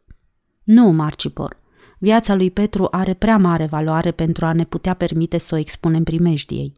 Nu, 0.65 0.91
Marcipor, 0.91 1.57
viața 1.99 2.35
lui 2.35 2.51
Petru 2.51 2.89
are 2.91 3.15
prea 3.15 3.37
mare 3.37 3.67
valoare 3.67 4.11
pentru 4.11 4.47
a 4.47 4.53
ne 4.53 4.65
putea 4.65 4.95
permite 4.95 5.39
să 5.39 5.55
o 5.55 5.59
expunem 5.59 6.05
primejdiei. 6.05 6.75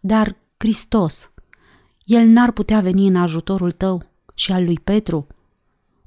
Dar, 0.00 0.36
Hristos, 0.56 1.32
el 2.04 2.26
n-ar 2.26 2.50
putea 2.50 2.80
veni 2.80 3.06
în 3.06 3.16
ajutorul 3.16 3.70
tău 3.70 4.02
și 4.34 4.52
al 4.52 4.64
lui 4.64 4.78
Petru? 4.78 5.26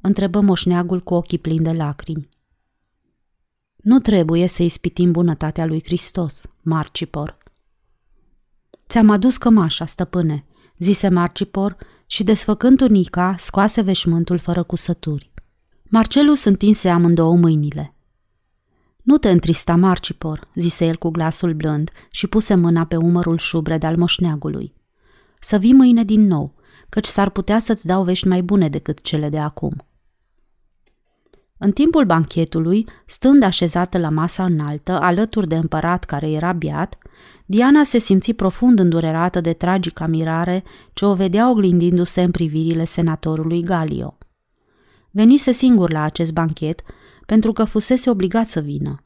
Întrebă 0.02 0.40
moșneagul 0.40 1.00
cu 1.00 1.14
ochii 1.14 1.38
plini 1.38 1.64
de 1.64 1.72
lacrimi. 1.72 2.30
Nu 3.76 4.00
trebuie 4.00 4.48
să 4.48 4.64
ispitim 4.64 5.12
bunătatea 5.12 5.66
lui 5.66 5.84
Hristos, 5.84 6.46
Marcipor. 6.62 7.38
Ți-am 8.88 9.10
adus 9.10 9.38
cămașa, 9.38 9.86
stăpâne, 9.86 10.46
zise 10.78 11.10
Marcipor 11.10 11.78
și 12.06 12.24
desfăcând 12.24 12.78
tunica, 12.78 13.36
scoase 13.38 13.82
veșmântul 13.82 14.38
fără 14.38 14.64
cusături. 14.64 15.33
Marcelus 15.96 16.44
întinse 16.44 16.90
amândouă 16.90 17.36
mâinile. 17.36 17.96
Nu 19.02 19.18
te 19.18 19.30
întrista, 19.30 19.76
Marcipor, 19.76 20.48
zise 20.56 20.86
el 20.86 20.96
cu 20.96 21.10
glasul 21.10 21.54
blând 21.54 21.90
și 22.12 22.28
puse 22.28 22.56
mâna 22.56 22.86
pe 22.86 22.96
umărul 22.96 23.38
șubred 23.38 23.84
al 23.84 23.98
moșneagului. 23.98 24.74
Să 25.40 25.58
vii 25.58 25.74
mâine 25.74 26.04
din 26.04 26.28
nou, 26.28 26.54
căci 26.90 27.06
s-ar 27.06 27.30
putea 27.30 27.60
să-ți 27.60 27.86
dau 27.86 28.04
vești 28.04 28.28
mai 28.28 28.42
bune 28.42 28.70
decât 28.70 29.02
cele 29.02 29.30
de 29.30 29.40
acum. 29.40 29.86
În 31.58 31.72
timpul 31.72 32.06
banchetului, 32.06 32.88
stând 33.06 33.44
așezată 33.44 33.98
la 33.98 34.10
masa 34.10 34.44
înaltă, 34.46 35.00
alături 35.00 35.48
de 35.48 35.56
împărat 35.56 36.04
care 36.04 36.32
era 36.32 36.52
biat, 36.52 36.98
Diana 37.46 37.84
se 37.84 37.98
simți 37.98 38.34
profund 38.34 38.80
îndurerată 38.80 39.42
de 39.42 39.54
tragica 39.54 40.08
mirare 40.08 40.64
ce 40.94 41.06
o 41.06 41.14
vedea 41.14 41.50
oglindindu-se 41.50 42.22
în 42.22 42.32
privirile 42.32 42.84
senatorului 42.84 43.64
Galio. 43.64 44.18
Venise 45.16 45.52
singur 45.52 45.92
la 45.92 46.04
acest 46.04 46.34
banchet 46.34 46.82
pentru 47.26 47.54
că 47.54 47.64
fusese 47.64 48.10
obligat 48.10 48.46
să 48.46 48.60
vină. 48.60 49.04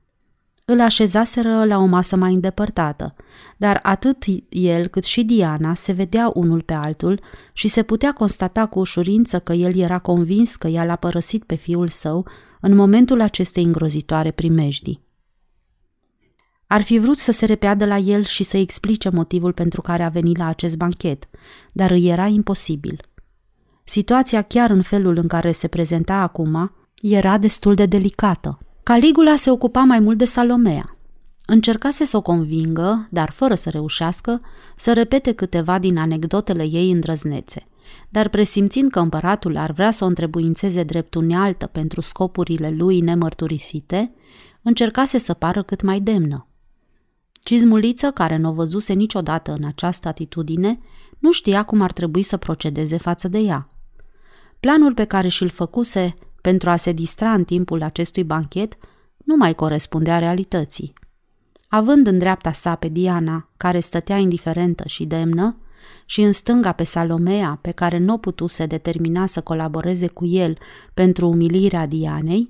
Îl 0.65 0.81
așezaseră 0.81 1.65
la 1.65 1.77
o 1.77 1.85
masă 1.85 2.15
mai 2.15 2.33
îndepărtată, 2.33 3.15
dar 3.57 3.79
atât 3.83 4.25
el 4.49 4.87
cât 4.87 5.03
și 5.03 5.23
Diana 5.23 5.73
se 5.73 5.91
vedea 5.91 6.31
unul 6.33 6.61
pe 6.61 6.73
altul 6.73 7.21
și 7.53 7.67
se 7.67 7.83
putea 7.83 8.13
constata 8.13 8.65
cu 8.65 8.79
ușurință 8.79 9.39
că 9.39 9.53
el 9.53 9.75
era 9.75 9.99
convins 9.99 10.55
că 10.55 10.67
ea 10.67 10.85
l-a 10.85 10.95
părăsit 10.95 11.43
pe 11.43 11.55
fiul 11.55 11.87
său 11.87 12.27
în 12.61 12.75
momentul 12.75 13.21
acestei 13.21 13.63
îngrozitoare 13.63 14.31
primejdii. 14.31 15.05
Ar 16.67 16.81
fi 16.81 16.97
vrut 16.97 17.17
să 17.17 17.31
se 17.31 17.45
repeadă 17.45 17.85
la 17.85 17.97
el 17.97 18.23
și 18.23 18.43
să 18.43 18.57
explice 18.57 19.09
motivul 19.09 19.53
pentru 19.53 19.81
care 19.81 20.03
a 20.03 20.09
venit 20.09 20.37
la 20.37 20.47
acest 20.47 20.77
banchet, 20.77 21.29
dar 21.71 21.91
îi 21.91 22.07
era 22.07 22.27
imposibil. 22.27 23.01
Situația, 23.89 24.41
chiar 24.41 24.69
în 24.69 24.81
felul 24.81 25.17
în 25.17 25.27
care 25.27 25.51
se 25.51 25.67
prezenta 25.67 26.13
acum, 26.13 26.71
era 27.01 27.37
destul 27.37 27.73
de 27.73 27.85
delicată. 27.85 28.57
Caligula 28.83 29.35
se 29.35 29.51
ocupa 29.51 29.83
mai 29.83 29.99
mult 29.99 30.17
de 30.17 30.25
Salomea. 30.25 30.97
Încercase 31.45 32.05
să 32.05 32.17
o 32.17 32.21
convingă, 32.21 33.07
dar 33.11 33.31
fără 33.31 33.55
să 33.55 33.69
reușească, 33.69 34.41
să 34.75 34.93
repete 34.93 35.31
câteva 35.31 35.79
din 35.79 35.97
anecdotele 35.97 36.63
ei 36.63 36.91
îndrăznețe. 36.91 37.67
Dar 38.09 38.29
presimțind 38.29 38.91
că 38.91 38.99
împăratul 38.99 39.57
ar 39.57 39.71
vrea 39.71 39.91
să 39.91 40.03
o 40.03 40.07
întrebuințeze 40.07 40.83
drept 40.83 41.15
unealtă 41.15 41.65
pentru 41.65 42.01
scopurile 42.01 42.69
lui 42.69 42.99
nemărturisite, 42.99 44.13
încercase 44.61 45.17
să 45.17 45.33
pară 45.33 45.63
cât 45.63 45.81
mai 45.81 45.99
demnă. 45.99 46.47
Cizmuliță, 47.31 48.11
care 48.11 48.37
nu 48.37 48.49
o 48.49 48.53
văzuse 48.53 48.93
niciodată 48.93 49.51
în 49.51 49.65
această 49.65 50.07
atitudine, 50.07 50.79
nu 51.19 51.31
știa 51.31 51.63
cum 51.63 51.81
ar 51.81 51.91
trebui 51.91 52.23
să 52.23 52.37
procedeze 52.37 52.97
față 52.97 53.27
de 53.27 53.37
ea. 53.37 53.69
Planul 54.67 54.93
pe 54.93 55.03
care 55.03 55.27
și-l 55.27 55.49
făcuse 55.49 56.13
pentru 56.41 56.69
a 56.69 56.75
se 56.75 56.91
distra 56.91 57.33
în 57.33 57.43
timpul 57.43 57.83
acestui 57.83 58.23
banchet 58.23 58.77
nu 59.17 59.35
mai 59.35 59.53
corespundea 59.53 60.19
realității. 60.19 60.93
Având 61.67 62.07
în 62.07 62.17
dreapta 62.17 62.51
sa 62.51 62.75
pe 62.75 62.87
Diana, 62.87 63.49
care 63.57 63.79
stătea 63.79 64.17
indiferentă 64.17 64.87
și 64.87 65.05
demnă, 65.05 65.57
și 66.05 66.21
în 66.21 66.31
stânga 66.31 66.71
pe 66.71 66.83
Salomea, 66.83 67.59
pe 67.61 67.71
care 67.71 67.97
nu 67.97 68.17
putuse 68.17 68.65
determina 68.65 69.25
să 69.25 69.41
colaboreze 69.41 70.07
cu 70.07 70.25
el 70.25 70.57
pentru 70.93 71.27
umilirea 71.27 71.85
Dianei, 71.85 72.49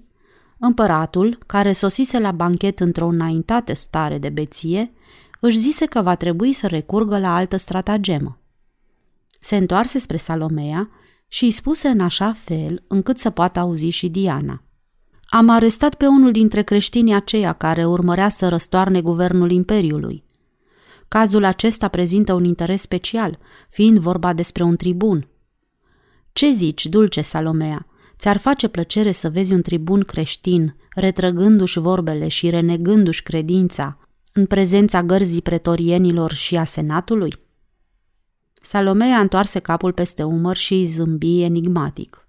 împăratul, 0.59 1.37
care 1.45 1.71
sosise 1.71 2.19
la 2.19 2.31
banchet 2.31 2.79
într-o 2.79 3.07
înaintate 3.07 3.73
stare 3.73 4.17
de 4.17 4.29
beție, 4.29 4.91
își 5.39 5.59
zise 5.59 5.85
că 5.85 6.01
va 6.01 6.15
trebui 6.15 6.53
să 6.53 6.67
recurgă 6.67 7.19
la 7.19 7.35
altă 7.35 7.57
stratagemă. 7.57 8.39
Se 9.39 9.55
întoarse 9.55 9.99
spre 9.99 10.17
Salomea 10.17 10.89
și 11.27 11.43
îi 11.43 11.51
spuse 11.51 11.87
în 11.87 11.99
așa 11.99 12.33
fel 12.33 12.83
încât 12.87 13.17
să 13.17 13.29
poată 13.29 13.59
auzi 13.59 13.87
și 13.87 14.09
Diana. 14.09 14.61
Am 15.29 15.49
arestat 15.49 15.95
pe 15.95 16.07
unul 16.07 16.31
dintre 16.31 16.61
creștinii 16.61 17.13
aceia 17.13 17.53
care 17.53 17.85
urmărea 17.85 18.29
să 18.29 18.47
răstoarne 18.47 19.01
guvernul 19.01 19.51
Imperiului. 19.51 20.23
Cazul 21.07 21.43
acesta 21.43 21.87
prezintă 21.87 22.33
un 22.33 22.43
interes 22.43 22.81
special, 22.81 23.39
fiind 23.69 23.97
vorba 23.97 24.33
despre 24.33 24.63
un 24.63 24.75
tribun. 24.75 25.27
Ce 26.33 26.51
zici, 26.51 26.85
dulce 26.85 27.21
Salomea? 27.21 27.87
Ți-ar 28.17 28.37
face 28.37 28.67
plăcere 28.67 29.11
să 29.11 29.29
vezi 29.29 29.53
un 29.53 29.61
tribun 29.61 30.01
creștin, 30.01 30.75
retrăgându-și 30.95 31.79
vorbele 31.79 32.27
și 32.27 32.49
renegându-și 32.49 33.23
credința, 33.23 33.97
în 34.33 34.45
prezența 34.45 35.03
gărzii 35.03 35.41
pretorienilor 35.41 36.33
și 36.33 36.57
a 36.57 36.63
senatului? 36.63 37.33
Salomea 38.67 39.19
întoarse 39.19 39.59
capul 39.59 39.93
peste 39.93 40.23
umăr 40.23 40.55
și 40.55 40.73
îi 40.73 40.85
zâmbi 40.85 41.41
enigmatic. 41.41 42.25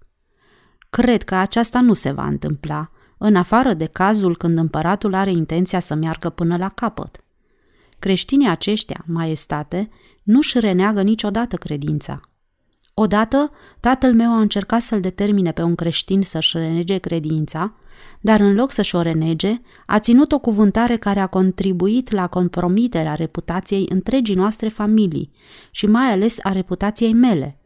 Cred 0.89 1.23
că 1.23 1.35
aceasta 1.35 1.81
nu 1.81 1.93
se 1.93 2.11
va 2.11 2.25
întâmpla, 2.25 2.91
în 3.17 3.35
afară 3.35 3.73
de 3.73 3.85
cazul 3.85 4.37
când 4.37 4.57
împăratul 4.57 5.13
are 5.13 5.31
intenția 5.31 5.79
să 5.79 5.95
meargă 5.95 6.29
până 6.29 6.57
la 6.57 6.69
capăt. 6.69 7.23
Creștinii 7.99 8.49
aceștia, 8.49 9.03
maestate, 9.07 9.89
nu-și 10.23 10.59
reneagă 10.59 11.01
niciodată 11.01 11.55
credința. 11.55 12.19
Odată, 13.01 13.51
tatăl 13.79 14.13
meu 14.13 14.31
a 14.31 14.39
încercat 14.39 14.81
să-l 14.81 14.99
determine 14.99 15.51
pe 15.51 15.61
un 15.61 15.75
creștin 15.75 16.21
să-și 16.21 16.57
renege 16.57 16.97
credința, 16.97 17.73
dar 18.21 18.39
în 18.39 18.53
loc 18.53 18.71
să-și 18.71 18.95
o 18.95 19.01
renege, 19.01 19.61
a 19.85 19.99
ținut 19.99 20.31
o 20.31 20.39
cuvântare 20.39 20.97
care 20.97 21.19
a 21.19 21.27
contribuit 21.27 22.11
la 22.11 22.27
compromiterea 22.27 23.13
reputației 23.13 23.85
întregii 23.89 24.35
noastre 24.35 24.67
familii 24.67 25.31
și 25.71 25.85
mai 25.85 26.11
ales 26.11 26.37
a 26.41 26.51
reputației 26.51 27.13
mele. 27.13 27.59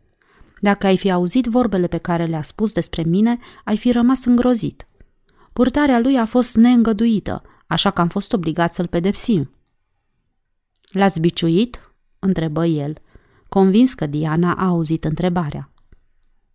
Dacă 0.59 0.85
ai 0.85 0.97
fi 0.97 1.11
auzit 1.11 1.45
vorbele 1.45 1.87
pe 1.87 1.97
care 1.97 2.25
le-a 2.25 2.41
spus 2.41 2.71
despre 2.71 3.03
mine, 3.03 3.37
ai 3.63 3.77
fi 3.77 3.91
rămas 3.91 4.25
îngrozit. 4.25 4.87
Purtarea 5.53 5.99
lui 5.99 6.17
a 6.17 6.25
fost 6.25 6.55
neîngăduită, 6.55 7.41
așa 7.67 7.91
că 7.91 8.01
am 8.01 8.07
fost 8.07 8.33
obligat 8.33 8.73
să-l 8.73 8.87
pedepsim. 8.87 9.51
L-ați 10.91 11.19
biciuit?" 11.19 11.93
întrebă 12.19 12.65
el, 12.65 12.97
convins 13.53 13.93
că 13.93 14.05
Diana 14.05 14.53
a 14.53 14.65
auzit 14.65 15.03
întrebarea. 15.03 15.71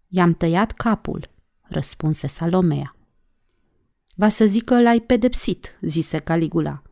I-am 0.08 0.32
tăiat 0.32 0.72
capul, 0.72 1.30
răspunse 1.62 2.26
Salomea. 2.26 2.96
Va 4.14 4.28
să 4.28 4.46
zic 4.46 4.64
că 4.64 4.80
l-ai 4.80 5.00
pedepsit, 5.00 5.76
zise 5.80 6.18
Caligula. 6.18 6.82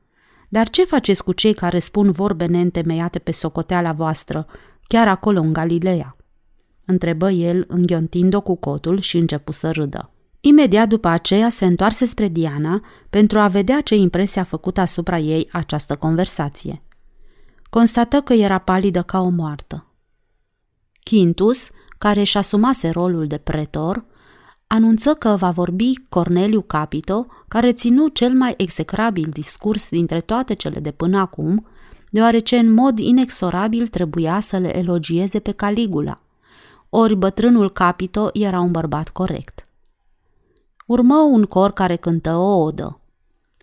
Dar 0.48 0.68
ce 0.68 0.84
faceți 0.84 1.24
cu 1.24 1.32
cei 1.32 1.54
care 1.54 1.78
spun 1.78 2.10
vorbe 2.10 2.46
neîntemeiate 2.46 3.18
pe 3.18 3.30
socoteala 3.30 3.92
voastră, 3.92 4.46
chiar 4.82 5.08
acolo 5.08 5.40
în 5.40 5.52
Galileea? 5.52 6.16
Întrebă 6.84 7.30
el, 7.30 7.64
înghiontind-o 7.68 8.40
cu 8.40 8.54
cotul 8.54 9.00
și 9.00 9.16
începu 9.16 9.52
să 9.52 9.70
râdă. 9.70 10.10
Imediat 10.40 10.88
după 10.88 11.08
aceea 11.08 11.48
se 11.48 11.64
întoarse 11.64 12.04
spre 12.04 12.28
Diana 12.28 12.84
pentru 13.10 13.38
a 13.38 13.48
vedea 13.48 13.80
ce 13.80 13.94
impresie 13.94 14.40
a 14.40 14.44
făcut 14.44 14.78
asupra 14.78 15.18
ei 15.18 15.48
această 15.52 15.96
conversație. 15.96 16.82
Constată 17.70 18.20
că 18.20 18.32
era 18.32 18.58
palidă 18.58 19.02
ca 19.02 19.20
o 19.20 19.28
moartă. 19.28 19.85
Quintus, 21.08 21.70
care 21.98 22.20
își 22.20 22.36
asumase 22.36 22.88
rolul 22.88 23.26
de 23.26 23.38
pretor, 23.38 24.04
anunță 24.66 25.14
că 25.14 25.36
va 25.38 25.50
vorbi 25.50 25.92
Corneliu 26.08 26.60
Capito, 26.60 27.26
care 27.48 27.72
ținu 27.72 28.08
cel 28.08 28.32
mai 28.32 28.54
execrabil 28.56 29.28
discurs 29.32 29.90
dintre 29.90 30.20
toate 30.20 30.54
cele 30.54 30.80
de 30.80 30.90
până 30.90 31.18
acum, 31.18 31.66
deoarece 32.10 32.56
în 32.56 32.72
mod 32.72 32.98
inexorabil 32.98 33.86
trebuia 33.86 34.40
să 34.40 34.56
le 34.56 34.76
elogieze 34.78 35.38
pe 35.38 35.52
Caligula. 35.52 36.20
Ori 36.90 37.16
bătrânul 37.16 37.70
Capito 37.70 38.30
era 38.32 38.60
un 38.60 38.70
bărbat 38.70 39.08
corect. 39.08 39.66
Urmă 40.86 41.14
un 41.14 41.44
cor 41.44 41.72
care 41.72 41.96
cântă 41.96 42.34
o 42.34 42.62
odă. 42.62 43.00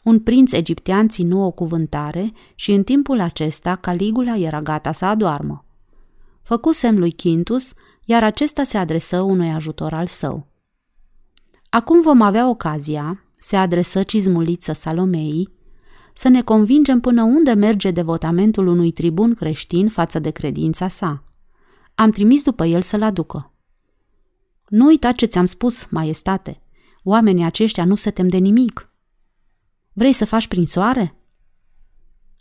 Un 0.04 0.20
prinț 0.20 0.52
egiptean 0.52 1.08
ținu 1.08 1.46
o 1.46 1.52
cuvântare 1.52 2.34
și 2.56 2.72
în 2.72 2.84
timpul 2.84 3.20
acesta 3.20 3.76
Caligula 3.76 4.36
era 4.36 4.62
gata 4.62 4.92
să 4.92 5.06
adoarmă. 5.06 5.66
Făcu 6.44 6.72
semn 6.72 7.00
lui 7.00 7.12
Quintus, 7.12 7.74
iar 8.06 8.24
acesta 8.24 8.64
se 8.64 8.78
adresă 8.78 9.22
unui 9.22 9.50
ajutor 9.50 9.94
al 9.94 10.08
său. 10.08 10.48
Acum 11.70 12.02
vom 12.02 12.22
avea 12.22 12.50
ocazia, 12.50 13.24
se 13.36 13.56
adresă 13.56 14.04
cizmuliță 14.04 14.74
Salomei, 14.74 15.50
să 16.14 16.28
ne 16.28 16.42
convingem 16.42 17.00
până 17.00 17.24
unde 17.24 17.54
merge 17.54 17.92
devotamentul 17.92 18.68
unui 18.68 18.92
tribun 18.92 19.34
creștin 19.34 19.90
față 19.90 20.20
de 20.20 20.30
credința 20.30 20.88
sa. 20.88 21.24
Am 21.96 22.12
trimis 22.12 22.44
după 22.44 22.66
el 22.66 22.82
să-l 22.82 23.02
aducă. 23.02 23.54
Nu 24.68 24.86
uita 24.86 25.12
ce 25.12 25.26
ți-am 25.26 25.46
spus, 25.46 25.86
maestate. 25.86 26.62
Oamenii 27.04 27.44
aceștia 27.44 27.86
nu 27.86 27.96
se 27.96 28.12
tem 28.12 28.30
de 28.30 28.38
nimic. 28.38 28.90
Vrei 29.94 30.12
să 30.12 30.26
faci 30.26 30.48
prin 30.48 30.66
soare? 30.66 31.16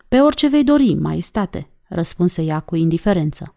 Pe 0.09 0.20
orice 0.20 0.48
vei 0.48 0.64
dori, 0.64 0.94
maestate, 0.94 1.70
răspunse 1.88 2.42
ea 2.42 2.61
cu 2.61 2.76
indiferență. 2.76 3.55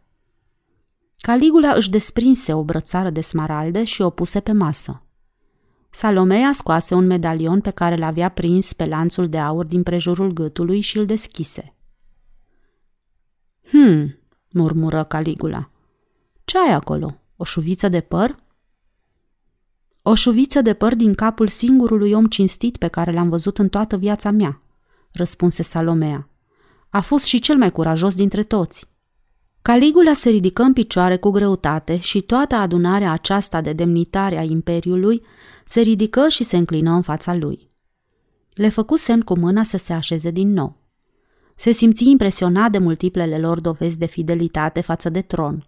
Caligula 1.17 1.73
își 1.73 1.89
desprinse 1.89 2.53
o 2.53 2.63
brățară 2.63 3.09
de 3.09 3.21
smaralde 3.21 3.83
și 3.83 4.01
o 4.01 4.09
puse 4.09 4.39
pe 4.39 4.51
masă. 4.51 4.99
Salomea 5.89 6.51
scoase 6.51 6.93
un 6.93 7.05
medalion 7.05 7.61
pe 7.61 7.69
care 7.69 7.95
l-avea 7.95 8.29
prins 8.29 8.73
pe 8.73 8.85
lanțul 8.85 9.29
de 9.29 9.39
aur 9.39 9.65
din 9.65 9.83
prejurul 9.83 10.31
gâtului 10.31 10.81
și 10.81 10.97
îl 10.97 11.05
deschise. 11.05 11.75
Hmm, 13.69 14.17
murmură 14.51 15.03
Caligula. 15.03 15.69
Ce 16.45 16.57
ai 16.57 16.71
acolo? 16.71 17.19
O 17.35 17.43
șuviță 17.43 17.89
de 17.89 18.01
păr? 18.01 18.35
O 20.01 20.15
șuviță 20.15 20.61
de 20.61 20.73
păr 20.73 20.95
din 20.95 21.13
capul 21.13 21.47
singurului 21.47 22.11
om 22.11 22.25
cinstit 22.25 22.77
pe 22.77 22.87
care 22.87 23.11
l-am 23.11 23.29
văzut 23.29 23.57
în 23.57 23.69
toată 23.69 23.97
viața 23.97 24.31
mea, 24.31 24.61
răspunse 25.11 25.63
Salomea. 25.63 26.29
A 26.89 27.01
fost 27.01 27.25
și 27.25 27.39
cel 27.39 27.57
mai 27.57 27.71
curajos 27.71 28.15
dintre 28.15 28.43
toți. 28.43 28.94
Caligula 29.67 30.13
se 30.13 30.29
ridică 30.29 30.61
în 30.61 30.73
picioare 30.73 31.17
cu 31.17 31.29
greutate 31.29 31.97
și 31.97 32.21
toată 32.21 32.55
adunarea 32.55 33.11
aceasta 33.11 33.61
de 33.61 33.73
demnitare 33.73 34.37
a 34.37 34.43
Imperiului 34.43 35.21
se 35.63 35.81
ridică 35.81 36.27
și 36.27 36.43
se 36.43 36.57
înclină 36.57 36.91
în 36.91 37.01
fața 37.01 37.35
lui. 37.35 37.69
Le 38.53 38.69
făcu 38.69 38.95
semn 38.95 39.21
cu 39.21 39.37
mâna 39.37 39.63
să 39.63 39.77
se 39.77 39.93
așeze 39.93 40.31
din 40.31 40.53
nou. 40.53 40.77
Se 41.55 41.71
simți 41.71 42.09
impresionat 42.09 42.71
de 42.71 42.77
multiplele 42.77 43.37
lor 43.37 43.59
dovezi 43.59 43.97
de 43.97 44.05
fidelitate 44.05 44.81
față 44.81 45.09
de 45.09 45.21
tron. 45.21 45.67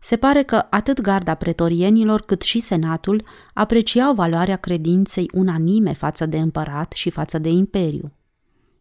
Se 0.00 0.16
pare 0.16 0.42
că 0.42 0.66
atât 0.70 1.00
garda 1.00 1.34
pretorienilor 1.34 2.20
cât 2.20 2.42
și 2.42 2.60
senatul 2.60 3.24
apreciau 3.54 4.14
valoarea 4.14 4.56
credinței 4.56 5.30
unanime 5.34 5.92
față 5.92 6.26
de 6.26 6.38
împărat 6.38 6.92
și 6.92 7.10
față 7.10 7.38
de 7.38 7.48
imperiu. 7.48 8.12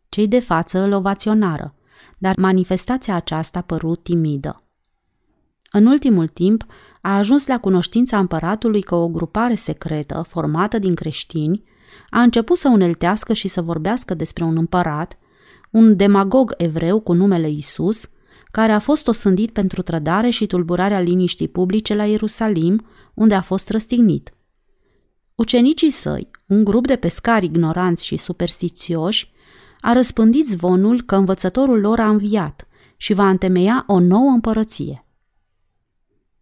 Cei 0.09 0.27
de 0.27 0.39
față 0.39 0.79
îl 0.79 0.91
ovaționară, 0.91 1.75
dar 2.17 2.35
manifestația 2.37 3.15
aceasta 3.15 3.59
a 3.59 3.61
părut 3.61 4.03
timidă. 4.03 4.63
În 5.71 5.85
ultimul 5.85 6.27
timp, 6.27 6.65
a 7.01 7.17
ajuns 7.17 7.47
la 7.47 7.59
cunoștința 7.59 8.17
împăratului 8.17 8.81
că 8.81 8.95
o 8.95 9.07
grupare 9.07 9.55
secretă, 9.55 10.25
formată 10.27 10.79
din 10.79 10.95
creștini, 10.95 11.63
a 12.09 12.21
început 12.21 12.57
să 12.57 12.69
uneltească 12.69 13.33
și 13.33 13.47
să 13.47 13.61
vorbească 13.61 14.13
despre 14.13 14.43
un 14.43 14.57
împărat, 14.57 15.17
un 15.69 15.95
demagog 15.95 16.53
evreu 16.57 16.99
cu 16.99 17.13
numele 17.13 17.49
Isus, 17.49 18.09
care 18.51 18.71
a 18.71 18.79
fost 18.79 19.07
osândit 19.07 19.51
pentru 19.51 19.81
trădare 19.81 20.29
și 20.29 20.45
tulburarea 20.45 20.99
liniștii 20.99 21.47
publice 21.47 21.95
la 21.95 22.05
Ierusalim, 22.05 22.85
unde 23.13 23.33
a 23.33 23.41
fost 23.41 23.69
răstignit. 23.69 24.33
Ucenicii 25.35 25.91
săi, 25.91 26.29
un 26.45 26.63
grup 26.63 26.87
de 26.87 26.95
pescari 26.95 27.45
ignoranți 27.45 28.05
și 28.05 28.17
superstițioși, 28.17 29.31
a 29.81 29.93
răspândit 29.93 30.47
zvonul 30.47 31.01
că 31.01 31.15
învățătorul 31.15 31.79
lor 31.79 31.99
a 31.99 32.09
înviat 32.09 32.67
și 32.97 33.13
va 33.13 33.29
întemeia 33.29 33.83
o 33.87 33.99
nouă 33.99 34.29
împărăție. 34.29 35.05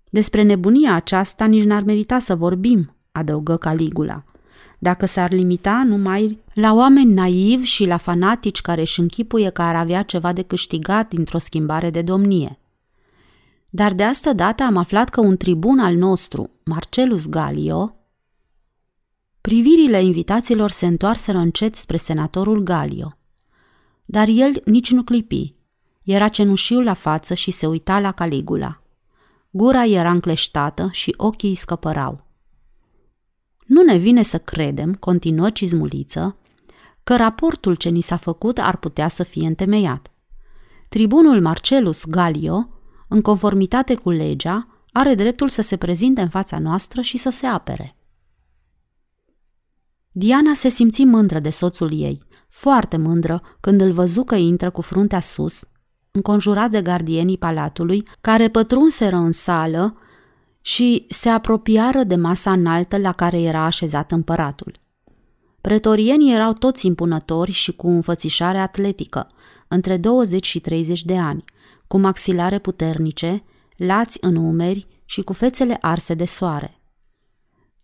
Despre 0.10 0.42
nebunia 0.42 0.94
aceasta 0.96 1.46
nici 1.46 1.64
n-ar 1.64 1.84
merita 1.84 2.20
să 2.20 2.36
vorbim, 2.36 2.96
adăugă 3.12 3.58
Caligula, 3.58 4.24
dacă 4.80 5.06
s-ar 5.06 5.32
limita 5.32 5.84
numai 5.86 6.40
la 6.54 6.74
oameni 6.74 7.14
naivi 7.14 7.66
și 7.66 7.86
la 7.86 7.98
fanatici 7.98 8.62
care 8.62 8.82
își 8.82 9.00
închipuie 9.00 9.50
că 9.50 9.62
ar 9.62 9.76
avea 9.76 10.04
ceva 10.04 10.34
de 10.34 10.42
câștigat 10.42 11.10
dintr-o 11.10 11.38
schimbare 11.38 11.90
de 11.90 12.02
domnie. 12.02 12.60
Dar 13.70 13.94
de 13.94 14.04
asta 14.04 14.34
dată 14.34 14.64
am 14.64 14.78
aflat 14.78 15.10
că 15.10 15.22
un 15.22 15.38
tribun 15.38 15.80
al 15.80 15.96
nostru, 15.96 16.50
Marcelus 16.64 17.30
Galio, 17.30 17.94
Privirile 19.42 20.04
invitaților 20.04 20.72
se 20.72 20.86
întoarseră 20.86 21.38
încet 21.38 21.76
spre 21.76 21.98
senatorul 21.98 22.60
Galio. 22.60 23.19
Dar 24.12 24.28
el 24.28 24.62
nici 24.66 24.92
nu 24.92 25.04
clipi. 25.04 25.56
Era 26.04 26.28
cenușiu 26.28 26.82
la 26.82 26.94
față 26.94 27.34
și 27.34 27.52
se 27.52 27.68
uita 27.68 28.00
la 28.00 28.12
Caligula. 28.12 28.82
Gura 29.50 29.86
era 29.86 30.12
încleștată 30.12 30.90
și 30.92 31.14
ochii 31.18 31.50
îi 31.50 31.56
scăpărau. 31.56 32.26
Nu 33.66 33.82
ne 33.82 33.98
vine 33.98 34.22
să 34.22 34.38
credem, 34.38 34.94
continuă 34.94 35.50
cizmuliță, 35.50 36.38
că 37.04 37.16
raportul 37.16 37.76
ce 37.76 37.90
ni 37.90 38.02
s-a 38.02 38.18
făcut 38.18 38.58
ar 38.58 38.78
putea 38.78 39.08
să 39.08 39.24
fie 39.24 39.48
întemeiat. 39.48 40.12
Tribunul 40.90 41.42
Marcelus 41.42 42.06
Galio, 42.06 42.70
în 43.08 43.22
conformitate 43.22 43.96
cu 43.96 44.10
legea, 44.10 44.68
are 44.92 45.16
dreptul 45.16 45.50
să 45.50 45.62
se 45.62 45.78
prezinte 45.78 46.22
în 46.22 46.30
fața 46.30 46.60
noastră 46.60 47.02
și 47.02 47.18
să 47.18 47.30
se 47.30 47.46
apere. 47.46 47.96
Diana 50.12 50.54
se 50.54 50.70
simți 50.70 51.04
mândră 51.04 51.40
de 51.40 51.50
soțul 51.50 51.94
ei, 51.94 52.28
foarte 52.50 52.98
mândră 52.98 53.42
când 53.60 53.82
îl 53.82 53.92
văzu 53.92 54.24
că 54.24 54.36
intră 54.36 54.70
cu 54.70 54.82
fruntea 54.82 55.20
sus, 55.20 55.64
înconjurat 56.12 56.70
de 56.70 56.82
gardienii 56.82 57.38
palatului, 57.38 58.08
care 58.22 58.48
pătrunseră 58.48 59.16
în 59.16 59.32
sală 59.32 59.98
și 60.62 61.06
se 61.10 61.30
apropiară 61.30 62.04
de 62.04 62.16
masa 62.16 62.52
înaltă 62.52 62.98
la 62.98 63.12
care 63.12 63.42
era 63.42 63.64
așezat 63.64 64.12
împăratul. 64.12 64.80
Pretorienii 65.62 66.34
erau 66.34 66.54
toți 66.54 66.86
impunători 66.86 67.52
și 67.52 67.72
cu 67.72 67.88
înfățișare 67.88 68.58
atletică, 68.58 69.28
între 69.68 69.98
20 69.98 70.46
și 70.46 70.60
30 70.60 71.04
de 71.04 71.18
ani, 71.18 71.44
cu 71.88 71.98
maxilare 71.98 72.60
puternice, 72.60 73.44
lați 73.76 74.18
în 74.22 74.36
umeri 74.36 74.88
și 75.06 75.22
cu 75.22 75.34
fețele 75.34 75.78
arse 75.82 76.14
de 76.14 76.26
soare. 76.26 76.82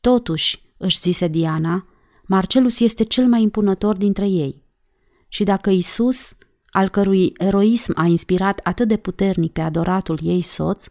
Totuși, 0.01 0.63
își 0.77 0.99
zise 0.99 1.27
Diana, 1.27 1.85
Marcelus 2.27 2.79
este 2.79 3.03
cel 3.03 3.27
mai 3.27 3.41
impunător 3.41 3.97
dintre 3.97 4.27
ei. 4.27 4.63
Și 5.27 5.43
dacă 5.43 5.69
Isus, 5.69 6.37
al 6.69 6.89
cărui 6.89 7.33
eroism 7.37 7.93
a 7.95 8.05
inspirat 8.05 8.59
atât 8.63 8.87
de 8.87 8.97
puternic 8.97 9.51
pe 9.51 9.61
adoratul 9.61 10.19
ei 10.23 10.41
soț, 10.41 10.87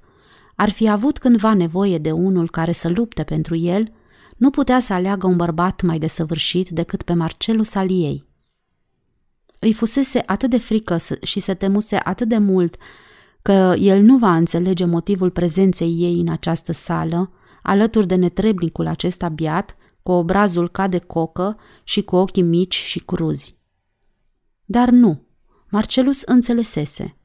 ar 0.55 0.71
fi 0.71 0.89
avut 0.89 1.19
cândva 1.19 1.55
nevoie 1.55 1.99
de 1.99 2.11
unul 2.11 2.51
care 2.51 2.73
să 2.73 2.89
lupte 2.89 3.23
pentru 3.23 3.57
el, 3.57 3.93
nu 4.37 4.51
putea 4.51 4.81
să 4.81 4.93
aleagă 4.93 5.27
un 5.27 5.37
bărbat 5.37 5.83
mai 5.83 5.99
desăvârșit 5.99 6.69
decât 6.69 7.03
pe 7.03 7.13
Marcelus 7.13 7.75
al 7.75 7.91
ei. 7.91 8.25
Îi 9.59 9.73
fusese 9.73 10.23
atât 10.27 10.51
de 10.51 10.59
frică 10.59 10.97
și 11.23 11.41
se 11.41 11.55
temuse 11.55 12.01
atât 12.05 12.29
de 12.29 12.39
mult 12.39 12.77
că 13.43 13.75
el 13.79 14.03
nu 14.03 14.19
va 14.19 14.37
înțelege 14.37 14.85
motivul 14.85 15.31
prezenței 15.31 15.91
ei 15.99 16.21
în 16.21 16.29
această 16.29 16.73
sală, 16.73 17.33
alături 17.63 18.07
de 18.07 18.15
netrebnicul 18.15 18.87
acesta 18.87 19.29
biat, 19.29 19.77
cu 20.05 20.13
obrazul 20.13 20.69
ca 20.69 20.89
de 20.89 20.99
cocă 20.99 21.59
și 21.85 22.03
cu 22.03 22.17
ochii 22.17 22.43
mici 22.43 22.75
și 22.75 22.99
cruzi. 22.99 23.59
Dar 24.65 24.89
nu, 24.89 25.23
Marcelus 25.69 26.23
înțelesese. 26.23 27.17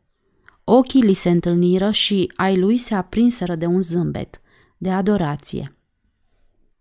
Ochii 0.64 1.02
li 1.02 1.14
se 1.14 1.30
întâlniră 1.30 1.92
și 1.92 2.32
ai 2.36 2.58
lui 2.58 2.78
se 2.78 2.96
aprinseră 2.96 3.56
de 3.56 3.66
un 3.66 3.82
zâmbet, 3.82 4.42
de 4.78 4.92
adorație. 4.92 5.78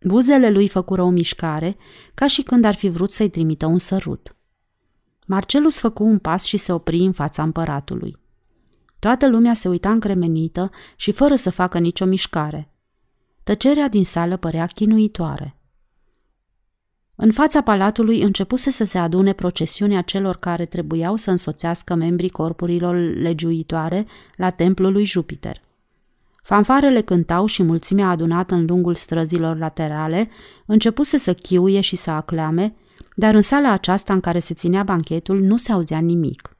Buzele 0.01 0.51
lui 0.51 0.69
făcură 0.69 1.03
o 1.03 1.11
mișcare, 1.11 1.77
ca 2.15 2.27
și 2.27 2.43
când 2.43 2.65
ar 2.65 2.75
fi 2.75 2.89
vrut 2.89 3.11
să-i 3.11 3.31
trimită 3.31 3.67
un 3.67 3.79
sărut. 3.79 4.37
Marcelus 5.27 5.79
făcu 5.79 6.05
un 6.05 6.19
pas 6.19 6.45
și 6.45 6.57
se 6.57 6.73
opri 6.73 6.99
în 6.99 7.13
fața 7.13 7.43
împăratului. 7.43 8.17
Toată 8.99 9.29
lumea 9.29 9.55
se 9.55 9.69
uita 9.69 9.91
încremenită 9.91 10.71
și 10.97 11.13
fără 11.13 11.35
să 11.35 11.51
facă 11.51 11.79
nicio 11.79 12.05
mișcare. 12.05 12.73
Tăcerea 13.43 13.89
din 13.89 14.05
sală 14.05 14.37
părea 14.37 14.67
chinuitoare. 14.67 15.58
În 17.21 17.33
fața 17.33 17.61
palatului 17.61 18.23
începuse 18.23 18.71
să 18.71 18.85
se 18.85 18.99
adune 18.99 19.33
procesiunea 19.33 20.03
celor 20.03 20.37
care 20.37 20.65
trebuiau 20.65 21.17
să 21.17 21.31
însoțească 21.31 21.95
membrii 21.95 22.29
corpurilor 22.29 22.97
legiuitoare 22.97 24.07
la 24.37 24.51
templul 24.51 24.93
lui 24.93 25.05
Jupiter. 25.05 25.61
Fanfarele 26.43 27.01
cântau 27.01 27.47
și 27.47 27.63
mulțimea 27.63 28.09
adunată 28.09 28.55
în 28.55 28.65
lungul 28.65 28.95
străzilor 28.95 29.59
laterale 29.59 30.29
începuse 30.67 31.17
să 31.17 31.35
chiuie 31.35 31.81
și 31.81 31.97
să 31.97 32.11
aclame, 32.11 32.75
dar 33.15 33.35
în 33.35 33.43
sala 33.43 33.73
aceasta 33.73 34.13
în 34.13 34.21
care 34.21 34.39
se 34.39 34.55
ținea 34.55 34.83
banchetul 34.83 35.41
nu 35.41 35.57
se 35.57 35.73
auzea 35.73 35.99
nimic. 35.99 36.57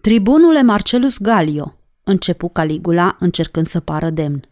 Tribunule 0.00 0.62
Marcelus 0.62 1.18
Galio, 1.18 1.76
începu 2.04 2.48
Caligula 2.48 3.16
încercând 3.20 3.66
să 3.66 3.80
pară 3.80 4.10
demn. 4.10 4.48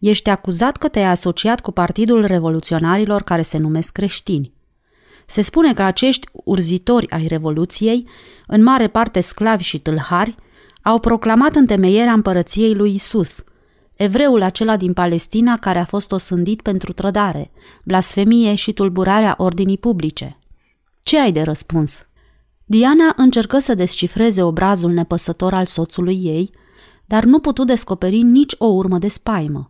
Ești 0.00 0.30
acuzat 0.30 0.76
că 0.76 0.88
te-ai 0.88 1.10
asociat 1.10 1.60
cu 1.60 1.70
partidul 1.70 2.24
revoluționarilor 2.24 3.22
care 3.22 3.42
se 3.42 3.58
numesc 3.58 3.92
creștini. 3.92 4.52
Se 5.26 5.42
spune 5.42 5.72
că 5.72 5.82
acești 5.82 6.26
urzitori 6.32 7.10
ai 7.10 7.26
Revoluției, 7.26 8.08
în 8.46 8.62
mare 8.62 8.88
parte 8.88 9.20
sclavi 9.20 9.62
și 9.62 9.78
tâlhari, 9.78 10.34
au 10.82 10.98
proclamat 10.98 11.54
întemeierea 11.54 12.12
împărăției 12.12 12.74
lui 12.74 12.94
Isus, 12.94 13.44
evreul 13.96 14.42
acela 14.42 14.76
din 14.76 14.92
Palestina 14.92 15.56
care 15.56 15.78
a 15.78 15.84
fost 15.84 16.12
osândit 16.12 16.62
pentru 16.62 16.92
trădare, 16.92 17.50
blasfemie 17.84 18.54
și 18.54 18.72
tulburarea 18.72 19.34
ordinii 19.38 19.78
publice. 19.78 20.38
Ce 21.02 21.18
ai 21.20 21.32
de 21.32 21.42
răspuns? 21.42 22.06
Diana 22.64 23.12
încercă 23.16 23.58
să 23.58 23.74
descifreze 23.74 24.42
obrazul 24.42 24.90
nepăsător 24.90 25.54
al 25.54 25.66
soțului 25.66 26.20
ei, 26.22 26.50
dar 27.06 27.24
nu 27.24 27.38
putu 27.38 27.64
descoperi 27.64 28.22
nici 28.22 28.54
o 28.58 28.66
urmă 28.66 28.98
de 28.98 29.08
spaimă. 29.08 29.69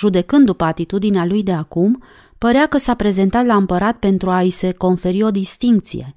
Judecând 0.00 0.46
după 0.46 0.64
atitudinea 0.64 1.24
lui 1.24 1.42
de 1.42 1.52
acum, 1.52 2.02
părea 2.38 2.66
că 2.66 2.78
s-a 2.78 2.94
prezentat 2.94 3.46
la 3.46 3.56
împărat 3.56 3.98
pentru 3.98 4.30
a-i 4.30 4.50
se 4.50 4.72
conferi 4.72 5.22
o 5.22 5.30
distinție. 5.30 6.16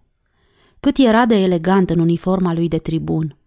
Cât 0.79 0.97
era 0.97 1.25
de 1.25 1.35
elegant 1.35 1.89
în 1.89 1.99
uniforma 1.99 2.53
lui 2.53 2.67
de 2.67 2.77
tribun. 2.77 3.37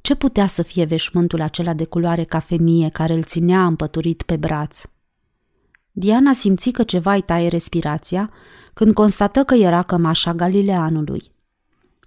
Ce 0.00 0.14
putea 0.14 0.46
să 0.46 0.62
fie 0.62 0.84
veșmântul 0.84 1.40
acela 1.40 1.74
de 1.74 1.84
culoare 1.84 2.24
cafenie 2.24 2.88
care 2.88 3.12
îl 3.12 3.22
ținea 3.22 3.66
împăturit 3.66 4.22
pe 4.22 4.36
braț? 4.36 4.82
Diana 5.92 6.32
simți 6.32 6.70
că 6.70 6.82
ceva 6.82 7.14
îi 7.14 7.22
taie 7.22 7.48
respirația 7.48 8.30
când 8.74 8.94
constată 8.94 9.42
că 9.42 9.54
era 9.54 9.82
cămașa 9.82 10.34
Galileanului. 10.34 11.22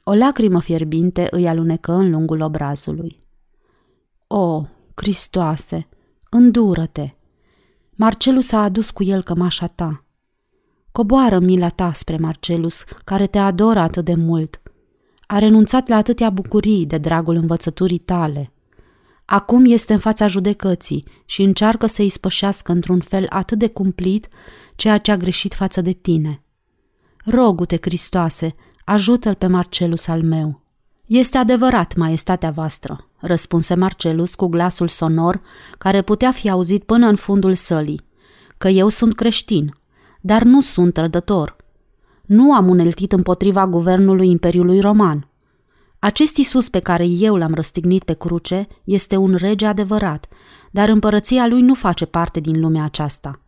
O 0.04 0.14
lacrimă 0.14 0.62
fierbinte 0.62 1.28
îi 1.32 1.48
alunecă 1.48 1.92
în 1.92 2.10
lungul 2.10 2.42
obrazului. 2.42 3.24
O, 4.28 4.66
Cristoase, 4.94 5.88
îndură-te! 6.30 7.17
Marcelus 8.00 8.52
a 8.52 8.64
adus 8.64 8.90
cu 8.90 9.04
el 9.04 9.24
cămașa 9.24 9.68
ta. 9.68 10.04
Coboară 10.92 11.40
mila 11.40 11.70
ta 11.70 11.92
spre 11.94 12.18
Marcelus, 12.18 12.84
care 12.84 13.28
te 13.28 13.38
adoră 13.38 13.80
atât 13.80 14.06
de 14.06 14.16
mult. 14.16 14.62
A 15.28 15.40
renunțat 15.40 15.88
la 15.88 15.96
atâtea 15.96 16.30
bucurii 16.30 16.86
de 16.86 16.98
dragul 16.98 17.36
învățăturii 17.36 17.98
tale. 17.98 18.54
Acum 19.26 19.66
este 19.66 19.94
în 19.94 20.00
fața 20.00 20.28
judecății 20.28 21.06
și 21.26 21.42
încearcă 21.42 21.86
să 21.86 22.02
îi 22.02 22.10
spășească 22.10 22.72
într-un 22.72 23.00
fel 23.00 23.26
atât 23.30 23.58
de 23.58 23.68
cumplit 23.68 24.28
ceea 24.76 24.98
ce 24.98 25.12
a 25.12 25.18
greșit 25.18 25.54
față 25.54 25.82
de 25.82 25.92
tine. 25.92 26.44
Rogu-te, 27.26 27.76
Cristoase, 27.78 28.56
ajută-l 28.86 29.36
pe 29.36 29.48
Marcelus 29.48 30.08
al 30.08 30.24
meu. 30.24 30.62
Este 31.06 31.38
adevărat, 31.38 31.96
maestatea 31.96 32.52
voastră, 32.52 33.07
răspunse 33.20 33.76
Marcelus 33.76 34.36
cu 34.36 34.48
glasul 34.48 34.88
sonor 34.88 35.42
care 35.78 36.02
putea 36.02 36.32
fi 36.32 36.50
auzit 36.50 36.84
până 36.84 37.08
în 37.08 37.16
fundul 37.16 37.54
sălii, 37.54 38.02
că 38.58 38.68
eu 38.68 38.88
sunt 38.88 39.16
creștin, 39.16 39.76
dar 40.22 40.44
nu 40.44 40.62
sunt 40.62 40.94
trădător. 40.94 41.56
Nu 42.26 42.54
am 42.54 42.68
uneltit 42.68 43.12
împotriva 43.12 43.68
guvernului 43.68 44.30
Imperiului 44.30 44.80
Roman. 44.80 45.30
Acest 46.00 46.38
Isus 46.38 46.70
pe 46.70 46.80
care 46.80 47.06
eu 47.06 47.36
l-am 47.36 47.54
răstignit 47.54 48.04
pe 48.04 48.14
cruce 48.14 48.68
este 48.84 49.16
un 49.16 49.36
rege 49.36 49.66
adevărat, 49.66 50.28
dar 50.72 50.90
împărăția 50.90 51.48
lui 51.48 51.62
nu 51.62 51.74
face 51.74 52.06
parte 52.06 52.40
din 52.40 52.60
lumea 52.60 52.84
aceasta. 52.84 53.42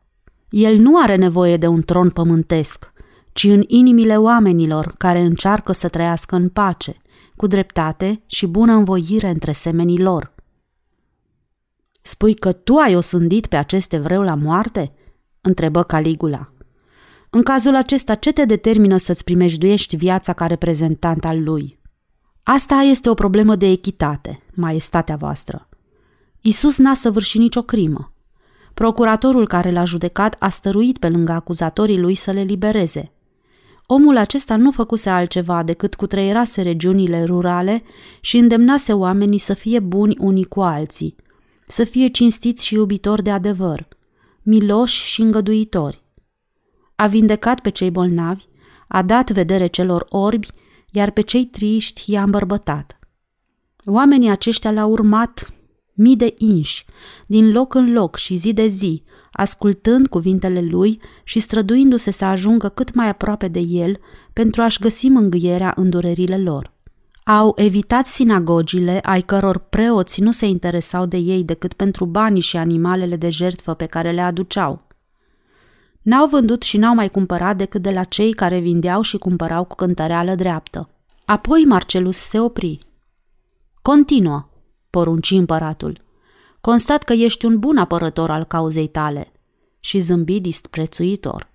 El 0.50 0.78
nu 0.78 1.02
are 1.02 1.16
nevoie 1.16 1.58
de 1.58 1.68
un 1.68 1.82
tron 1.82 2.10
pământesc, 2.10 2.92
ci 3.32 3.44
în 3.44 3.64
inimile 3.68 4.18
oamenilor 4.18 4.94
care 4.98 5.20
încearcă 5.20 5.72
să 5.72 5.88
trăiască 5.88 6.36
în 6.36 6.50
pace, 6.50 7.02
cu 7.40 7.48
dreptate 7.48 8.22
și 8.26 8.48
bună 8.48 8.74
învoire 8.74 9.30
între 9.30 9.52
semenii 9.52 10.00
lor. 10.00 10.34
Spui 12.02 12.34
că 12.34 12.52
tu 12.52 12.76
ai 12.76 12.96
osândit 12.96 13.46
pe 13.46 13.56
acest 13.56 13.94
evreu 13.94 14.22
la 14.22 14.36
moarte? 14.36 14.94
întrebă 15.42 15.84
Caligula. 15.84 16.52
În 17.30 17.44
cazul 17.44 17.76
acesta, 17.76 18.16
ce 18.16 18.32
te 18.32 18.46
determină 18.46 18.98
să-ți 18.98 19.24
primejduiești 19.24 19.96
viața 19.96 20.34
ca 20.34 20.46
reprezentant 20.46 21.26
al 21.26 21.44
lui? 21.44 21.80
Asta 22.44 22.76
este 22.76 23.10
o 23.10 23.14
problemă 23.14 23.56
de 23.56 23.68
echitate, 23.68 24.44
maestatea 24.54 25.16
voastră. 25.16 25.70
Isus 26.42 26.78
n-a 26.78 26.94
săvârșit 26.94 27.42
nicio 27.42 27.62
crimă. 27.62 28.14
Procuratorul 28.74 29.48
care 29.48 29.72
l-a 29.72 29.84
judecat 29.84 30.36
a 30.40 30.50
stăruit 30.50 30.98
pe 30.98 31.10
lângă 31.10 31.32
acuzatorii 31.32 32.00
lui 32.00 32.16
să 32.16 32.32
le 32.32 32.42
libereze– 32.42 33.12
Omul 33.92 34.18
acesta 34.18 34.56
nu 34.56 34.72
făcuse 34.72 35.10
altceva 35.10 35.64
decât 35.64 35.96
cutreierase 35.96 36.62
regiunile 36.62 37.24
rurale 37.24 37.84
și 38.22 38.38
îndemnase 38.38 38.94
oamenii 38.94 39.38
să 39.38 39.54
fie 39.54 39.80
buni 39.80 40.16
unii 40.20 40.44
cu 40.44 40.62
alții, 40.62 41.16
să 41.68 41.84
fie 41.84 42.08
cinstiți 42.08 42.66
și 42.66 42.74
iubitori 42.74 43.24
de 43.24 43.32
adevăr, 43.32 43.88
miloși 44.42 45.06
și 45.06 45.22
îngăduitori. 45.22 46.04
A 46.96 47.08
vindecat 47.08 47.60
pe 47.60 47.70
cei 47.70 47.92
bolnavi, 47.92 48.44
a 48.88 49.02
dat 49.02 49.32
vedere 49.32 49.68
celor 49.68 50.06
orbi, 50.10 50.48
iar 50.92 51.12
pe 51.12 51.22
cei 51.22 51.46
triști 51.46 52.12
i-a 52.12 52.24
îmbărbătat. 52.24 53.00
Oamenii 53.86 54.30
aceștia 54.30 54.72
l-au 54.72 54.92
urmat 54.92 55.54
mii 55.94 56.16
de 56.16 56.34
inși, 56.38 56.86
din 57.28 57.52
loc 57.52 57.74
în 57.74 57.92
loc 57.92 58.16
și 58.16 58.36
zi 58.36 58.54
de 58.54 58.66
zi, 58.66 59.04
ascultând 59.40 60.08
cuvintele 60.08 60.62
lui 60.62 61.02
și 61.24 61.40
străduindu-se 61.40 62.12
să 62.12 62.26
ajungă 62.26 62.70
cât 62.70 62.94
mai 62.94 63.10
aproape 63.10 63.48
de 63.48 63.60
el 63.60 64.00
pentru 64.34 64.62
a-și 64.62 64.80
găsi 64.80 65.08
mângâierea 65.08 65.74
în 65.76 65.90
durerile 65.90 66.38
lor. 66.38 66.74
Au 67.24 67.54
evitat 67.56 68.06
sinagogile, 68.06 69.00
ai 69.04 69.22
căror 69.22 69.58
preoți 69.58 70.22
nu 70.22 70.32
se 70.32 70.46
interesau 70.46 71.06
de 71.06 71.18
ei 71.18 71.44
decât 71.44 71.74
pentru 71.74 72.06
banii 72.06 72.42
și 72.42 72.58
animalele 72.58 73.16
de 73.16 73.30
jertfă 73.30 73.74
pe 73.74 73.86
care 73.86 74.12
le 74.12 74.22
aduceau. 74.22 74.88
N-au 76.02 76.28
vândut 76.28 76.62
și 76.62 76.78
n-au 76.78 76.94
mai 76.94 77.10
cumpărat 77.10 77.58
decât 77.58 77.82
de 77.82 77.92
la 77.92 78.04
cei 78.04 78.34
care 78.34 78.60
vindeau 78.60 79.02
și 79.02 79.18
cumpărau 79.18 79.64
cu 79.64 79.76
cântăreală 79.76 80.36
dreaptă. 80.36 80.90
Apoi 81.26 81.64
Marcelus 81.68 82.18
se 82.18 82.40
opri. 82.40 82.80
Continuă, 83.82 84.50
porunci 84.90 85.32
împăratul. 85.32 86.08
Constat 86.62 87.04
că 87.04 87.14
ești 87.14 87.46
un 87.46 87.60
bun 87.60 87.78
apărător 87.78 88.32
al 88.32 88.44
cauzei 88.44 88.88
tale. 88.88 89.32
Și 89.80 90.00
zâmbi 90.00 90.40
disprețuitor. 90.40 91.52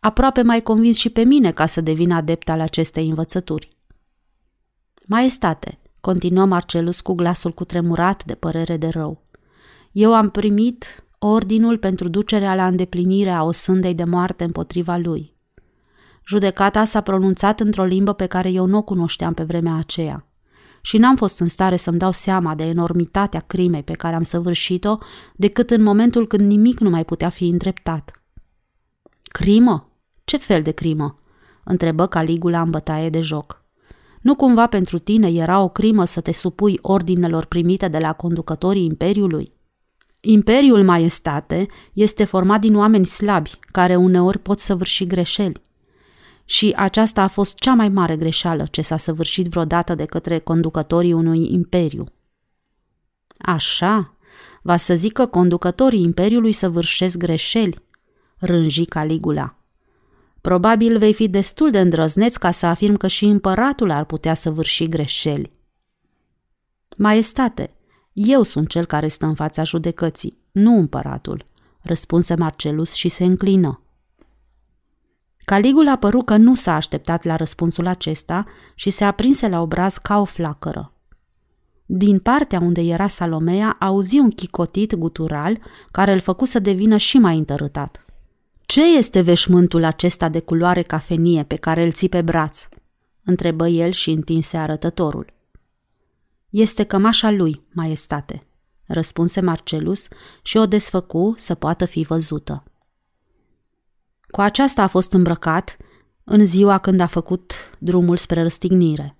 Aproape 0.00 0.42
mai 0.42 0.62
convins 0.62 0.96
și 0.96 1.10
pe 1.10 1.24
mine 1.24 1.50
ca 1.50 1.66
să 1.66 1.80
devin 1.80 2.10
adept 2.10 2.48
al 2.48 2.60
acestei 2.60 3.08
învățături. 3.08 3.76
Maestate, 5.06 5.78
continuă 6.00 6.44
Marcelus 6.44 7.00
cu 7.00 7.12
glasul 7.12 7.52
cutremurat 7.52 8.24
de 8.24 8.34
părere 8.34 8.76
de 8.76 8.88
rău. 8.88 9.22
Eu 9.92 10.14
am 10.14 10.28
primit 10.28 11.04
ordinul 11.18 11.78
pentru 11.78 12.08
ducerea 12.08 12.54
la 12.54 12.66
îndeplinire 12.66 13.30
a 13.30 13.42
osândei 13.42 13.94
de 13.94 14.04
moarte 14.04 14.44
împotriva 14.44 14.96
lui. 14.96 15.34
Judecata 16.26 16.84
s-a 16.84 17.00
pronunțat 17.00 17.60
într-o 17.60 17.84
limbă 17.84 18.12
pe 18.12 18.26
care 18.26 18.50
eu 18.50 18.66
nu 18.66 18.76
o 18.76 18.82
cunoșteam 18.82 19.34
pe 19.34 19.42
vremea 19.42 19.74
aceea 19.74 20.26
și 20.86 20.98
n-am 20.98 21.16
fost 21.16 21.40
în 21.40 21.48
stare 21.48 21.76
să-mi 21.76 21.98
dau 21.98 22.12
seama 22.12 22.54
de 22.54 22.64
enormitatea 22.64 23.40
crimei 23.40 23.82
pe 23.82 23.92
care 23.92 24.14
am 24.14 24.22
săvârșit-o 24.22 24.98
decât 25.36 25.70
în 25.70 25.82
momentul 25.82 26.26
când 26.26 26.48
nimic 26.48 26.78
nu 26.78 26.90
mai 26.90 27.04
putea 27.04 27.28
fi 27.28 27.44
îndreptat. 27.44 28.22
Crimă? 29.22 29.92
Ce 30.24 30.36
fel 30.36 30.62
de 30.62 30.70
crimă? 30.70 31.18
întrebă 31.64 32.06
Caligula 32.06 32.60
în 32.60 32.70
bătaie 32.70 33.10
de 33.10 33.20
joc. 33.20 33.64
Nu 34.20 34.34
cumva 34.34 34.66
pentru 34.66 34.98
tine 34.98 35.28
era 35.32 35.60
o 35.60 35.68
crimă 35.68 36.04
să 36.04 36.20
te 36.20 36.32
supui 36.32 36.78
ordinelor 36.82 37.44
primite 37.44 37.88
de 37.88 37.98
la 37.98 38.12
conducătorii 38.12 38.84
Imperiului? 38.84 39.52
Imperiul 40.20 40.84
Maestate 40.84 41.66
este 41.92 42.24
format 42.24 42.60
din 42.60 42.76
oameni 42.76 43.06
slabi, 43.06 43.50
care 43.60 43.96
uneori 43.96 44.38
pot 44.38 44.58
săvârși 44.58 45.06
greșeli 45.06 45.64
și 46.48 46.72
aceasta 46.76 47.22
a 47.22 47.28
fost 47.28 47.54
cea 47.54 47.74
mai 47.74 47.88
mare 47.88 48.16
greșeală 48.16 48.66
ce 48.70 48.82
s-a 48.82 48.96
săvârșit 48.96 49.46
vreodată 49.46 49.94
de 49.94 50.04
către 50.04 50.38
conducătorii 50.38 51.12
unui 51.12 51.52
imperiu. 51.52 52.06
Așa, 53.38 54.14
va 54.62 54.76
să 54.76 54.94
zic 54.94 55.12
că 55.12 55.26
conducătorii 55.26 56.02
imperiului 56.02 56.52
săvârșesc 56.52 57.16
greșeli, 57.16 57.78
rânji 58.36 58.84
Caligula. 58.84 59.56
Probabil 60.40 60.98
vei 60.98 61.14
fi 61.14 61.28
destul 61.28 61.70
de 61.70 61.80
îndrăzneț 61.80 62.36
ca 62.36 62.50
să 62.50 62.66
afirm 62.66 62.96
că 62.96 63.06
și 63.06 63.24
împăratul 63.24 63.90
ar 63.90 64.04
putea 64.04 64.34
săvârși 64.34 64.88
greșeli. 64.88 65.52
Maestate, 66.96 67.74
eu 68.12 68.42
sunt 68.42 68.68
cel 68.68 68.84
care 68.84 69.08
stă 69.08 69.26
în 69.26 69.34
fața 69.34 69.62
judecății, 69.62 70.38
nu 70.52 70.78
împăratul, 70.78 71.46
răspunse 71.80 72.34
Marcelus 72.34 72.92
și 72.92 73.08
se 73.08 73.24
înclină. 73.24 73.80
Caligula 75.46 75.96
păru 75.96 76.22
că 76.22 76.36
nu 76.36 76.54
s-a 76.54 76.74
așteptat 76.74 77.24
la 77.24 77.36
răspunsul 77.36 77.86
acesta 77.86 78.44
și 78.74 78.90
se 78.90 79.04
aprinse 79.04 79.48
la 79.48 79.60
obraz 79.60 79.96
ca 79.96 80.20
o 80.20 80.24
flacără. 80.24 80.92
Din 81.84 82.18
partea 82.18 82.60
unde 82.60 82.80
era 82.80 83.06
Salomea, 83.06 83.76
auzi 83.80 84.18
un 84.18 84.30
chicotit 84.30 84.94
gutural 84.94 85.58
care 85.90 86.12
îl 86.12 86.20
făcu 86.20 86.44
să 86.44 86.58
devină 86.58 86.96
și 86.96 87.18
mai 87.18 87.36
întărâtat. 87.36 88.04
Ce 88.60 88.96
este 88.96 89.20
veșmântul 89.20 89.84
acesta 89.84 90.28
de 90.28 90.40
culoare 90.40 90.82
cafenie 90.82 91.42
pe 91.42 91.56
care 91.56 91.84
îl 91.84 91.92
ții 91.92 92.08
pe 92.08 92.22
braț?" 92.22 92.68
întrebă 93.24 93.68
el 93.68 93.90
și 93.90 94.10
întinse 94.10 94.56
arătătorul. 94.56 95.32
Este 96.50 96.84
cămașa 96.84 97.30
lui, 97.30 97.66
maestate, 97.72 98.42
răspunse 98.86 99.40
Marcelus 99.40 100.08
și 100.42 100.56
o 100.56 100.66
desfăcu 100.66 101.34
să 101.36 101.54
poată 101.54 101.84
fi 101.84 102.02
văzută. 102.02 102.64
Cu 104.30 104.40
aceasta 104.40 104.82
a 104.82 104.86
fost 104.86 105.12
îmbrăcat 105.12 105.76
în 106.24 106.44
ziua 106.44 106.78
când 106.78 107.00
a 107.00 107.06
făcut 107.06 107.52
drumul 107.78 108.16
spre 108.16 108.42
răstignire. 108.42 109.18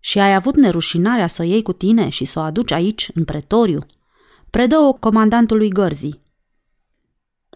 Și 0.00 0.18
ai 0.18 0.34
avut 0.34 0.56
nerușinarea 0.56 1.26
să 1.26 1.42
o 1.42 1.44
iei 1.44 1.62
cu 1.62 1.72
tine 1.72 2.08
și 2.08 2.24
să 2.24 2.38
o 2.38 2.42
aduci 2.42 2.70
aici, 2.70 3.10
în 3.14 3.24
pretoriu? 3.24 3.86
Predă-o 4.50 4.92
comandantului 4.92 5.68
gărzii. 5.68 6.20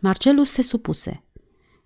Marcelus 0.01 0.51
se 0.51 0.63
supuse. 0.63 1.25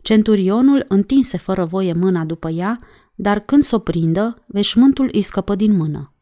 Centurionul 0.03 0.85
întinse 0.89 1.37
fără 1.37 1.65
voie 1.65 1.93
mâna 1.93 2.25
după 2.25 2.49
ea, 2.49 2.81
dar 3.15 3.41
când 3.41 3.63
s-o 3.63 3.79
prindă, 3.79 4.45
veșmântul 4.47 5.09
îi 5.13 5.23
scăpă 5.23 5.55
din 5.55 5.77
mână. 5.77 6.15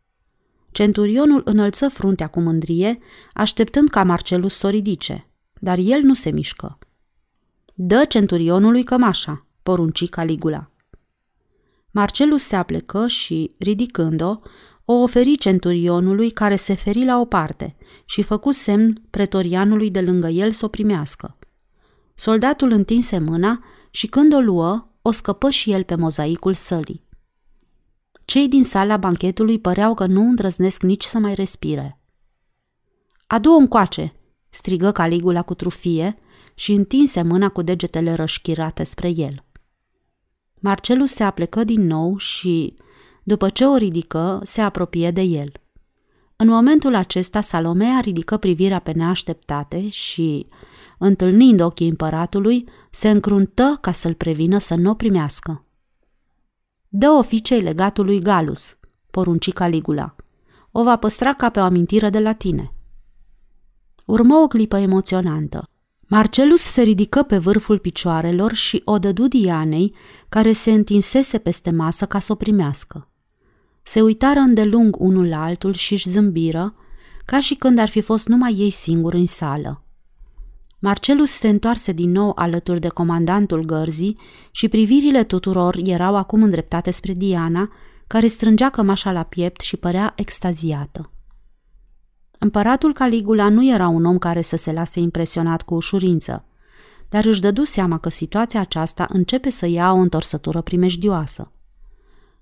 Centurionul 0.73 1.43
înălță 1.45 1.89
fruntea 1.89 2.27
cu 2.27 2.41
mândrie, 2.41 2.99
așteptând 3.33 3.89
ca 3.89 4.05
Marcelus 4.05 4.57
să 4.57 4.67
o 4.67 4.71
ridice, 4.71 5.31
dar 5.61 5.79
el 5.79 6.01
nu 6.03 6.15
se 6.15 6.31
mișcă. 6.31 6.79
Dă 7.77 8.05
centurionului 8.05 8.83
cămașa, 8.83 9.47
porunci 9.63 10.09
Caligula. 10.09 10.71
Marcelus 11.91 12.43
se 12.43 12.57
aplecă 12.57 13.07
și, 13.07 13.55
ridicând-o, 13.59 14.39
o 14.85 14.93
oferi 14.93 15.37
centurionului 15.37 16.31
care 16.31 16.57
se 16.57 16.75
feri 16.75 17.05
la 17.05 17.21
o 17.21 17.25
parte 17.25 17.77
și 18.05 18.23
făcu 18.23 18.51
semn 18.51 19.03
pretorianului 19.11 19.91
de 19.91 20.01
lângă 20.01 20.29
el 20.29 20.53
să 20.53 20.65
o 20.65 20.69
primească. 20.69 21.39
Soldatul 22.15 22.71
întinse 22.71 23.19
mâna 23.19 23.65
și 23.91 24.07
când 24.07 24.35
o 24.35 24.39
luă, 24.39 24.89
o 25.03 25.11
scăpă 25.11 25.51
și 25.51 25.73
el 25.73 25.85
pe 25.85 25.95
mozaicul 25.95 26.55
sălii. 26.55 27.07
Cei 28.25 28.49
din 28.49 28.65
sala 28.65 28.97
banchetului 28.97 29.59
păreau 29.59 29.95
că 29.95 30.07
nu 30.07 30.21
îndrăznesc 30.21 30.83
nici 30.83 31.05
să 31.05 31.19
mai 31.19 31.35
respire. 31.35 32.01
Adu-o 33.27 33.55
încoace!" 33.55 34.13
strigă 34.49 34.93
Caligula 34.93 35.43
cu 35.43 35.55
trufie 35.55 36.19
și 36.55 36.73
întinse 36.73 37.23
mâna 37.23 37.49
cu 37.49 37.63
degetele 37.63 38.15
rășchirate 38.15 38.83
spre 38.83 39.09
el. 39.17 39.45
Marcelus 40.61 41.13
se 41.13 41.23
aplecă 41.23 41.65
din 41.65 41.87
nou 41.87 42.17
și, 42.17 42.77
după 43.23 43.49
ce 43.49 43.65
o 43.65 43.77
ridică, 43.77 44.41
se 44.43 44.61
apropie 44.61 45.11
de 45.11 45.21
el. 45.21 45.53
În 46.37 46.49
momentul 46.49 46.95
acesta, 46.95 47.41
Salomea 47.41 48.01
ridică 48.01 48.37
privirea 48.37 48.79
pe 48.79 48.93
neașteptate 48.93 49.89
și, 49.89 50.47
întâlnind 50.99 51.61
ochii 51.61 51.89
împăratului, 51.89 52.69
se 52.91 53.11
încruntă 53.11 53.79
ca 53.81 53.93
să-l 53.93 54.15
prevină 54.15 54.59
să 54.59 54.75
nu 54.75 54.91
o 54.91 54.95
primească. 54.95 55.65
Dă 56.89 57.11
oficiei 57.11 57.61
legatului 57.61 58.21
Galus, 58.21 58.77
porunci 59.11 59.53
Caligula. 59.53 60.15
O 60.71 60.83
va 60.83 60.97
păstra 60.97 61.33
ca 61.33 61.51
pe 61.51 61.61
o 61.61 61.63
amintire 61.63 62.11
de 62.11 62.19
la 62.19 62.33
tine. 62.33 62.73
Urmă 64.05 64.35
o 64.35 64.47
clipă 64.47 64.77
emoționantă. 64.77 65.69
Marcelus 66.07 66.61
se 66.61 66.83
ridică 66.83 67.23
pe 67.23 67.39
vârful 67.39 67.79
picioarelor 67.79 68.53
și 68.53 68.83
o 68.85 68.99
dădu 68.99 69.29
Dianei, 69.29 69.95
care 70.29 70.53
se 70.53 70.71
întinsese 70.71 71.39
peste 71.39 71.71
masă 71.71 72.07
ca 72.07 72.19
să 72.19 72.33
o 72.33 72.35
primească. 72.35 73.09
Se 73.83 74.01
uitară 74.01 74.39
îndelung 74.39 74.97
unul 74.99 75.29
la 75.29 75.43
altul 75.43 75.73
și 75.73 75.93
își 75.93 76.09
zâmbiră, 76.09 76.75
ca 77.25 77.41
și 77.41 77.55
când 77.55 77.79
ar 77.79 77.89
fi 77.89 78.01
fost 78.01 78.29
numai 78.29 78.55
ei 78.55 78.71
singuri 78.71 79.19
în 79.19 79.27
sală. 79.27 79.85
Marcelus 80.79 81.31
se 81.31 81.49
întoarse 81.49 81.93
din 81.93 82.11
nou 82.11 82.33
alături 82.35 82.81
de 82.81 82.89
comandantul 82.89 83.65
gărzii 83.65 84.19
și 84.51 84.69
privirile 84.69 85.25
tuturor 85.25 85.77
erau 85.85 86.17
acum 86.17 86.43
îndreptate 86.43 86.91
spre 86.91 87.13
Diana, 87.13 87.73
care 88.07 88.27
strângea 88.27 88.71
cămașa 88.71 89.13
la 89.13 89.23
piept 89.23 89.61
și 89.61 89.77
părea 89.77 90.13
extaziată. 90.17 91.11
Împăratul 92.39 92.93
Caligula 92.93 93.49
nu 93.49 93.69
era 93.73 93.89
un 93.89 94.05
om 94.05 94.19
care 94.19 94.41
să 94.41 94.57
se 94.57 94.73
lase 94.73 95.01
impresionat 95.01 95.63
cu 95.63 95.75
ușurință, 95.75 96.45
dar 97.09 97.25
își 97.25 97.41
dădu 97.41 97.65
seama 97.65 97.99
că 97.99 98.09
situația 98.09 98.61
aceasta 98.61 99.07
începe 99.13 99.51
să 99.51 99.67
ia 99.67 99.93
o 99.93 99.97
întorsătură 99.97 100.61
primejdioasă. 100.61 101.53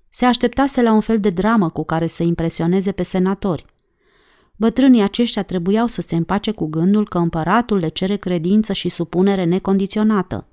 Se 0.09 0.25
așteptase 0.25 0.81
la 0.81 0.91
un 0.91 1.01
fel 1.01 1.19
de 1.19 1.29
dramă 1.29 1.69
cu 1.69 1.83
care 1.83 2.07
să 2.07 2.23
impresioneze 2.23 2.91
pe 2.91 3.03
senatori. 3.03 3.65
Bătrânii 4.55 5.01
aceștia 5.01 5.43
trebuiau 5.43 5.87
să 5.87 6.01
se 6.01 6.15
împace 6.15 6.51
cu 6.51 6.65
gândul 6.65 7.07
că 7.07 7.17
împăratul 7.17 7.77
le 7.77 7.87
cere 7.87 8.15
credință 8.15 8.73
și 8.73 8.89
supunere 8.89 9.43
necondiționată, 9.43 10.47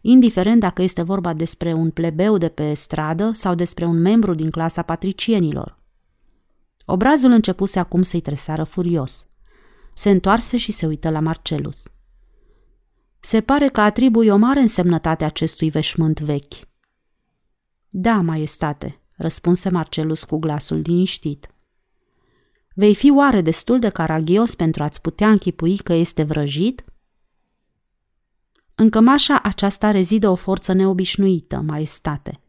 indiferent 0.00 0.60
dacă 0.60 0.82
este 0.82 1.02
vorba 1.02 1.32
despre 1.32 1.72
un 1.72 1.90
plebeu 1.90 2.38
de 2.38 2.48
pe 2.48 2.74
stradă 2.74 3.30
sau 3.32 3.54
despre 3.54 3.84
un 3.84 4.00
membru 4.00 4.34
din 4.34 4.50
clasa 4.50 4.82
patricienilor. 4.82 5.78
Obrazul 6.84 7.30
începuse 7.30 7.78
acum 7.78 8.02
să-i 8.02 8.20
tresară 8.20 8.64
furios. 8.64 9.28
Se 9.94 10.10
întoarse 10.10 10.56
și 10.56 10.72
se 10.72 10.86
uită 10.86 11.10
la 11.10 11.20
Marcelus. 11.20 11.82
Se 13.20 13.40
pare 13.40 13.68
că 13.68 13.80
atribui 13.80 14.28
o 14.28 14.36
mare 14.36 14.60
însemnătate 14.60 15.24
acestui 15.24 15.70
veșmânt 15.70 16.20
vechi. 16.20 16.54
Da, 17.88 18.20
maestate, 18.20 19.00
răspunse 19.16 19.68
Marcelus 19.68 20.24
cu 20.24 20.38
glasul 20.38 20.76
liniștit. 20.84 21.48
Vei 22.74 22.94
fi 22.94 23.10
oare 23.10 23.40
destul 23.40 23.78
de 23.78 23.88
caragios 23.88 24.54
pentru 24.54 24.82
a-ți 24.82 25.00
putea 25.00 25.30
închipui 25.30 25.76
că 25.76 25.92
este 25.92 26.22
vrăjit? 26.22 26.84
În 28.74 28.90
cămașa 28.90 29.40
aceasta 29.42 29.90
rezidă 29.90 30.28
o 30.28 30.34
forță 30.34 30.72
neobișnuită, 30.72 31.56
maestate. 31.56 32.40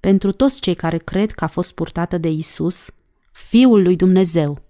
Pentru 0.00 0.32
toți 0.32 0.60
cei 0.60 0.74
care 0.74 0.98
cred 0.98 1.32
că 1.32 1.44
a 1.44 1.46
fost 1.46 1.74
purtată 1.74 2.18
de 2.18 2.28
Isus, 2.28 2.90
Fiul 3.48 3.82
lui 3.82 3.96
Dumnezeu. 3.96 4.62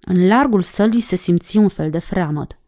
În 0.00 0.26
largul 0.26 0.62
sălii 0.62 1.00
se 1.00 1.16
simți 1.16 1.56
un 1.56 1.68
fel 1.68 1.90
de 1.90 1.98
freamăt, 1.98 2.58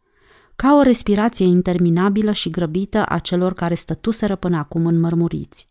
ca 0.56 0.74
o 0.74 0.82
respirație 0.82 1.46
interminabilă 1.46 2.32
și 2.32 2.50
grăbită 2.50 3.04
a 3.08 3.18
celor 3.18 3.54
care 3.54 3.74
stătuseră 3.74 4.36
până 4.36 4.56
acum 4.56 4.86
înmărmuriți. 4.86 5.68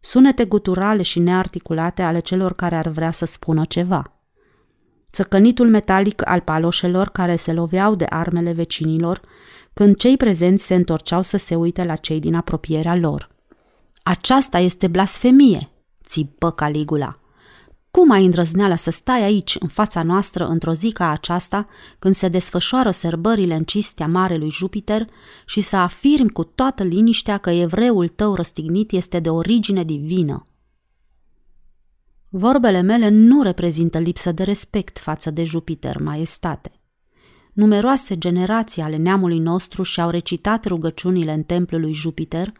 Sunete 0.00 0.44
guturale 0.44 1.02
și 1.02 1.18
nearticulate 1.18 2.02
ale 2.02 2.20
celor 2.20 2.54
care 2.54 2.76
ar 2.76 2.88
vrea 2.88 3.10
să 3.10 3.24
spună 3.24 3.64
ceva– 3.64 4.12
țăcănitul 5.12 5.68
metalic 5.68 6.28
al 6.28 6.40
paloșelor 6.40 7.08
care 7.08 7.36
se 7.36 7.52
loveau 7.52 7.94
de 7.94 8.06
armele 8.08 8.52
vecinilor, 8.52 9.20
când 9.72 9.96
cei 9.96 10.16
prezenți 10.16 10.64
se 10.64 10.74
întorceau 10.74 11.22
să 11.22 11.36
se 11.36 11.54
uite 11.54 11.84
la 11.84 11.96
cei 11.96 12.20
din 12.20 12.34
apropierea 12.34 12.94
lor. 12.94 13.30
Aceasta 14.02 14.58
este 14.58 14.86
blasfemie, 14.86 15.68
țipă 16.04 16.50
Caligula. 16.50 17.18
Cum 17.98 18.10
ai 18.10 18.24
îndrăzneala 18.24 18.76
să 18.76 18.90
stai 18.90 19.22
aici, 19.22 19.56
în 19.60 19.68
fața 19.68 20.02
noastră, 20.02 20.46
într-o 20.46 20.72
zi 20.72 20.92
ca 20.92 21.10
aceasta, 21.10 21.66
când 21.98 22.14
se 22.14 22.28
desfășoară 22.28 22.90
sărbările 22.90 23.54
în 23.54 23.64
cistea 23.64 24.06
Marelui 24.06 24.50
Jupiter 24.50 25.08
și 25.46 25.60
să 25.60 25.76
afirmi 25.76 26.30
cu 26.30 26.44
toată 26.44 26.82
liniștea 26.82 27.38
că 27.38 27.50
evreul 27.50 28.08
tău 28.08 28.34
răstignit 28.34 28.92
este 28.92 29.20
de 29.20 29.30
origine 29.30 29.84
divină? 29.84 30.42
Vorbele 32.28 32.80
mele 32.80 33.08
nu 33.08 33.42
reprezintă 33.42 33.98
lipsă 33.98 34.32
de 34.32 34.42
respect 34.42 34.98
față 34.98 35.30
de 35.30 35.44
Jupiter, 35.44 36.00
maestate. 36.00 36.72
Numeroase 37.52 38.18
generații 38.18 38.82
ale 38.82 38.96
neamului 38.96 39.38
nostru 39.38 39.82
și-au 39.82 40.10
recitat 40.10 40.64
rugăciunile 40.64 41.32
în 41.32 41.42
templul 41.42 41.80
lui 41.80 41.92
Jupiter, 41.92 42.52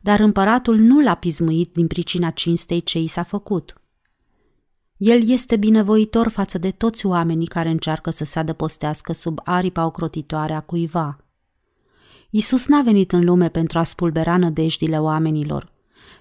dar 0.00 0.20
împăratul 0.20 0.78
nu 0.78 1.00
l-a 1.00 1.14
pismuit 1.14 1.72
din 1.72 1.86
pricina 1.86 2.30
cinstei 2.30 2.82
ce 2.82 2.98
i 2.98 3.06
s-a 3.06 3.22
făcut. 3.22 3.81
El 5.04 5.28
este 5.28 5.56
binevoitor 5.56 6.28
față 6.28 6.58
de 6.58 6.70
toți 6.70 7.06
oamenii 7.06 7.46
care 7.46 7.68
încearcă 7.68 8.10
să 8.10 8.24
se 8.24 8.38
adăpostească 8.38 9.12
sub 9.12 9.40
aripa 9.44 9.84
ocrotitoare 9.84 10.52
a 10.52 10.60
cuiva. 10.60 11.24
Isus 12.30 12.66
n-a 12.66 12.82
venit 12.82 13.12
în 13.12 13.24
lume 13.24 13.48
pentru 13.48 13.78
a 13.78 13.82
spulbera 13.82 14.36
nădejdile 14.36 15.00
oamenilor, 15.00 15.72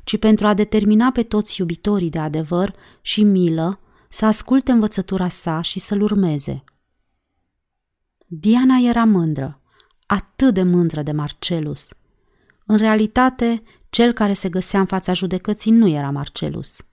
ci 0.03 0.17
pentru 0.17 0.47
a 0.47 0.53
determina 0.53 1.11
pe 1.11 1.23
toți 1.23 1.59
iubitorii 1.59 2.09
de 2.09 2.19
adevăr 2.19 2.75
și 3.01 3.23
milă 3.23 3.79
să 4.09 4.25
asculte 4.25 4.71
învățătura 4.71 5.27
sa 5.27 5.61
și 5.61 5.79
să-l 5.79 6.01
urmeze. 6.01 6.63
Diana 8.27 8.77
era 8.77 9.03
mândră, 9.03 9.61
atât 10.05 10.53
de 10.53 10.63
mândră 10.63 11.01
de 11.01 11.11
Marcelus. 11.11 11.93
În 12.65 12.77
realitate, 12.77 13.63
cel 13.89 14.11
care 14.11 14.33
se 14.33 14.49
găsea 14.49 14.79
în 14.79 14.85
fața 14.85 15.13
judecății 15.13 15.71
nu 15.71 15.87
era 15.87 16.11
Marcelus– 16.11 16.77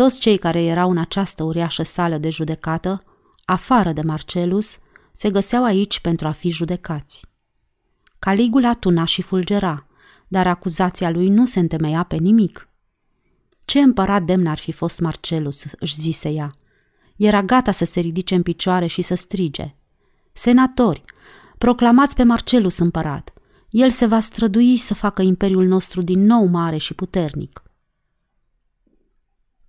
Toți 0.00 0.18
cei 0.18 0.36
care 0.36 0.62
erau 0.62 0.90
în 0.90 0.98
această 0.98 1.42
uriașă 1.42 1.82
sală 1.82 2.18
de 2.18 2.30
judecată, 2.30 3.02
afară 3.44 3.92
de 3.92 4.00
Marcelus, 4.00 4.78
se 5.12 5.30
găseau 5.30 5.64
aici 5.64 6.00
pentru 6.00 6.26
a 6.26 6.30
fi 6.30 6.50
judecați. 6.50 7.26
Caligula 8.18 8.74
tuna 8.74 9.04
și 9.04 9.22
fulgera, 9.22 9.86
dar 10.28 10.46
acuzația 10.46 11.10
lui 11.10 11.28
nu 11.28 11.46
se 11.46 11.58
întemeia 11.58 12.02
pe 12.02 12.16
nimic. 12.16 12.68
Ce 13.64 13.80
împărat 13.80 14.22
demn 14.22 14.46
ar 14.46 14.58
fi 14.58 14.72
fost 14.72 15.00
Marcelus, 15.00 15.64
își 15.78 16.00
zise 16.00 16.28
ea. 16.28 16.54
Era 17.16 17.42
gata 17.42 17.70
să 17.70 17.84
se 17.84 18.00
ridice 18.00 18.34
în 18.34 18.42
picioare 18.42 18.86
și 18.86 19.02
să 19.02 19.14
strige. 19.14 19.74
Senatori, 20.32 21.04
proclamați 21.58 22.14
pe 22.14 22.22
Marcelus 22.22 22.78
împărat. 22.78 23.32
El 23.70 23.90
se 23.90 24.06
va 24.06 24.20
strădui 24.20 24.76
să 24.76 24.94
facă 24.94 25.22
imperiul 25.22 25.66
nostru 25.66 26.02
din 26.02 26.24
nou 26.24 26.44
mare 26.44 26.76
și 26.76 26.94
puternic. 26.94 27.62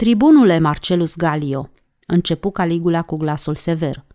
Tribunule 0.01 0.59
Marcelus 0.59 1.15
Galio, 1.15 1.69
începu 2.07 2.51
Caligula 2.51 3.01
cu 3.01 3.17
glasul 3.17 3.55
sever. 3.55 4.05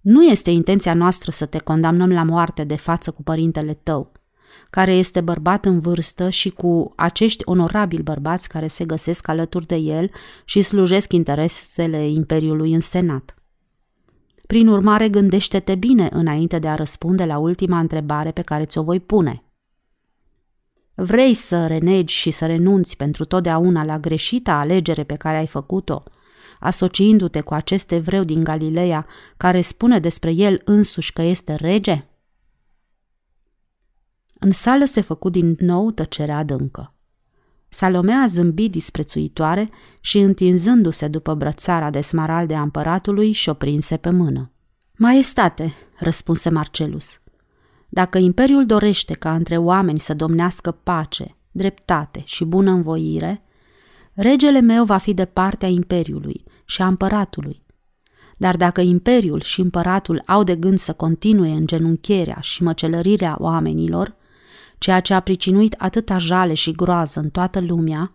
Nu 0.00 0.24
este 0.24 0.50
intenția 0.50 0.94
noastră 0.94 1.30
să 1.30 1.46
te 1.46 1.58
condamnăm 1.58 2.12
la 2.12 2.22
moarte 2.22 2.64
de 2.64 2.76
față 2.76 3.10
cu 3.10 3.22
părintele 3.22 3.74
tău, 3.74 4.12
care 4.70 4.94
este 4.94 5.20
bărbat 5.20 5.64
în 5.64 5.80
vârstă 5.80 6.28
și 6.28 6.50
cu 6.50 6.92
acești 6.96 7.42
onorabili 7.46 8.02
bărbați 8.02 8.48
care 8.48 8.66
se 8.66 8.84
găsesc 8.84 9.28
alături 9.28 9.66
de 9.66 9.76
el 9.76 10.10
și 10.44 10.62
slujesc 10.62 11.12
interesele 11.12 12.08
Imperiului 12.08 12.72
în 12.72 12.80
Senat. 12.80 13.34
Prin 14.46 14.68
urmare, 14.68 15.08
gândește-te 15.08 15.74
bine 15.74 16.08
înainte 16.12 16.58
de 16.58 16.68
a 16.68 16.74
răspunde 16.74 17.24
la 17.24 17.38
ultima 17.38 17.78
întrebare 17.78 18.30
pe 18.30 18.42
care 18.42 18.64
ți-o 18.64 18.82
voi 18.82 19.00
pune. 19.00 19.42
Vrei 21.00 21.34
să 21.34 21.66
renegi 21.66 22.14
și 22.14 22.30
să 22.30 22.46
renunți 22.46 22.96
pentru 22.96 23.24
totdeauna 23.24 23.84
la 23.84 23.98
greșita 23.98 24.52
alegere 24.52 25.04
pe 25.04 25.14
care 25.14 25.36
ai 25.36 25.46
făcut-o, 25.46 26.02
asociindu-te 26.60 27.40
cu 27.40 27.54
acest 27.54 27.90
evreu 27.90 28.24
din 28.24 28.44
Galileea 28.44 29.06
care 29.36 29.60
spune 29.60 29.98
despre 29.98 30.32
el 30.32 30.60
însuși 30.64 31.12
că 31.12 31.22
este 31.22 31.54
rege? 31.54 32.04
În 34.38 34.52
sală 34.52 34.84
se 34.84 35.00
făcu 35.00 35.28
din 35.28 35.56
nou 35.58 35.90
tăcere 35.90 36.32
adâncă. 36.32 36.94
Salomea 37.68 38.24
zâmbi 38.28 38.68
disprețuitoare 38.68 39.70
și, 40.00 40.18
întinzându-se 40.18 41.08
după 41.08 41.34
brățara 41.34 41.90
de 41.90 42.00
smaralde 42.00 42.54
a 42.54 42.62
împăratului, 42.62 43.32
și-o 43.32 43.54
prinse 43.54 43.96
pe 43.96 44.10
mână. 44.10 44.52
Maestate, 44.96 45.74
răspunse 45.98 46.48
Marcelus, 46.48 47.20
dacă 47.88 48.18
imperiul 48.18 48.66
dorește 48.66 49.14
ca 49.14 49.34
între 49.34 49.56
oameni 49.56 50.00
să 50.00 50.14
domnească 50.14 50.70
pace, 50.70 51.36
dreptate 51.50 52.22
și 52.24 52.44
bună 52.44 52.70
învoire, 52.70 53.42
regele 54.12 54.60
meu 54.60 54.84
va 54.84 54.98
fi 54.98 55.14
de 55.14 55.24
partea 55.24 55.68
imperiului 55.68 56.44
și 56.64 56.82
a 56.82 56.86
împăratului. 56.86 57.66
Dar 58.36 58.56
dacă 58.56 58.80
imperiul 58.80 59.40
și 59.40 59.60
împăratul 59.60 60.22
au 60.26 60.42
de 60.42 60.56
gând 60.56 60.78
să 60.78 60.92
continue 60.92 61.50
în 61.50 61.66
genunchierea 61.66 62.38
și 62.40 62.62
măcelărirea 62.62 63.36
oamenilor, 63.38 64.16
ceea 64.78 65.00
ce 65.00 65.14
a 65.14 65.20
pricinuit 65.20 65.74
atâta 65.78 66.18
jale 66.18 66.54
și 66.54 66.72
groază 66.72 67.20
în 67.20 67.30
toată 67.30 67.60
lumea, 67.60 68.12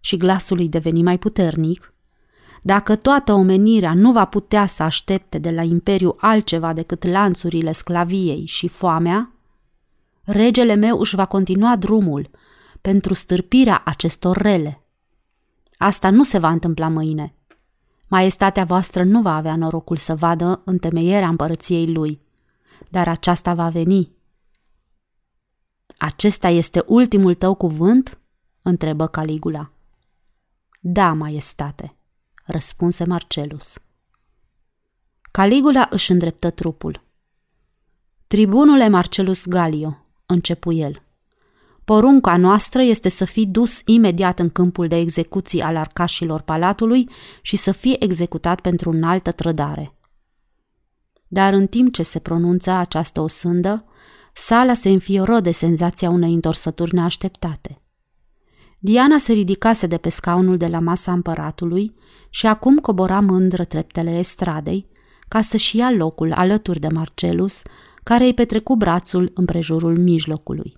și 0.00 0.16
glasul 0.16 0.58
îi 0.58 0.68
deveni 0.68 1.02
mai 1.02 1.18
puternic, 1.18 1.93
dacă 2.66 2.96
toată 2.96 3.32
omenirea 3.32 3.94
nu 3.94 4.12
va 4.12 4.24
putea 4.24 4.66
să 4.66 4.82
aștepte 4.82 5.38
de 5.38 5.50
la 5.50 5.62
imperiu 5.62 6.16
altceva 6.18 6.72
decât 6.72 7.04
lanțurile 7.04 7.72
sclaviei 7.72 8.46
și 8.46 8.68
foamea, 8.68 9.32
regele 10.22 10.74
meu 10.74 10.98
își 10.98 11.14
va 11.14 11.24
continua 11.26 11.76
drumul 11.76 12.30
pentru 12.80 13.14
stârpirea 13.14 13.82
acestor 13.84 14.36
rele. 14.36 14.82
Asta 15.76 16.10
nu 16.10 16.24
se 16.24 16.38
va 16.38 16.48
întâmpla 16.48 16.88
mâine. 16.88 17.34
Maestatea 18.08 18.64
voastră 18.64 19.04
nu 19.04 19.22
va 19.22 19.36
avea 19.36 19.56
norocul 19.56 19.96
să 19.96 20.14
vadă 20.14 20.62
întemeierea 20.64 21.28
împărăției 21.28 21.92
lui, 21.92 22.20
dar 22.88 23.08
aceasta 23.08 23.54
va 23.54 23.68
veni 23.68 24.12
acesta 25.98 26.48
este 26.48 26.84
ultimul 26.86 27.34
tău 27.34 27.54
cuvânt? 27.54 28.18
întrebă 28.62 29.06
Caligula. 29.06 29.70
Da, 30.80 31.12
maestate, 31.12 31.93
răspunse 32.44 33.04
Marcelus. 33.04 33.78
Caligula 35.30 35.86
își 35.90 36.10
îndreptă 36.10 36.50
trupul. 36.50 37.02
Tribunule 38.26 38.88
Marcelus 38.88 39.46
Galio, 39.46 40.06
începu 40.26 40.72
el, 40.72 41.02
porunca 41.84 42.36
noastră 42.36 42.82
este 42.82 43.08
să 43.08 43.24
fii 43.24 43.46
dus 43.46 43.80
imediat 43.84 44.38
în 44.38 44.50
câmpul 44.50 44.88
de 44.88 44.96
execuții 44.96 45.62
al 45.62 45.76
arcașilor 45.76 46.40
palatului 46.40 47.08
și 47.42 47.56
să 47.56 47.72
fie 47.72 48.04
executat 48.04 48.60
pentru 48.60 48.90
înaltă 48.90 49.32
trădare. 49.32 49.96
Dar 51.28 51.52
în 51.52 51.66
timp 51.66 51.92
ce 51.92 52.02
se 52.02 52.18
pronunța 52.18 52.76
această 52.76 53.20
osândă, 53.20 53.84
Sala 54.36 54.74
se 54.74 54.88
înfioră 54.88 55.40
de 55.40 55.50
senzația 55.50 56.10
unei 56.10 56.32
întorsături 56.32 56.94
neașteptate. 56.94 57.82
Diana 58.78 59.18
se 59.18 59.32
ridicase 59.32 59.86
de 59.86 59.98
pe 59.98 60.08
scaunul 60.08 60.56
de 60.56 60.66
la 60.66 60.78
masa 60.78 61.12
împăratului 61.12 61.94
și 62.34 62.46
acum 62.46 62.78
cobora 62.78 63.20
mândră 63.20 63.64
treptele 63.64 64.18
estradei 64.18 64.86
ca 65.28 65.40
să-și 65.40 65.76
ia 65.76 65.90
locul 65.90 66.32
alături 66.32 66.80
de 66.80 66.88
Marcelus, 66.88 67.62
care 68.02 68.24
îi 68.24 68.34
petrecu 68.34 68.76
brațul 68.76 69.30
împrejurul 69.34 69.98
mijlocului. 69.98 70.76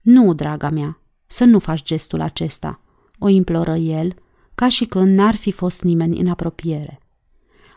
Nu, 0.00 0.34
draga 0.34 0.70
mea, 0.70 1.00
să 1.26 1.44
nu 1.44 1.58
faci 1.58 1.82
gestul 1.82 2.20
acesta, 2.20 2.80
o 3.18 3.28
imploră 3.28 3.76
el, 3.76 4.14
ca 4.54 4.68
și 4.68 4.84
când 4.84 5.18
n-ar 5.18 5.34
fi 5.36 5.50
fost 5.50 5.82
nimeni 5.82 6.20
în 6.20 6.28
apropiere. 6.28 7.00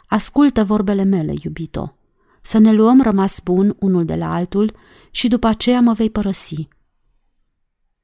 Ascultă 0.08 0.64
vorbele 0.64 1.04
mele, 1.04 1.34
iubito, 1.44 1.98
să 2.42 2.58
ne 2.58 2.72
luăm 2.72 3.02
rămas 3.02 3.40
bun 3.44 3.76
unul 3.80 4.06
de 4.06 4.16
la 4.16 4.34
altul 4.34 4.76
și 5.12 5.28
după 5.28 5.48
aceea 5.48 5.82
mă 5.82 5.94
vei 5.94 6.10
părăsi. 6.10 6.68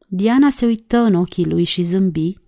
Diana 0.07 0.49
se 0.49 0.65
uită 0.65 0.97
în 0.97 1.13
ochii 1.13 1.45
lui 1.45 1.63
și 1.63 1.81
zâmbi, 1.81 2.43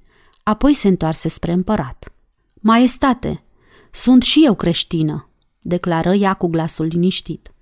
apoi 0.48 0.74
se 0.74 0.88
întoarse 0.88 1.28
spre 1.28 1.52
împărat. 1.52 2.14
Maestate, 2.54 3.43
sunt 3.91 4.24
și 4.24 4.45
eu 4.45 4.56
creștină, 4.56 5.30
declară 5.62 6.14
ea 6.14 6.34
cu 6.34 6.48
glasul 6.48 6.86
liniștit. 6.86 7.54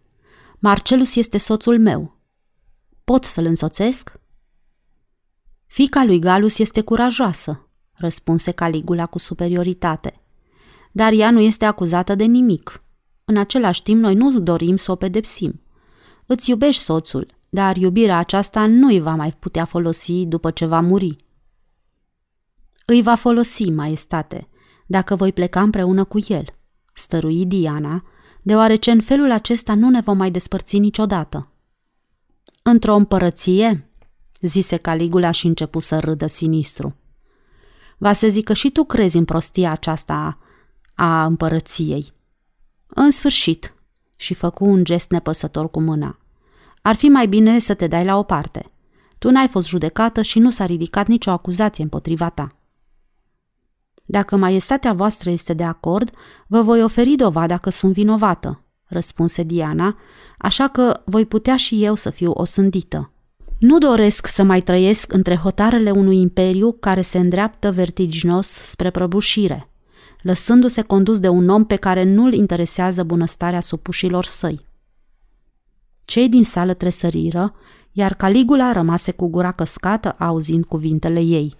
Marcelus 0.59 1.15
este 1.15 1.37
soțul 1.37 1.79
meu. 1.79 2.17
Pot 3.03 3.23
să-l 3.23 3.45
însoțesc? 3.45 4.19
Fica 5.65 6.03
lui 6.03 6.19
Galus 6.19 6.59
este 6.59 6.81
curajoasă, 6.81 7.67
răspunse 7.93 8.51
Caligula 8.51 9.05
cu 9.05 9.17
superioritate. 9.17 10.21
Dar 10.91 11.11
ea 11.11 11.31
nu 11.31 11.39
este 11.39 11.65
acuzată 11.65 12.15
de 12.15 12.23
nimic. 12.23 12.83
În 13.25 13.37
același 13.37 13.83
timp, 13.83 14.01
noi 14.01 14.15
nu 14.15 14.39
dorim 14.39 14.75
să 14.75 14.91
o 14.91 14.95
pedepsim. 14.95 15.61
Îți 16.25 16.49
iubești 16.49 16.81
soțul, 16.81 17.27
dar 17.49 17.77
iubirea 17.77 18.17
aceasta 18.17 18.65
nu 18.65 18.87
îi 18.87 18.99
va 18.99 19.15
mai 19.15 19.31
putea 19.31 19.65
folosi 19.65 20.25
după 20.25 20.51
ce 20.51 20.65
va 20.65 20.79
muri. 20.79 21.24
Îi 22.85 23.01
va 23.01 23.15
folosi, 23.15 23.63
maestate, 23.63 24.47
dacă 24.85 25.15
voi 25.15 25.33
pleca 25.33 25.61
împreună 25.61 26.03
cu 26.03 26.17
el, 26.27 26.45
stărui 26.93 27.45
Diana, 27.45 28.03
deoarece 28.41 28.91
în 28.91 29.01
felul 29.01 29.31
acesta 29.31 29.73
nu 29.73 29.89
ne 29.89 30.01
vom 30.01 30.17
mai 30.17 30.31
despărți 30.31 30.77
niciodată. 30.77 31.51
Într-o 32.61 32.95
împărăție? 32.95 33.89
zise 34.41 34.77
Caligula 34.77 35.31
și 35.31 35.45
începu 35.45 35.79
să 35.79 35.99
râdă 35.99 36.27
sinistru. 36.27 36.95
Va 37.97 38.13
să 38.13 38.27
zic 38.27 38.43
că 38.43 38.53
și 38.53 38.71
tu 38.71 38.83
crezi 38.83 39.17
în 39.17 39.25
prostia 39.25 39.71
aceasta 39.71 40.37
a 40.95 41.25
împărăției. 41.25 42.13
În 42.87 43.11
sfârșit, 43.11 43.73
și 44.15 44.33
făcu 44.33 44.65
un 44.65 44.83
gest 44.83 45.09
nepăsător 45.09 45.69
cu 45.69 45.81
mâna. 45.81 46.19
Ar 46.81 46.95
fi 46.95 47.07
mai 47.07 47.27
bine 47.27 47.59
să 47.59 47.73
te 47.73 47.87
dai 47.87 48.05
la 48.05 48.17
o 48.17 48.23
parte. 48.23 48.71
Tu 49.17 49.29
n-ai 49.31 49.47
fost 49.47 49.67
judecată 49.67 50.21
și 50.21 50.39
nu 50.39 50.49
s-a 50.49 50.65
ridicat 50.65 51.07
nicio 51.07 51.31
acuzație 51.31 51.83
împotriva 51.83 52.29
ta. 52.29 52.55
Dacă 54.05 54.35
maiestatea 54.35 54.93
voastră 54.93 55.29
este 55.29 55.53
de 55.53 55.63
acord, 55.63 56.09
vă 56.47 56.61
voi 56.61 56.83
oferi 56.83 57.15
dovada 57.15 57.57
că 57.57 57.69
sunt 57.69 57.93
vinovată, 57.93 58.61
răspunse 58.85 59.43
Diana, 59.43 59.97
așa 60.37 60.67
că 60.67 61.01
voi 61.05 61.25
putea 61.25 61.55
și 61.55 61.83
eu 61.83 61.95
să 61.95 62.09
fiu 62.09 62.31
osândită. 62.31 63.11
Nu 63.59 63.77
doresc 63.77 64.27
să 64.27 64.43
mai 64.43 64.61
trăiesc 64.61 65.13
între 65.13 65.35
hotarele 65.35 65.91
unui 65.91 66.17
imperiu 66.17 66.71
care 66.71 67.01
se 67.01 67.17
îndreaptă 67.17 67.71
vertiginos 67.71 68.47
spre 68.47 68.89
prăbușire 68.89 69.69
lăsându-se 70.25 70.81
condus 70.81 71.19
de 71.19 71.27
un 71.27 71.49
om 71.49 71.65
pe 71.65 71.75
care 71.75 72.03
nu-l 72.03 72.33
interesează 72.33 73.03
bunăstarea 73.03 73.59
supușilor 73.59 74.25
săi. 74.25 74.65
Cei 76.05 76.29
din 76.29 76.43
sală 76.43 76.73
tresăriră, 76.73 77.53
iar 77.91 78.13
Caligula 78.13 78.71
rămase 78.71 79.11
cu 79.11 79.27
gura 79.27 79.51
căscată 79.51 80.15
auzind 80.19 80.65
cuvintele 80.65 81.19
ei. 81.19 81.55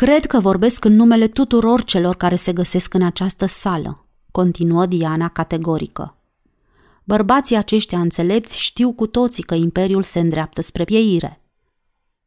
Cred 0.00 0.26
că 0.26 0.40
vorbesc 0.40 0.84
în 0.84 0.94
numele 0.94 1.28
tuturor 1.28 1.82
celor 1.82 2.16
care 2.16 2.34
se 2.34 2.52
găsesc 2.52 2.94
în 2.94 3.02
această 3.02 3.46
sală, 3.46 4.06
continuă 4.30 4.86
Diana 4.86 5.28
categorică. 5.28 6.16
Bărbații 7.04 7.56
aceștia 7.56 8.00
înțelepți 8.00 8.60
știu 8.60 8.92
cu 8.92 9.06
toții 9.06 9.42
că 9.42 9.54
imperiul 9.54 10.02
se 10.02 10.20
îndreaptă 10.20 10.62
spre 10.62 10.84
pieire. 10.84 11.40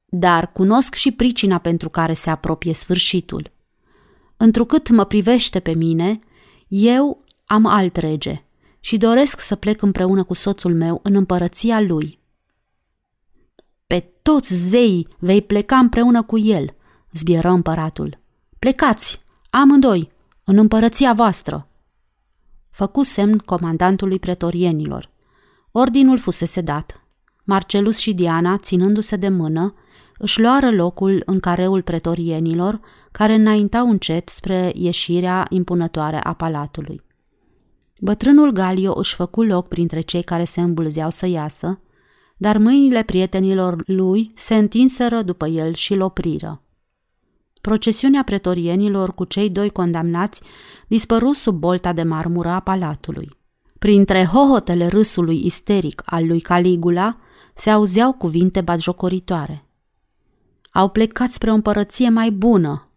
Dar 0.05 0.51
cunosc 0.51 0.93
și 0.93 1.11
pricina 1.11 1.57
pentru 1.57 1.89
care 1.89 2.13
se 2.13 2.29
apropie 2.29 2.73
sfârșitul– 2.73 3.51
Întrucât 4.37 4.89
mă 4.89 5.05
privește 5.05 5.59
pe 5.59 5.75
mine, 5.75 6.19
eu 6.67 7.23
am 7.45 7.65
alt 7.65 7.95
rege 7.95 8.43
și 8.79 8.97
doresc 8.97 9.39
să 9.39 9.55
plec 9.55 9.81
împreună 9.81 10.23
cu 10.23 10.33
soțul 10.33 10.73
meu 10.73 10.99
în 11.03 11.15
împărăția 11.15 11.79
lui. 11.79 12.19
Pe 13.87 14.11
toți 14.21 14.53
zei 14.53 15.07
vei 15.19 15.41
pleca 15.41 15.77
împreună 15.77 16.23
cu 16.23 16.37
el, 16.37 16.75
zbieră 17.13 17.49
împăratul. 17.49 18.19
Plecați, 18.59 19.21
amândoi, 19.49 20.11
în 20.43 20.57
împărăția 20.57 21.13
voastră. 21.13 21.67
Făcu 22.69 23.03
semn 23.03 23.37
comandantului 23.37 24.19
pretorienilor. 24.19 25.09
Ordinul 25.71 26.17
fusese 26.17 26.61
dat. 26.61 27.03
Marcelus 27.43 27.97
și 27.97 28.13
Diana, 28.13 28.57
ținându-se 28.57 29.15
de 29.15 29.29
mână, 29.29 29.73
își 30.17 30.41
luară 30.41 30.71
locul 30.71 31.23
în 31.25 31.39
careul 31.39 31.81
pretorienilor, 31.81 32.79
care 33.11 33.33
înaintau 33.33 33.89
încet 33.89 34.29
spre 34.29 34.71
ieșirea 34.75 35.45
impunătoare 35.49 36.19
a 36.23 36.33
palatului. 36.33 37.01
Bătrânul 37.99 38.51
Galio 38.51 38.93
își 38.97 39.15
făcu 39.15 39.43
loc 39.43 39.67
printre 39.67 40.01
cei 40.01 40.23
care 40.23 40.43
se 40.43 40.61
îmbulzeau 40.61 41.09
să 41.09 41.25
iasă, 41.25 41.79
dar 42.37 42.57
mâinile 42.57 43.03
prietenilor 43.03 43.83
lui 43.85 44.31
se 44.35 44.55
întinseră 44.55 45.21
după 45.21 45.47
el 45.47 45.73
și-l 45.73 46.01
opriră. 46.01 46.62
Procesiunea 47.63 48.23
pretorienilor 48.23 49.13
cu 49.13 49.23
cei 49.23 49.49
doi 49.49 49.69
condamnați 49.69 50.41
dispăru 50.87 51.33
sub 51.33 51.55
bolta 51.55 51.93
de 51.93 52.03
marmură 52.03 52.49
a 52.49 52.59
palatului. 52.59 53.37
Printre 53.79 54.25
hohotele 54.25 54.87
râsului 54.87 55.45
isteric 55.45 56.01
al 56.05 56.27
lui 56.27 56.39
Caligula 56.39 57.17
se 57.55 57.69
auzeau 57.69 58.13
cuvinte 58.13 58.61
batjocoritoare. 58.61 59.65
Au 60.71 60.89
plecat 60.89 61.31
spre 61.31 61.51
o 61.51 61.53
împărăție 61.53 62.09
mai 62.09 62.31
bună. 62.31 62.89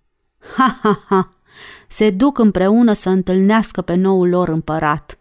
Ha, 0.56 0.78
ha, 0.82 1.04
ha! 1.08 1.28
Se 1.88 2.10
duc 2.10 2.38
împreună 2.38 2.92
să 2.92 3.08
întâlnească 3.08 3.82
pe 3.82 3.94
noul 3.94 4.28
lor 4.28 4.48
împărat. 4.48 5.18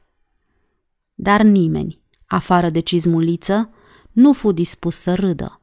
Dar 1.13 1.41
nimeni, 1.41 2.01
afară 2.25 2.69
de 2.69 2.79
cizmuliță, 2.79 3.69
nu 4.11 4.33
fu 4.33 4.51
dispus 4.51 4.95
să 4.95 5.13
râdă. 5.13 5.59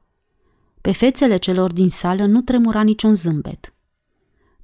Pe 0.83 0.93
fețele 0.93 1.37
celor 1.37 1.72
din 1.72 1.91
sală 1.91 2.24
nu 2.24 2.41
tremura 2.41 2.83
niciun 2.83 3.14
zâmbet. 3.14 3.74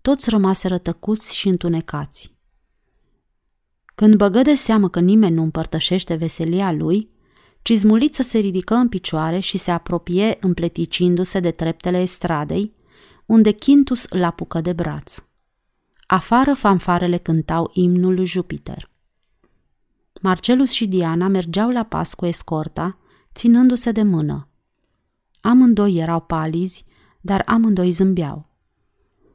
Toți 0.01 0.31
rămaseră 0.31 0.79
tăcuți 0.79 1.37
și 1.37 1.49
întunecați. 1.49 2.37
Când 3.95 4.14
băgă 4.14 4.43
de 4.43 4.55
seamă 4.55 4.89
că 4.89 5.01
nimeni 5.01 5.35
nu 5.35 5.43
împărtășește 5.43 6.14
veselia 6.14 6.73
lui, 6.73 7.11
Cizmuliță 7.62 8.23
se 8.23 8.39
ridică 8.39 8.75
în 8.75 8.89
picioare 8.89 9.39
și 9.39 9.59
se 9.59 9.71
apropie 9.71 10.37
împleticindu-se 10.41 11.41
de 11.41 11.51
treptele 11.51 12.01
estradei, 12.01 12.75
unde 13.27 13.55
Quintus 13.55 14.05
îl 14.05 14.25
apucă 14.25 14.61
de 14.61 14.73
braț. 14.73 15.25
Afară 16.07 16.55
fanfarele 16.55 17.16
cântau 17.16 17.71
imnul 17.73 18.14
lui 18.14 18.27
Jupiter. 18.27 18.91
Marcelus 20.21 20.71
și 20.71 20.87
Diana 20.87 21.29
mergeau 21.29 21.71
la 21.71 21.83
pas 21.83 22.14
cu 22.14 22.27
escorta, 22.27 22.99
ținându-se 23.35 23.93
de 23.93 24.03
mână. 24.03 24.48
Amândoi 25.41 25.97
erau 25.97 26.20
palizi, 26.20 26.84
dar 27.20 27.43
amândoi 27.47 27.91
zâmbeau. 27.91 28.49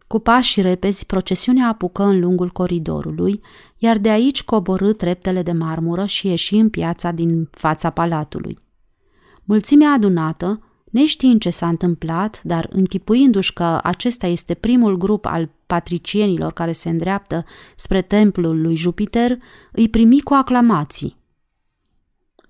Cu 0.08 0.20
pași 0.20 0.62
repezi, 0.62 1.06
procesiunea 1.06 1.68
apucă 1.68 2.04
în 2.04 2.20
lungul 2.20 2.50
coridorului, 2.50 3.42
iar 3.78 3.98
de 3.98 4.10
aici 4.10 4.44
coborâ 4.44 4.94
treptele 4.94 5.42
de 5.42 5.52
marmură 5.52 6.06
și 6.06 6.28
ieși 6.28 6.56
în 6.56 6.70
piața 6.70 7.12
din 7.12 7.48
fața 7.52 7.90
palatului. 7.90 8.58
Mulțimea 9.44 9.92
adunată, 9.92 10.64
neștiind 10.84 11.40
ce 11.40 11.50
s-a 11.50 11.68
întâmplat, 11.68 12.42
dar 12.44 12.70
închipuindu-și 12.72 13.54
că 13.54 13.80
acesta 13.84 14.28
este 14.28 14.54
primul 14.54 14.98
grup 14.98 15.26
al 15.26 15.50
patricienilor 15.66 16.54
care 16.54 16.72
se 16.72 16.90
îndreaptă 16.90 17.44
spre 17.76 18.02
templul 18.02 18.62
lui 18.62 18.76
Jupiter, 18.76 19.38
îi 19.72 19.90
primi 19.90 20.22
cu 20.22 20.34
aclamații. 20.34 21.23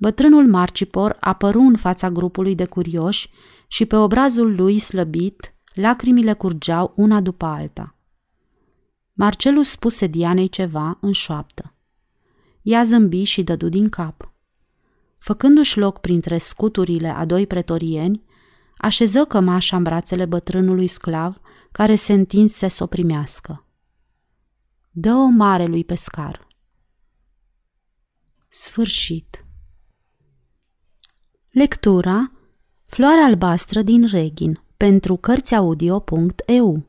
Bătrânul 0.04 0.48
Marcipor 0.48 1.18
apăru 1.20 1.60
în 1.60 1.76
fața 1.76 2.10
grupului 2.10 2.56
de 2.56 2.66
curioși 2.66 3.30
și 3.68 3.86
pe 3.86 3.96
obrazul 3.96 4.56
lui 4.56 4.80
slăbit 4.80 5.56
Lacrimile 5.74 6.34
curgeau 6.34 6.94
una 6.96 7.22
după 7.22 7.46
alta. 7.46 7.96
Marcelus 9.14 9.70
spuse 9.70 10.08
Dianei 10.08 10.50
ceva 10.50 10.98
în 11.02 11.12
șoaptă. 11.12 11.76
Ea 12.62 12.84
zâmbi 12.84 13.24
și 13.24 13.44
dădu 13.44 13.70
din 13.70 13.90
cap. 13.90 14.34
Făcându-și 15.18 15.80
loc 15.80 16.00
printre 16.00 16.38
scuturile 16.38 17.08
a 17.08 17.26
doi 17.26 17.48
pretorieni, 17.48 18.24
așeză 18.78 19.26
cămașa 19.26 19.76
în 19.76 19.84
brațele 19.84 20.26
bătrânului 20.26 20.88
sclav 20.88 21.42
care 21.72 21.96
se 21.96 22.14
întinse 22.14 22.68
să 22.68 22.84
o 22.84 22.88
primească. 22.88 23.66
Dă-o 24.92 25.26
mare 25.26 25.66
lui 25.66 25.84
pescar. 25.84 26.48
Sfârșit. 28.50 29.43
Lectura 31.54 32.32
Floarea 32.86 33.26
albastră 33.26 33.82
din 33.82 34.06
Reghin 34.06 34.62
pentru 34.78 35.16
Cărțiaudio.eu. 35.16 36.84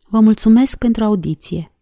Vă 0.07 0.19
mulțumesc 0.19 0.77
pentru 0.77 1.03
audiție! 1.03 1.72